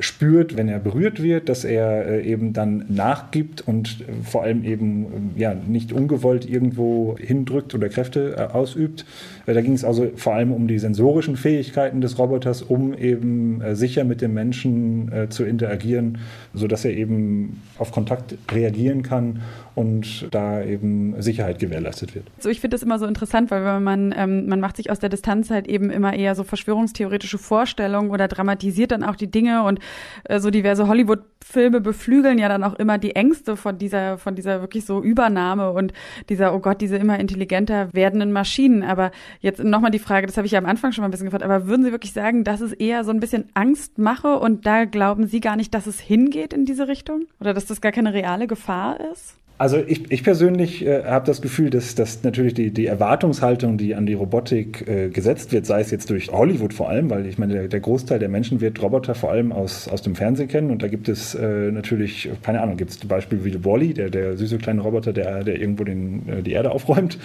spürt, 0.00 0.56
wenn 0.56 0.68
er 0.68 0.80
berührt 0.80 1.22
wird, 1.22 1.48
dass 1.48 1.64
er 1.64 2.06
äh, 2.06 2.22
eben 2.22 2.52
dann 2.52 2.84
nachgibt 2.88 3.60
und 3.66 4.00
äh, 4.00 4.24
vor 4.24 4.42
allem 4.42 4.64
eben 4.64 5.34
äh, 5.36 5.40
ja, 5.40 5.54
nicht 5.54 5.92
ungewollt 5.92 6.48
irgendwo 6.48 7.16
hindrückt 7.18 7.74
oder 7.74 7.88
Kräfte 7.88 8.54
ausübt. 8.54 9.04
Da 9.46 9.60
ging 9.60 9.74
es 9.74 9.84
also 9.84 10.10
vor 10.16 10.34
allem 10.34 10.52
um 10.52 10.66
die 10.66 10.78
sensorischen 10.78 11.36
Fähigkeiten 11.36 12.00
des 12.00 12.18
Roboters, 12.18 12.62
um 12.62 12.94
eben 12.94 13.60
sicher 13.74 14.04
mit 14.04 14.22
dem 14.22 14.32
Menschen 14.32 15.10
zu 15.28 15.44
interagieren, 15.44 16.18
sodass 16.54 16.84
er 16.84 16.92
eben 16.92 17.62
auf 17.78 17.92
Kontakt 17.92 18.36
reagieren 18.50 19.02
kann 19.02 19.42
und 19.74 20.28
da 20.30 20.62
eben 20.62 21.20
Sicherheit 21.20 21.58
gewährleistet 21.58 22.14
wird. 22.14 22.26
So, 22.38 22.48
ich 22.48 22.60
finde 22.60 22.76
das 22.76 22.82
immer 22.82 22.98
so 22.98 23.06
interessant, 23.06 23.50
weil 23.50 23.64
wenn 23.64 23.82
man, 23.82 24.14
ähm, 24.16 24.46
man 24.46 24.60
macht 24.60 24.76
sich 24.76 24.90
aus 24.90 25.00
der 25.00 25.08
Distanz 25.08 25.50
halt 25.50 25.66
eben 25.66 25.90
immer 25.90 26.14
eher 26.14 26.34
so 26.34 26.44
verschwörungstheoretische 26.44 27.38
Vorstellungen 27.38 28.10
oder 28.10 28.28
dramatisiert 28.28 28.92
dann 28.92 29.02
auch 29.02 29.16
die 29.16 29.30
Dinge 29.30 29.64
und 29.64 29.80
äh, 30.24 30.38
so 30.38 30.50
diverse 30.50 30.86
Hollywood 30.86 31.20
Filme 31.44 31.80
beflügeln 31.80 32.38
ja 32.38 32.48
dann 32.48 32.64
auch 32.64 32.74
immer 32.74 32.96
die 32.96 33.14
Ängste 33.14 33.56
von 33.56 33.76
dieser, 33.76 34.16
von 34.16 34.34
dieser 34.34 34.60
wirklich 34.62 34.86
so 34.86 35.02
Übernahme 35.02 35.72
und 35.72 35.92
dieser, 36.30 36.54
oh 36.54 36.58
Gott, 36.58 36.80
diese 36.80 36.96
immer 36.96 37.20
intelligenter 37.20 37.90
werdenden 37.92 38.32
Maschinen. 38.32 38.82
Aber 38.82 39.10
jetzt 39.40 39.62
nochmal 39.62 39.90
die 39.90 39.98
Frage, 39.98 40.26
das 40.26 40.36
habe 40.36 40.46
ich 40.46 40.52
ja 40.52 40.58
am 40.58 40.66
Anfang 40.66 40.92
schon 40.92 41.02
mal 41.02 41.08
ein 41.08 41.10
bisschen 41.10 41.26
gefragt, 41.26 41.44
aber 41.44 41.66
würden 41.66 41.84
Sie 41.84 41.92
wirklich 41.92 42.12
sagen, 42.14 42.44
dass 42.44 42.60
es 42.60 42.72
eher 42.72 43.04
so 43.04 43.10
ein 43.10 43.20
bisschen 43.20 43.50
Angst 43.52 43.98
mache 43.98 44.38
und 44.38 44.64
da 44.64 44.86
glauben 44.86 45.26
Sie 45.26 45.40
gar 45.40 45.56
nicht, 45.56 45.74
dass 45.74 45.86
es 45.86 46.00
hingeht 46.00 46.43
in 46.52 46.64
diese 46.64 46.88
Richtung? 46.88 47.26
Oder 47.40 47.54
dass 47.54 47.66
das 47.66 47.80
gar 47.80 47.92
keine 47.92 48.12
reale 48.12 48.46
Gefahr 48.46 48.98
ist? 49.12 49.36
Also 49.56 49.78
ich, 49.86 50.10
ich 50.10 50.24
persönlich 50.24 50.84
äh, 50.84 51.04
habe 51.04 51.26
das 51.26 51.40
Gefühl, 51.40 51.70
dass, 51.70 51.94
dass 51.94 52.24
natürlich 52.24 52.54
die, 52.54 52.72
die 52.72 52.86
Erwartungshaltung, 52.86 53.78
die 53.78 53.94
an 53.94 54.04
die 54.04 54.14
Robotik 54.14 54.88
äh, 54.88 55.10
gesetzt 55.10 55.52
wird, 55.52 55.64
sei 55.64 55.80
es 55.80 55.92
jetzt 55.92 56.10
durch 56.10 56.32
Hollywood 56.32 56.74
vor 56.74 56.88
allem, 56.88 57.08
weil 57.08 57.24
ich 57.26 57.38
meine, 57.38 57.52
der, 57.52 57.68
der, 57.68 57.78
Großteil 57.78 58.18
der 58.18 58.28
Menschen 58.28 58.60
wird 58.60 58.82
Roboter 58.82 59.14
vor 59.14 59.30
allem 59.30 59.52
aus, 59.52 59.86
aus 59.86 60.02
dem 60.02 60.16
Fernsehen 60.16 60.48
kennen 60.48 60.72
und 60.72 60.82
da 60.82 60.88
gibt 60.88 61.08
es 61.08 61.36
äh, 61.36 61.70
natürlich, 61.70 62.28
keine 62.42 62.62
Ahnung, 62.62 62.76
gibt 62.76 62.90
es 62.90 62.98
zum 62.98 63.08
Beispiel 63.08 63.44
wie 63.44 63.64
Wally, 63.64 63.94
der, 63.94 64.10
der 64.10 64.36
süße 64.36 64.58
kleine 64.58 64.80
Roboter, 64.80 65.12
der, 65.12 65.44
der 65.44 65.60
irgendwo 65.60 65.84
den, 65.84 66.28
äh, 66.28 66.42
die 66.42 66.52
Erde 66.52 66.72
aufräumt, 66.72 67.18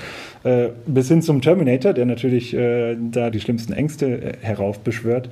äh, 0.43 0.69
bis 0.85 1.07
hin 1.07 1.23
zum 1.23 1.41
Terminator, 1.41 1.93
der 1.93 2.05
natürlich 2.05 2.53
äh, 2.53 2.95
da 3.11 3.31
die 3.31 3.39
schlimmsten 3.39 3.73
Ängste 3.73 4.33
heraufbeschwört 4.41 5.29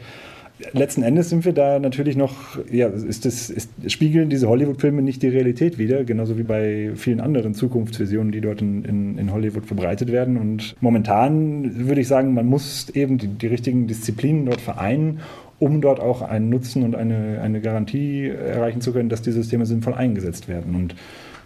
letzten 0.73 1.03
Endes 1.03 1.29
sind 1.29 1.45
wir 1.45 1.53
da 1.53 1.79
natürlich 1.79 2.15
noch, 2.15 2.57
ja, 2.71 2.87
ist 2.87 3.25
das, 3.25 3.49
ist, 3.49 3.69
spiegeln 3.87 4.29
diese 4.29 4.47
Hollywood-Filme 4.47 5.01
nicht 5.01 5.21
die 5.21 5.27
Realität 5.27 5.77
wieder, 5.77 6.03
genauso 6.03 6.37
wie 6.37 6.43
bei 6.43 6.91
vielen 6.95 7.19
anderen 7.19 7.53
Zukunftsvisionen, 7.53 8.31
die 8.31 8.41
dort 8.41 8.61
in, 8.61 8.83
in, 8.83 9.17
in 9.17 9.31
Hollywood 9.31 9.65
verbreitet 9.65 10.11
werden. 10.11 10.37
Und 10.37 10.75
momentan 10.81 11.87
würde 11.87 12.01
ich 12.01 12.07
sagen, 12.07 12.33
man 12.33 12.45
muss 12.45 12.89
eben 12.89 13.17
die, 13.17 13.27
die 13.27 13.47
richtigen 13.47 13.87
Disziplinen 13.87 14.45
dort 14.45 14.61
vereinen, 14.61 15.19
um 15.59 15.81
dort 15.81 15.99
auch 15.99 16.21
einen 16.21 16.49
Nutzen 16.49 16.83
und 16.83 16.95
eine, 16.95 17.41
eine 17.41 17.61
Garantie 17.61 18.27
erreichen 18.27 18.81
zu 18.81 18.93
können, 18.93 19.09
dass 19.09 19.21
die 19.21 19.31
Systeme 19.31 19.65
sinnvoll 19.65 19.93
eingesetzt 19.93 20.47
werden. 20.47 20.75
Und 20.75 20.95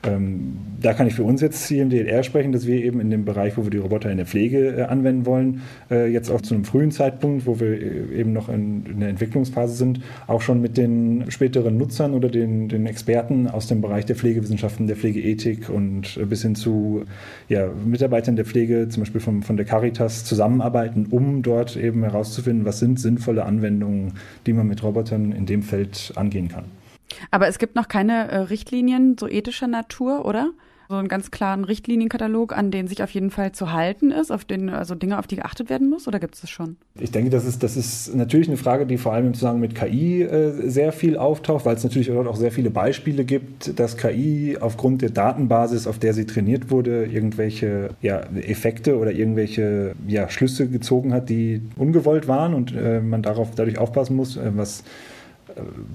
ähm, 0.04 0.58
da 0.82 0.94
kann 0.94 1.06
ich 1.06 1.14
für 1.14 1.24
uns 1.24 1.42
jetzt 1.42 1.68
hier 1.68 1.84
im 1.84 1.90
DLR 1.92 2.24
sprechen, 2.24 2.52
dass 2.52 2.66
wir 2.66 2.84
eben 2.84 3.00
in 3.00 3.12
dem 3.12 3.24
Bereich, 3.24 3.56
wo 3.58 3.64
wir 3.64 3.70
die 3.70 3.78
Roboter 3.78 4.10
in 4.10 4.18
der 4.18 4.26
Pflege 4.26 4.78
äh, 4.78 4.82
anwenden 4.84 5.28
wollen, 5.28 5.62
äh, 5.92 6.12
jetzt 6.12 6.32
auch 6.32 6.42
zu 6.42 6.56
einem 6.56 6.66
frühen 6.66 6.92
Zeitpunkt, 6.92 7.46
wo 7.46 7.60
wir 7.60 7.80
äh, 7.80 8.20
eben 8.20 8.34
noch 8.34 8.50
in, 8.50 8.86
in, 8.88 9.00
der 9.00 9.10
Entwicklungsphase 9.10 9.76
sind, 9.76 10.02
auch 10.26 10.42
schon 10.42 10.60
mit 10.60 10.78
den 10.78 11.26
späteren 11.30 11.78
Nutzern 11.78 12.16
oder 12.16 12.30
den, 12.30 12.68
den 12.68 12.88
Experten 12.88 13.48
aus 13.48 13.68
dem 13.68 13.82
Bereich 13.82 14.08
der 14.08 14.16
Pflegewissenschaften, 14.16 14.88
der 14.88 14.96
Pflegeethik 14.96 15.70
und 15.70 16.18
äh, 16.18 16.26
bis 16.26 16.42
hin 16.42 16.56
zu 16.56 17.04
ja, 17.48 17.70
Mitarbeitern 17.86 18.36
der 18.36 18.46
Pflege, 18.46 18.90
zum 18.90 19.04
Beispiel 19.04 19.22
von, 19.22 19.44
von 19.44 19.56
der 19.56 19.68
Caritas, 19.68 20.26
zusammenarbeiten, 20.26 21.08
um 21.12 21.44
dort 21.44 21.78
eben 21.78 22.04
herauszufinden, 22.04 22.66
was 22.66 22.80
sind 22.80 23.00
sinnvolle 23.00 23.46
Anwendungen, 23.46 24.14
die 24.48 24.54
man 24.54 24.68
mit 24.68 24.82
Robotern 24.82 25.32
in 25.32 25.46
dem 25.46 25.62
Feld 25.62 26.14
angehen 26.16 26.48
kann. 26.48 26.81
Aber 27.30 27.48
es 27.48 27.60
gibt 27.60 27.76
noch 27.76 27.88
keine 27.88 28.30
äh, 28.30 28.38
Richtlinien 28.38 29.18
so 29.20 29.28
ethischer 29.28 29.68
Natur, 29.68 30.26
oder? 30.26 30.52
So 30.92 30.98
einen 30.98 31.08
ganz 31.08 31.32
klaren 31.32 31.64
Richtlinienkatalog, 31.64 32.52
an 32.52 32.70
den 32.70 32.88
sich 32.88 33.02
auf 33.02 33.12
jeden 33.12 33.32
Fall 33.32 33.54
zu 33.54 33.72
halten 33.72 34.12
ist, 34.12 34.30
auf 34.30 34.44
den, 34.44 34.70
also 34.70 34.94
Dinge, 34.94 35.20
auf 35.20 35.26
die 35.26 35.38
geachtet 35.38 35.70
werden 35.70 35.90
muss, 35.90 36.06
oder 36.06 36.20
gibt 36.20 36.36
es 36.36 36.42
das 36.42 36.50
schon? 36.50 36.76
Ich 37.00 37.12
denke, 37.12 37.30
das 37.30 37.46
ist, 37.46 37.64
das 37.64 37.78
ist 37.78 38.14
natürlich 38.14 38.50
eine 38.50 38.58
Frage, 38.58 38.86
die 38.86 38.98
vor 38.98 39.14
allem 39.14 39.28
im 39.28 39.34
Zusammenhang 39.34 39.62
mit 39.62 39.76
KI 39.76 40.24
äh, 40.24 40.70
sehr 40.70 40.92
viel 40.92 41.16
auftaucht, 41.16 41.66
weil 41.66 41.78
es 41.78 41.86
natürlich 41.86 42.10
dort 42.10 42.28
auch 42.28 42.36
sehr 42.36 42.52
viele 42.52 42.72
Beispiele 42.72 43.24
gibt, 43.24 43.80
dass 43.80 43.96
KI 43.96 44.58
aufgrund 44.60 45.02
der 45.02 45.12
Datenbasis, 45.12 45.88
auf 45.88 45.98
der 45.98 46.14
sie 46.14 46.26
trainiert 46.26 46.72
wurde, 46.72 47.06
irgendwelche 47.06 47.92
ja, 48.02 48.24
Effekte 48.36 48.98
oder 48.98 49.14
irgendwelche 49.14 49.96
ja, 50.10 50.28
Schlüsse 50.28 50.68
gezogen 50.68 51.14
hat, 51.14 51.30
die 51.30 51.62
ungewollt 51.78 52.28
waren 52.28 52.54
und 52.54 52.76
äh, 52.76 53.00
man 53.00 53.22
darauf 53.22 53.52
dadurch 53.56 53.78
aufpassen 53.78 54.18
muss, 54.18 54.36
äh, 54.36 54.52
was 54.58 54.84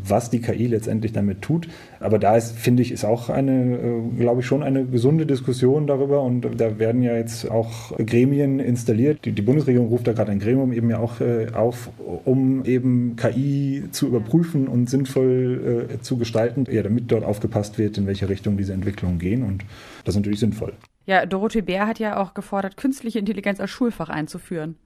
was 0.03 0.31
die 0.31 0.41
KI 0.41 0.67
letztendlich 0.67 1.13
damit 1.13 1.43
tut. 1.43 1.69
Aber 2.01 2.19
da 2.19 2.37
ist, 2.37 2.57
finde 2.57 2.83
ich, 2.83 2.93
ist 2.93 3.05
auch 3.05 3.31
eine, 3.31 3.77
äh, 3.77 4.21
glaube 4.21 4.41
ich, 4.41 4.47
schon 4.47 4.63
eine 4.63 4.85
gesunde 4.85 5.27
Diskussion 5.27 5.87
darüber. 5.87 6.23
Und 6.23 6.61
da 6.61 6.79
werden 6.79 7.03
ja 7.03 7.17
jetzt 7.17 7.51
auch 7.51 7.97
Gremien 7.99 8.61
installiert. 8.61 9.25
Die, 9.25 9.33
die 9.33 9.43
Bundesregierung 9.43 9.89
ruft 9.89 10.07
da 10.07 10.13
gerade 10.13 10.33
ein 10.33 10.39
Gremium 10.39 10.73
eben 10.73 10.91
ja 10.91 10.99
auch 10.99 11.21
äh, 11.21 11.49
auf, 11.53 11.91
um 12.25 12.65
eben 12.65 13.17
KI 13.17 13.85
zu 13.91 14.07
überprüfen 14.07 14.69
und 14.69 14.91
sinnvoll 14.91 15.89
äh, 15.91 16.01
zu 16.03 16.17
gestalten, 16.17 16.67
ja, 16.71 16.83
damit 16.83 17.11
dort 17.11 17.25
aufgepasst 17.25 17.79
wird, 17.79 17.99
in 17.99 18.07
welche 18.07 18.29
Richtung 18.29 18.57
diese 18.57 18.73
Entwicklungen 18.73 19.19
gehen. 19.19 19.43
Und 19.43 19.65
das 20.05 20.15
ist 20.15 20.21
natürlich 20.21 20.41
sinnvoll. 20.41 20.73
Ja, 21.07 21.25
Dorothee 21.25 21.63
Bär 21.63 21.87
hat 21.87 22.01
ja 22.01 22.17
auch 22.17 22.35
gefordert, 22.35 22.77
künstliche 22.77 23.21
Intelligenz 23.21 23.61
als 23.61 23.71
Schulfach 23.71 24.09
einzuführen. 24.09 24.77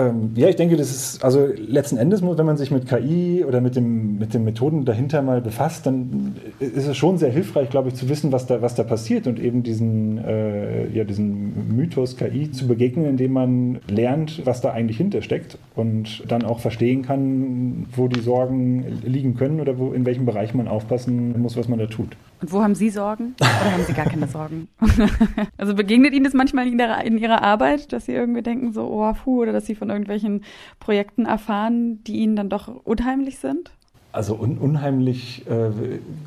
Ähm, 0.00 0.30
ja, 0.34 0.48
ich 0.48 0.56
denke, 0.56 0.76
das 0.76 0.90
ist, 0.90 1.24
also 1.24 1.48
letzten 1.56 1.98
Endes, 1.98 2.22
wenn 2.22 2.46
man 2.46 2.56
sich 2.56 2.70
mit 2.70 2.88
KI 2.88 3.44
oder 3.46 3.60
mit, 3.60 3.76
dem, 3.76 4.18
mit 4.18 4.32
den 4.32 4.44
Methoden 4.44 4.84
dahinter 4.84 5.20
mal 5.20 5.40
befasst, 5.42 5.86
dann 5.86 6.36
ist 6.58 6.86
es 6.86 6.96
schon 6.96 7.18
sehr 7.18 7.30
hilfreich, 7.30 7.68
glaube 7.68 7.88
ich, 7.88 7.94
zu 7.94 8.08
wissen, 8.08 8.32
was 8.32 8.46
da, 8.46 8.62
was 8.62 8.74
da 8.74 8.82
passiert 8.82 9.26
und 9.26 9.38
eben 9.38 9.62
diesen, 9.62 10.18
äh, 10.18 10.88
ja, 10.88 11.04
diesen 11.04 11.76
Mythos 11.76 12.16
KI 12.16 12.50
zu 12.50 12.66
begegnen, 12.66 13.04
indem 13.04 13.32
man 13.32 13.80
lernt, 13.88 14.46
was 14.46 14.60
da 14.60 14.70
eigentlich 14.70 14.96
hintersteckt 14.96 15.58
und 15.80 16.24
dann 16.28 16.44
auch 16.44 16.60
verstehen 16.60 17.02
kann, 17.02 17.86
wo 17.96 18.08
die 18.08 18.20
Sorgen 18.20 19.00
liegen 19.02 19.34
können 19.34 19.60
oder 19.60 19.78
wo, 19.78 19.92
in 19.92 20.06
welchem 20.06 20.26
Bereich 20.26 20.54
man 20.54 20.68
aufpassen 20.68 21.40
muss, 21.40 21.56
was 21.56 21.68
man 21.68 21.78
da 21.78 21.86
tut. 21.86 22.16
Und 22.40 22.52
wo 22.52 22.62
haben 22.62 22.74
Sie 22.74 22.90
Sorgen? 22.90 23.34
Oder 23.40 23.72
haben 23.72 23.84
Sie 23.84 23.92
gar 23.92 24.06
keine 24.06 24.28
Sorgen? 24.28 24.68
also 25.58 25.74
begegnet 25.74 26.14
Ihnen 26.14 26.24
das 26.24 26.34
manchmal 26.34 26.68
in, 26.68 26.78
der, 26.78 27.04
in 27.04 27.18
Ihrer 27.18 27.42
Arbeit, 27.42 27.92
dass 27.92 28.06
Sie 28.06 28.12
irgendwie 28.12 28.42
denken, 28.42 28.72
so, 28.72 28.86
oh, 28.86 29.12
puh, 29.12 29.42
oder 29.42 29.52
dass 29.52 29.66
Sie 29.66 29.74
von 29.74 29.90
irgendwelchen 29.90 30.44
Projekten 30.78 31.26
erfahren, 31.26 32.02
die 32.04 32.18
Ihnen 32.18 32.36
dann 32.36 32.48
doch 32.48 32.68
unheimlich 32.84 33.38
sind? 33.38 33.72
Also 34.12 34.34
un 34.34 34.58
unheimlich 34.58 35.44
äh, 35.46 35.70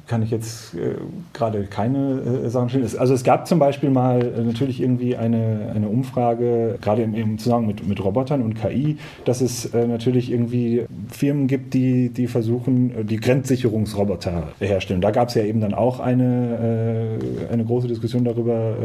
kann 0.07 0.23
ich 0.23 0.31
jetzt 0.31 0.73
äh, 0.73 0.95
gerade 1.33 1.65
keine 1.65 2.21
äh, 2.45 2.49
Sachen 2.49 2.69
stellen. 2.69 2.87
Also 2.97 3.13
es 3.13 3.25
gab 3.25 3.45
zum 3.45 3.59
Beispiel 3.59 3.89
mal 3.89 4.21
äh, 4.21 4.41
natürlich 4.41 4.79
irgendwie 4.79 5.17
eine, 5.17 5.73
eine 5.75 5.89
Umfrage, 5.89 6.77
gerade 6.81 7.01
im, 7.01 7.13
im 7.13 7.37
Zusammenhang 7.37 7.67
mit, 7.67 7.85
mit 7.85 8.01
Robotern 8.01 8.41
und 8.41 8.53
KI, 8.53 8.97
dass 9.25 9.41
es 9.41 9.65
äh, 9.73 9.85
natürlich 9.85 10.31
irgendwie 10.31 10.85
Firmen 11.09 11.47
gibt, 11.47 11.73
die, 11.73 12.07
die 12.07 12.27
versuchen, 12.27 12.99
äh, 12.99 13.03
die 13.03 13.17
Grenzsicherungsroboter 13.17 14.53
herstellen. 14.61 15.01
Da 15.01 15.11
gab 15.11 15.27
es 15.27 15.35
ja 15.35 15.43
eben 15.43 15.59
dann 15.59 15.73
auch 15.73 15.99
eine, 15.99 17.19
eine 17.51 17.65
große 17.65 17.87
Diskussion 17.87 18.23
darüber, 18.23 18.75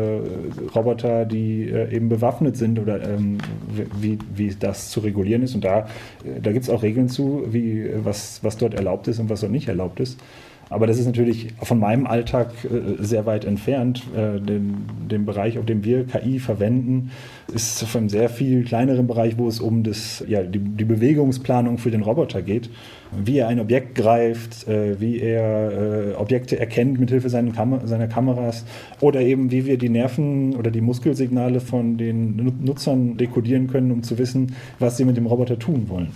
Roboter, 0.74 1.24
die 1.24 1.68
eben 1.68 2.08
bewaffnet 2.08 2.56
sind 2.56 2.78
oder 2.78 3.02
ähm, 3.02 3.38
wie, 4.00 4.18
wie 4.34 4.54
das 4.58 4.90
zu 4.90 5.00
regulieren 5.00 5.42
ist. 5.42 5.54
Und 5.54 5.64
da, 5.64 5.86
da 6.42 6.52
gibt 6.52 6.64
es 6.64 6.70
auch 6.70 6.82
Regeln 6.82 7.08
zu, 7.08 7.44
wie, 7.50 7.88
was, 8.02 8.42
was 8.42 8.56
dort 8.56 8.74
erlaubt 8.74 8.87
erlaubt 8.88 9.08
ist 9.08 9.18
und 9.18 9.28
was 9.28 9.40
dort 9.40 9.52
nicht 9.52 9.68
erlaubt 9.68 10.00
ist. 10.00 10.18
Aber 10.70 10.86
das 10.86 10.98
ist 10.98 11.06
natürlich 11.06 11.48
von 11.62 11.78
meinem 11.78 12.06
Alltag 12.06 12.52
äh, 12.64 13.02
sehr 13.02 13.24
weit 13.24 13.44
entfernt. 13.46 14.02
Äh, 14.14 14.38
den, 14.38 14.84
den, 15.10 15.24
Bereich, 15.24 15.58
auf 15.58 15.64
dem 15.64 15.82
wir 15.82 16.06
KI 16.06 16.38
verwenden, 16.38 17.10
ist 17.54 17.82
von 17.84 18.00
einem 18.00 18.08
sehr 18.10 18.28
viel 18.28 18.64
kleineren 18.64 19.06
Bereich, 19.06 19.38
wo 19.38 19.48
es 19.48 19.60
um 19.60 19.82
das, 19.82 20.22
ja, 20.28 20.42
die, 20.42 20.58
die 20.58 20.84
Bewegungsplanung 20.84 21.78
für 21.78 21.90
den 21.90 22.02
Roboter 22.02 22.42
geht. 22.42 22.68
Wie 23.24 23.38
er 23.38 23.48
ein 23.48 23.60
Objekt 23.60 23.94
greift, 23.94 24.68
äh, 24.68 25.00
wie 25.00 25.20
er 25.20 26.16
Objekte 26.18 26.58
erkennt 26.58 27.00
mithilfe 27.00 27.30
seiner, 27.30 27.52
Kam 27.52 27.86
seiner 27.86 28.06
Kameras 28.06 28.66
oder 29.00 29.22
eben 29.22 29.50
wie 29.50 29.64
wir 29.64 29.78
die 29.78 29.88
Nerven 29.88 30.54
oder 30.54 30.70
die 30.70 30.82
Muskelsignale 30.82 31.60
von 31.60 31.96
den 31.96 32.36
Nutzern 32.62 33.16
dekodieren 33.16 33.68
können, 33.68 33.90
um 33.90 34.02
zu 34.02 34.18
wissen, 34.18 34.54
was 34.78 34.98
sie 34.98 35.06
mit 35.06 35.16
dem 35.16 35.24
Roboter 35.24 35.58
tun 35.58 35.88
wollen. 35.88 36.12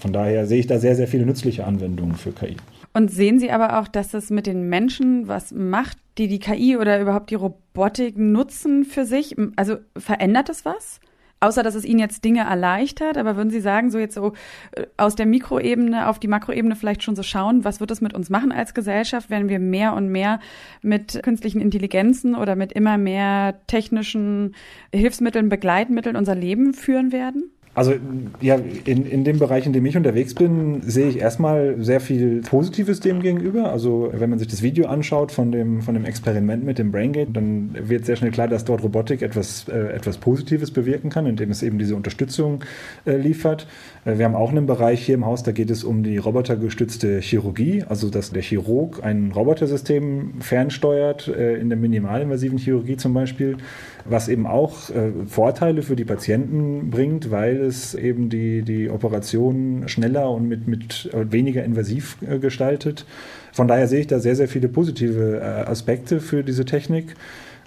Von 0.00 0.14
daher 0.14 0.46
sehe 0.46 0.60
ich 0.60 0.66
da 0.66 0.78
sehr, 0.78 0.96
sehr 0.96 1.06
viele 1.06 1.26
nützliche 1.26 1.66
Anwendungen 1.66 2.16
für 2.16 2.32
KI. 2.32 2.56
Und 2.94 3.10
sehen 3.10 3.38
Sie 3.38 3.50
aber 3.50 3.78
auch, 3.78 3.86
dass 3.86 4.08
das 4.08 4.30
mit 4.30 4.46
den 4.46 4.68
Menschen 4.68 5.28
was 5.28 5.52
macht, 5.52 5.98
die 6.18 6.26
die 6.26 6.38
KI 6.38 6.76
oder 6.76 7.00
überhaupt 7.00 7.30
die 7.30 7.36
Robotik 7.36 8.16
nutzen 8.16 8.84
für 8.84 9.04
sich? 9.04 9.36
Also 9.56 9.76
verändert 9.96 10.48
es 10.48 10.64
was? 10.64 11.00
Außer, 11.42 11.62
dass 11.62 11.74
es 11.74 11.86
Ihnen 11.86 12.00
jetzt 12.00 12.24
Dinge 12.24 12.40
erleichtert, 12.40 13.16
aber 13.16 13.36
würden 13.36 13.50
Sie 13.50 13.60
sagen, 13.60 13.90
so 13.90 13.98
jetzt 13.98 14.14
so 14.14 14.34
äh, 14.72 14.86
aus 14.98 15.14
der 15.14 15.24
Mikroebene 15.24 16.08
auf 16.08 16.18
die 16.18 16.28
Makroebene 16.28 16.76
vielleicht 16.76 17.02
schon 17.02 17.16
so 17.16 17.22
schauen, 17.22 17.64
was 17.64 17.80
wird 17.80 17.90
es 17.90 18.02
mit 18.02 18.12
uns 18.12 18.28
machen 18.28 18.52
als 18.52 18.74
Gesellschaft, 18.74 19.30
wenn 19.30 19.48
wir 19.48 19.58
mehr 19.58 19.94
und 19.94 20.08
mehr 20.08 20.40
mit 20.82 21.22
künstlichen 21.22 21.62
Intelligenzen 21.62 22.34
oder 22.34 22.56
mit 22.56 22.72
immer 22.72 22.98
mehr 22.98 23.58
technischen 23.68 24.54
Hilfsmitteln, 24.94 25.48
Begleitmitteln 25.48 26.16
unser 26.16 26.34
Leben 26.34 26.74
führen 26.74 27.10
werden? 27.10 27.50
Also 27.72 27.94
ja, 28.40 28.58
in, 28.84 29.06
in 29.06 29.22
dem 29.22 29.38
Bereich, 29.38 29.64
in 29.64 29.72
dem 29.72 29.86
ich 29.86 29.96
unterwegs 29.96 30.34
bin, 30.34 30.82
sehe 30.82 31.08
ich 31.08 31.20
erstmal 31.20 31.76
sehr 31.78 32.00
viel 32.00 32.40
Positives 32.40 32.98
dem 32.98 33.22
gegenüber. 33.22 33.70
Also 33.70 34.10
wenn 34.12 34.28
man 34.28 34.40
sich 34.40 34.48
das 34.48 34.60
Video 34.60 34.88
anschaut 34.88 35.30
von 35.30 35.52
dem, 35.52 35.80
von 35.80 35.94
dem 35.94 36.04
Experiment 36.04 36.64
mit 36.64 36.78
dem 36.78 36.90
BrainGate, 36.90 37.30
dann 37.30 37.70
wird 37.80 38.06
sehr 38.06 38.16
schnell 38.16 38.32
klar, 38.32 38.48
dass 38.48 38.64
dort 38.64 38.82
Robotik 38.82 39.22
etwas, 39.22 39.68
äh, 39.68 39.92
etwas 39.92 40.18
Positives 40.18 40.72
bewirken 40.72 41.10
kann, 41.10 41.26
indem 41.26 41.52
es 41.52 41.62
eben 41.62 41.78
diese 41.78 41.94
Unterstützung 41.94 42.64
äh, 43.06 43.16
liefert. 43.16 43.68
Äh, 44.04 44.18
wir 44.18 44.24
haben 44.24 44.34
auch 44.34 44.50
einen 44.50 44.66
Bereich 44.66 45.06
hier 45.06 45.14
im 45.14 45.24
Haus, 45.24 45.44
da 45.44 45.52
geht 45.52 45.70
es 45.70 45.84
um 45.84 46.02
die 46.02 46.16
robotergestützte 46.16 47.20
Chirurgie, 47.20 47.84
also 47.88 48.10
dass 48.10 48.32
der 48.32 48.42
Chirurg 48.42 49.04
ein 49.04 49.30
Robotersystem 49.30 50.40
fernsteuert, 50.40 51.28
äh, 51.28 51.54
in 51.54 51.68
der 51.68 51.78
minimalinvasiven 51.78 52.58
Chirurgie 52.58 52.96
zum 52.96 53.14
Beispiel 53.14 53.58
was 54.04 54.28
eben 54.28 54.46
auch 54.46 54.90
äh, 54.90 55.12
Vorteile 55.26 55.82
für 55.82 55.96
die 55.96 56.04
Patienten 56.04 56.90
bringt, 56.90 57.30
weil 57.30 57.56
es 57.60 57.94
eben 57.94 58.28
die, 58.28 58.62
die 58.62 58.90
Operation 58.90 59.88
schneller 59.88 60.30
und 60.30 60.48
mit, 60.48 60.66
mit 60.66 61.10
äh, 61.12 61.30
weniger 61.32 61.64
invasiv 61.64 62.16
äh, 62.22 62.38
gestaltet. 62.38 63.06
Von 63.52 63.68
daher 63.68 63.88
sehe 63.88 64.00
ich 64.00 64.06
da 64.06 64.20
sehr, 64.20 64.36
sehr 64.36 64.48
viele 64.48 64.68
positive 64.68 65.38
äh, 65.38 65.70
Aspekte 65.70 66.20
für 66.20 66.42
diese 66.42 66.64
Technik. 66.64 67.14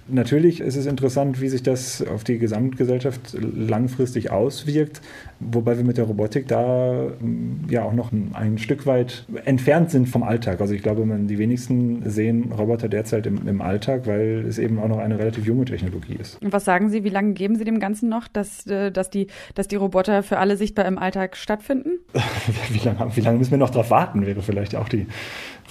Natürlich 0.07 0.59
ist 0.59 0.75
es 0.75 0.85
interessant, 0.85 1.39
wie 1.39 1.47
sich 1.47 1.63
das 1.63 2.05
auf 2.05 2.23
die 2.23 2.37
Gesamtgesellschaft 2.37 3.37
langfristig 3.39 4.31
auswirkt, 4.31 5.01
wobei 5.39 5.77
wir 5.77 5.85
mit 5.85 5.97
der 5.97 6.05
Robotik 6.05 6.47
da 6.47 7.07
mm, 7.19 7.69
ja 7.69 7.83
auch 7.83 7.93
noch 7.93 8.11
ein 8.33 8.57
Stück 8.57 8.85
weit 8.85 9.25
entfernt 9.45 9.91
sind 9.91 10.07
vom 10.09 10.23
Alltag. 10.23 10.59
Also 10.59 10.73
ich 10.73 10.83
glaube, 10.83 11.05
man, 11.05 11.27
die 11.27 11.37
wenigsten 11.37 12.09
sehen 12.09 12.51
Roboter 12.51 12.89
derzeit 12.89 13.25
im, 13.27 13.47
im 13.47 13.61
Alltag, 13.61 14.05
weil 14.05 14.45
es 14.47 14.57
eben 14.57 14.77
auch 14.79 14.89
noch 14.89 14.99
eine 14.99 15.17
relativ 15.17 15.45
junge 15.45 15.65
Technologie 15.65 16.17
ist. 16.19 16.41
Und 16.41 16.51
was 16.51 16.65
sagen 16.65 16.89
Sie, 16.89 17.03
wie 17.03 17.09
lange 17.09 17.33
geben 17.33 17.55
Sie 17.55 17.63
dem 17.63 17.79
Ganzen 17.79 18.09
noch, 18.09 18.27
dass, 18.27 18.67
äh, 18.67 18.91
dass, 18.91 19.09
die, 19.09 19.27
dass 19.55 19.67
die 19.67 19.77
Roboter 19.77 20.21
für 20.23 20.37
alle 20.37 20.57
sichtbar 20.57 20.85
im 20.85 20.97
Alltag 20.97 21.37
stattfinden? 21.37 21.99
wie, 22.71 22.79
lange, 22.79 23.15
wie 23.15 23.21
lange 23.21 23.37
müssen 23.37 23.51
wir 23.51 23.57
noch 23.57 23.69
darauf 23.69 23.89
warten, 23.89 24.25
wäre 24.25 24.41
vielleicht 24.41 24.75
auch 24.75 24.89
die, 24.89 25.07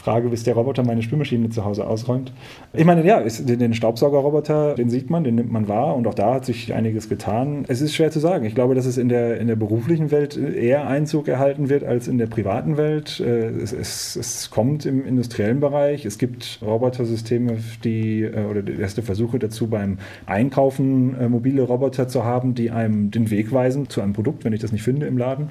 Frage, 0.03 0.31
bis 0.31 0.43
der 0.43 0.55
Roboter 0.55 0.85
meine 0.85 1.01
Spülmaschine 1.01 1.49
zu 1.51 1.65
Hause 1.65 1.87
ausräumt. 1.87 2.33
Ich 2.73 2.85
meine, 2.85 3.07
ja, 3.07 3.19
ist, 3.19 3.49
den 3.49 3.73
Staubsaugerroboter, 3.73 4.75
den 4.75 4.91
sieht 4.91 5.11
man, 5.11 5.23
den 5.23 5.37
nimmt 5.37 5.53
man 5.53 5.69
wahr 5.69 5.95
und 5.95 6.09
auch 6.09 6.15
da 6.15 6.35
hat 6.35 6.45
sich 6.45 6.75
einiges 6.75 7.09
getan. 7.09 7.65
Es 7.69 7.81
ist 7.81 7.95
schwer 7.95 8.11
zu 8.11 8.19
sagen. 8.19 8.45
Ich 8.45 8.57
glaube, 8.57 8.75
dass 8.75 8.85
es 8.85 8.99
in 8.99 9.09
der, 9.09 9.39
in 9.39 9.47
der 9.47 9.55
beruflichen 9.55 10.11
Welt 10.11 10.37
eher 10.37 10.89
Einzug 10.89 11.29
erhalten 11.29 11.69
wird 11.69 11.85
als 11.85 12.09
in 12.09 12.19
der 12.19 12.27
privaten 12.27 12.77
Welt. 12.77 13.21
Äh, 13.21 13.51
es, 13.51 13.73
es, 13.73 14.17
es 14.17 14.51
kommt 14.51 14.87
im 14.87 15.07
industriellen 15.07 15.61
Bereich. 15.61 16.05
Es 16.05 16.19
gibt 16.19 16.59
Robotersysteme, 16.63 17.59
die, 17.85 18.23
äh, 18.23 18.45
oder 18.45 18.67
erste 18.77 19.03
Versuche 19.03 19.39
dazu 19.39 19.69
beim 19.69 19.99
Einkaufen 20.27 21.17
äh, 21.17 21.29
mobile 21.29 21.63
Roboter 21.63 22.09
zu 22.09 22.25
haben, 22.25 22.57
die 22.57 22.73
einem 22.73 23.13
den 23.13 23.31
Weg 23.31 23.53
weisen 23.53 23.89
zu 23.89 24.01
einem 24.01 24.15
Produkt, 24.15 24.45
wenn 24.45 24.53
ich 24.53 24.61
das 24.61 24.73
nicht 24.73 24.83
finde 24.83 25.07
im 25.07 25.17
Laden 25.17 25.51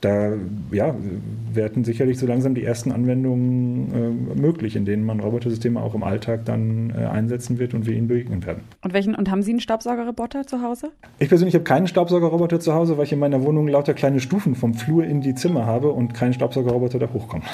da 0.00 0.32
ja, 0.70 0.94
werden 1.52 1.84
sicherlich 1.84 2.18
so 2.18 2.26
langsam 2.26 2.54
die 2.54 2.64
ersten 2.64 2.92
Anwendungen 2.92 4.34
äh, 4.34 4.40
möglich, 4.40 4.76
in 4.76 4.84
denen 4.84 5.04
man 5.04 5.20
Robotersysteme 5.20 5.80
auch 5.80 5.94
im 5.94 6.02
Alltag 6.02 6.44
dann 6.44 6.90
äh, 6.90 7.04
einsetzen 7.04 7.58
wird 7.58 7.74
und 7.74 7.86
wir 7.86 7.94
ihnen 7.94 8.08
begegnen 8.08 8.44
werden. 8.46 8.62
Und 8.82 8.94
welchen 8.94 9.14
und 9.14 9.30
haben 9.30 9.42
Sie 9.42 9.50
einen 9.50 9.60
Staubsaugerroboter 9.60 10.46
zu 10.46 10.62
Hause? 10.62 10.90
Ich 11.18 11.28
persönlich 11.28 11.54
habe 11.54 11.64
keinen 11.64 11.86
Staubsaugerroboter 11.86 12.60
zu 12.60 12.72
Hause, 12.74 12.96
weil 12.96 13.04
ich 13.04 13.12
in 13.12 13.18
meiner 13.18 13.42
Wohnung 13.42 13.68
lauter 13.68 13.94
kleine 13.94 14.20
Stufen 14.20 14.54
vom 14.54 14.74
Flur 14.74 15.04
in 15.04 15.20
die 15.20 15.34
Zimmer 15.34 15.66
habe 15.66 15.90
und 15.90 16.14
keinen 16.14 16.32
Staubsaugerroboter 16.32 16.98
da 16.98 17.12
hochkommt. 17.12 17.44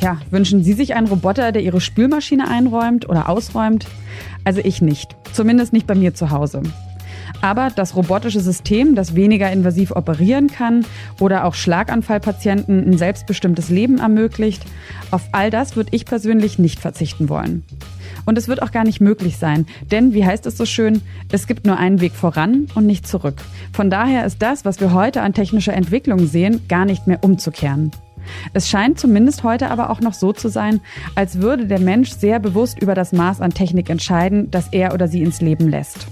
Ja, 0.00 0.16
wünschen 0.30 0.62
Sie 0.62 0.74
sich 0.74 0.94
einen 0.94 1.08
Roboter, 1.08 1.50
der 1.50 1.62
Ihre 1.62 1.80
Spülmaschine 1.80 2.48
einräumt 2.48 3.08
oder 3.08 3.28
ausräumt? 3.28 3.86
Also 4.48 4.62
ich 4.64 4.80
nicht. 4.80 5.14
Zumindest 5.34 5.74
nicht 5.74 5.86
bei 5.86 5.94
mir 5.94 6.14
zu 6.14 6.30
Hause. 6.30 6.62
Aber 7.42 7.68
das 7.68 7.94
robotische 7.94 8.40
System, 8.40 8.94
das 8.94 9.14
weniger 9.14 9.52
invasiv 9.52 9.90
operieren 9.90 10.46
kann 10.46 10.86
oder 11.20 11.44
auch 11.44 11.52
Schlaganfallpatienten 11.52 12.88
ein 12.88 12.96
selbstbestimmtes 12.96 13.68
Leben 13.68 13.98
ermöglicht, 13.98 14.64
auf 15.10 15.20
all 15.32 15.50
das 15.50 15.76
würde 15.76 15.90
ich 15.92 16.06
persönlich 16.06 16.58
nicht 16.58 16.80
verzichten 16.80 17.28
wollen. 17.28 17.62
Und 18.24 18.38
es 18.38 18.48
wird 18.48 18.62
auch 18.62 18.72
gar 18.72 18.84
nicht 18.84 19.02
möglich 19.02 19.36
sein, 19.36 19.66
denn 19.90 20.14
wie 20.14 20.24
heißt 20.24 20.46
es 20.46 20.56
so 20.56 20.64
schön, 20.64 21.02
es 21.30 21.46
gibt 21.46 21.66
nur 21.66 21.76
einen 21.76 22.00
Weg 22.00 22.14
voran 22.14 22.68
und 22.74 22.86
nicht 22.86 23.06
zurück. 23.06 23.42
Von 23.74 23.90
daher 23.90 24.24
ist 24.24 24.40
das, 24.40 24.64
was 24.64 24.80
wir 24.80 24.94
heute 24.94 25.20
an 25.20 25.34
technischer 25.34 25.74
Entwicklung 25.74 26.26
sehen, 26.26 26.62
gar 26.68 26.86
nicht 26.86 27.06
mehr 27.06 27.22
umzukehren. 27.22 27.90
Es 28.52 28.68
scheint 28.68 28.98
zumindest 28.98 29.42
heute 29.42 29.70
aber 29.70 29.90
auch 29.90 30.00
noch 30.00 30.14
so 30.14 30.32
zu 30.32 30.48
sein, 30.48 30.80
als 31.14 31.40
würde 31.40 31.66
der 31.66 31.80
Mensch 31.80 32.10
sehr 32.10 32.38
bewusst 32.38 32.80
über 32.80 32.94
das 32.94 33.12
Maß 33.12 33.40
an 33.40 33.52
Technik 33.52 33.90
entscheiden, 33.90 34.50
das 34.50 34.68
er 34.72 34.94
oder 34.94 35.08
sie 35.08 35.22
ins 35.22 35.40
Leben 35.40 35.68
lässt. 35.68 36.06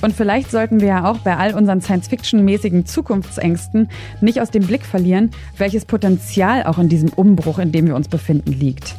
Und 0.00 0.14
vielleicht 0.14 0.50
sollten 0.50 0.80
wir 0.80 0.88
ja 0.88 1.10
auch 1.10 1.18
bei 1.18 1.36
all 1.36 1.54
unseren 1.54 1.80
Science-Fiction-mäßigen 1.80 2.86
Zukunftsängsten 2.86 3.88
nicht 4.20 4.40
aus 4.40 4.50
dem 4.50 4.64
Blick 4.64 4.84
verlieren, 4.84 5.30
welches 5.56 5.84
Potenzial 5.84 6.62
auch 6.64 6.78
in 6.78 6.88
diesem 6.88 7.08
Umbruch, 7.10 7.58
in 7.58 7.72
dem 7.72 7.86
wir 7.86 7.96
uns 7.96 8.08
befinden, 8.08 8.52
liegt. 8.52 8.96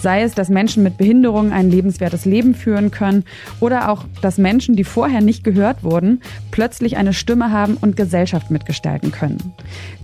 Sei 0.00 0.22
es, 0.22 0.34
dass 0.34 0.48
Menschen 0.48 0.82
mit 0.82 0.96
Behinderungen 0.96 1.52
ein 1.52 1.70
lebenswertes 1.70 2.24
Leben 2.24 2.54
führen 2.54 2.90
können 2.90 3.24
oder 3.60 3.90
auch, 3.90 4.04
dass 4.22 4.38
Menschen, 4.38 4.76
die 4.76 4.84
vorher 4.84 5.20
nicht 5.20 5.44
gehört 5.44 5.82
wurden, 5.84 6.20
plötzlich 6.50 6.96
eine 6.96 7.12
Stimme 7.12 7.50
haben 7.50 7.76
und 7.80 7.96
Gesellschaft 7.96 8.50
mitgestalten 8.50 9.12
können. 9.12 9.52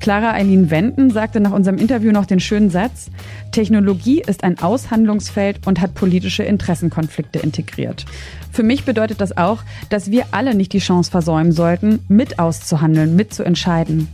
Clara 0.00 0.32
Eileen 0.32 0.70
Wenden 0.70 1.10
sagte 1.10 1.40
nach 1.40 1.52
unserem 1.52 1.78
Interview 1.78 2.12
noch 2.12 2.26
den 2.26 2.40
schönen 2.40 2.70
Satz, 2.70 3.10
Technologie 3.52 4.22
ist 4.26 4.44
ein 4.44 4.58
Aushandlungsfeld 4.58 5.66
und 5.66 5.80
hat 5.80 5.94
politische 5.94 6.42
Interessenkonflikte 6.42 7.38
integriert. 7.38 8.06
Für 8.52 8.62
mich 8.62 8.84
bedeutet 8.84 9.20
das 9.20 9.36
auch, 9.36 9.62
dass 9.90 10.10
wir 10.10 10.26
alle 10.32 10.54
nicht 10.54 10.72
die 10.72 10.78
Chance 10.78 11.10
versäumen 11.10 11.52
sollten, 11.52 12.00
mit 12.08 12.38
auszuhandeln, 12.38 13.14
mitzuentscheiden. 13.16 14.08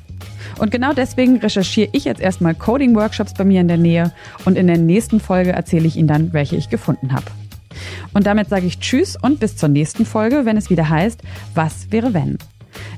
Und 0.59 0.71
genau 0.71 0.93
deswegen 0.93 1.39
recherchiere 1.39 1.91
ich 1.93 2.05
jetzt 2.05 2.21
erstmal 2.21 2.55
Coding-Workshops 2.55 3.35
bei 3.35 3.45
mir 3.45 3.61
in 3.61 3.69
der 3.69 3.77
Nähe 3.77 4.13
und 4.45 4.57
in 4.57 4.67
der 4.67 4.79
nächsten 4.79 5.21
Folge 5.21 5.53
erzähle 5.53 5.87
ich 5.87 5.97
Ihnen 5.97 6.09
dann, 6.09 6.33
welche 6.33 6.57
ich 6.57 6.71
gefunden 6.71 7.13
habe. 7.13 7.27
Und 8.15 8.27
damit 8.27 8.49
sage 8.49 8.67
ich 8.67 8.79
Tschüss 8.79 9.17
und 9.21 9.41
bis 9.41 9.57
zur 9.57 9.69
nächsten 9.69 10.07
Folge, 10.07 10.45
wenn 10.45 10.57
es 10.57 10.71
wieder 10.71 10.89
heißt, 10.89 11.23
was 11.55 11.93
wäre 11.93 12.15
wenn? 12.15 12.39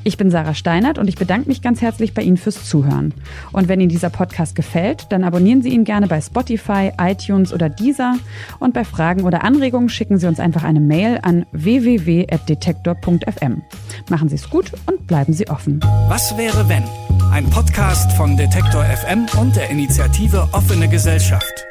Ich 0.05 0.17
bin 0.17 0.31
Sarah 0.31 0.55
Steinert 0.55 0.99
und 0.99 1.09
ich 1.09 1.17
bedanke 1.17 1.49
mich 1.49 1.61
ganz 1.63 1.83
herzlich 1.83 2.15
bei 2.15 2.23
Ihnen 2.23 2.37
fürs 2.37 2.65
Zuhören. 2.65 3.13
Und 3.53 3.67
wenn 3.69 3.81
Ihnen 3.81 3.91
dieser 3.91 4.11
Podcast 4.11 4.55
gefällt, 4.55 5.07
dann 5.11 5.25
abonnieren 5.25 5.63
Sie 5.63 5.71
ihn 5.71 5.83
gerne 5.85 6.07
bei 6.07 6.21
Spotify, 6.21 6.93
iTunes 7.01 7.53
oder 7.53 7.69
Deezer. 7.69 8.15
Und 8.59 8.75
bei 8.75 8.85
Fragen 8.85 9.25
oder 9.25 9.43
Anregungen 9.45 9.89
schicken 9.89 10.19
Sie 10.19 10.27
uns 10.27 10.41
einfach 10.41 10.65
eine 10.65 10.81
Mail 10.81 11.21
an 11.23 11.47
www.detektor.fm. 11.53 13.63
Machen 14.09 14.29
Sie 14.29 14.37
es 14.37 14.51
gut 14.51 14.73
und 14.87 15.07
bleiben 15.07 15.33
Sie 15.33 15.49
offen. 15.49 15.81
Was 16.09 16.37
wäre 16.37 16.69
wenn? 16.69 16.85
Ein 17.31 17.51
Podcast 17.51 18.11
von 18.13 18.37
Detektor 18.37 18.85
FM 18.85 19.27
und 19.39 19.55
der 19.55 19.69
Initiative 19.69 20.49
Offene 20.53 20.89
Gesellschaft. 20.89 21.68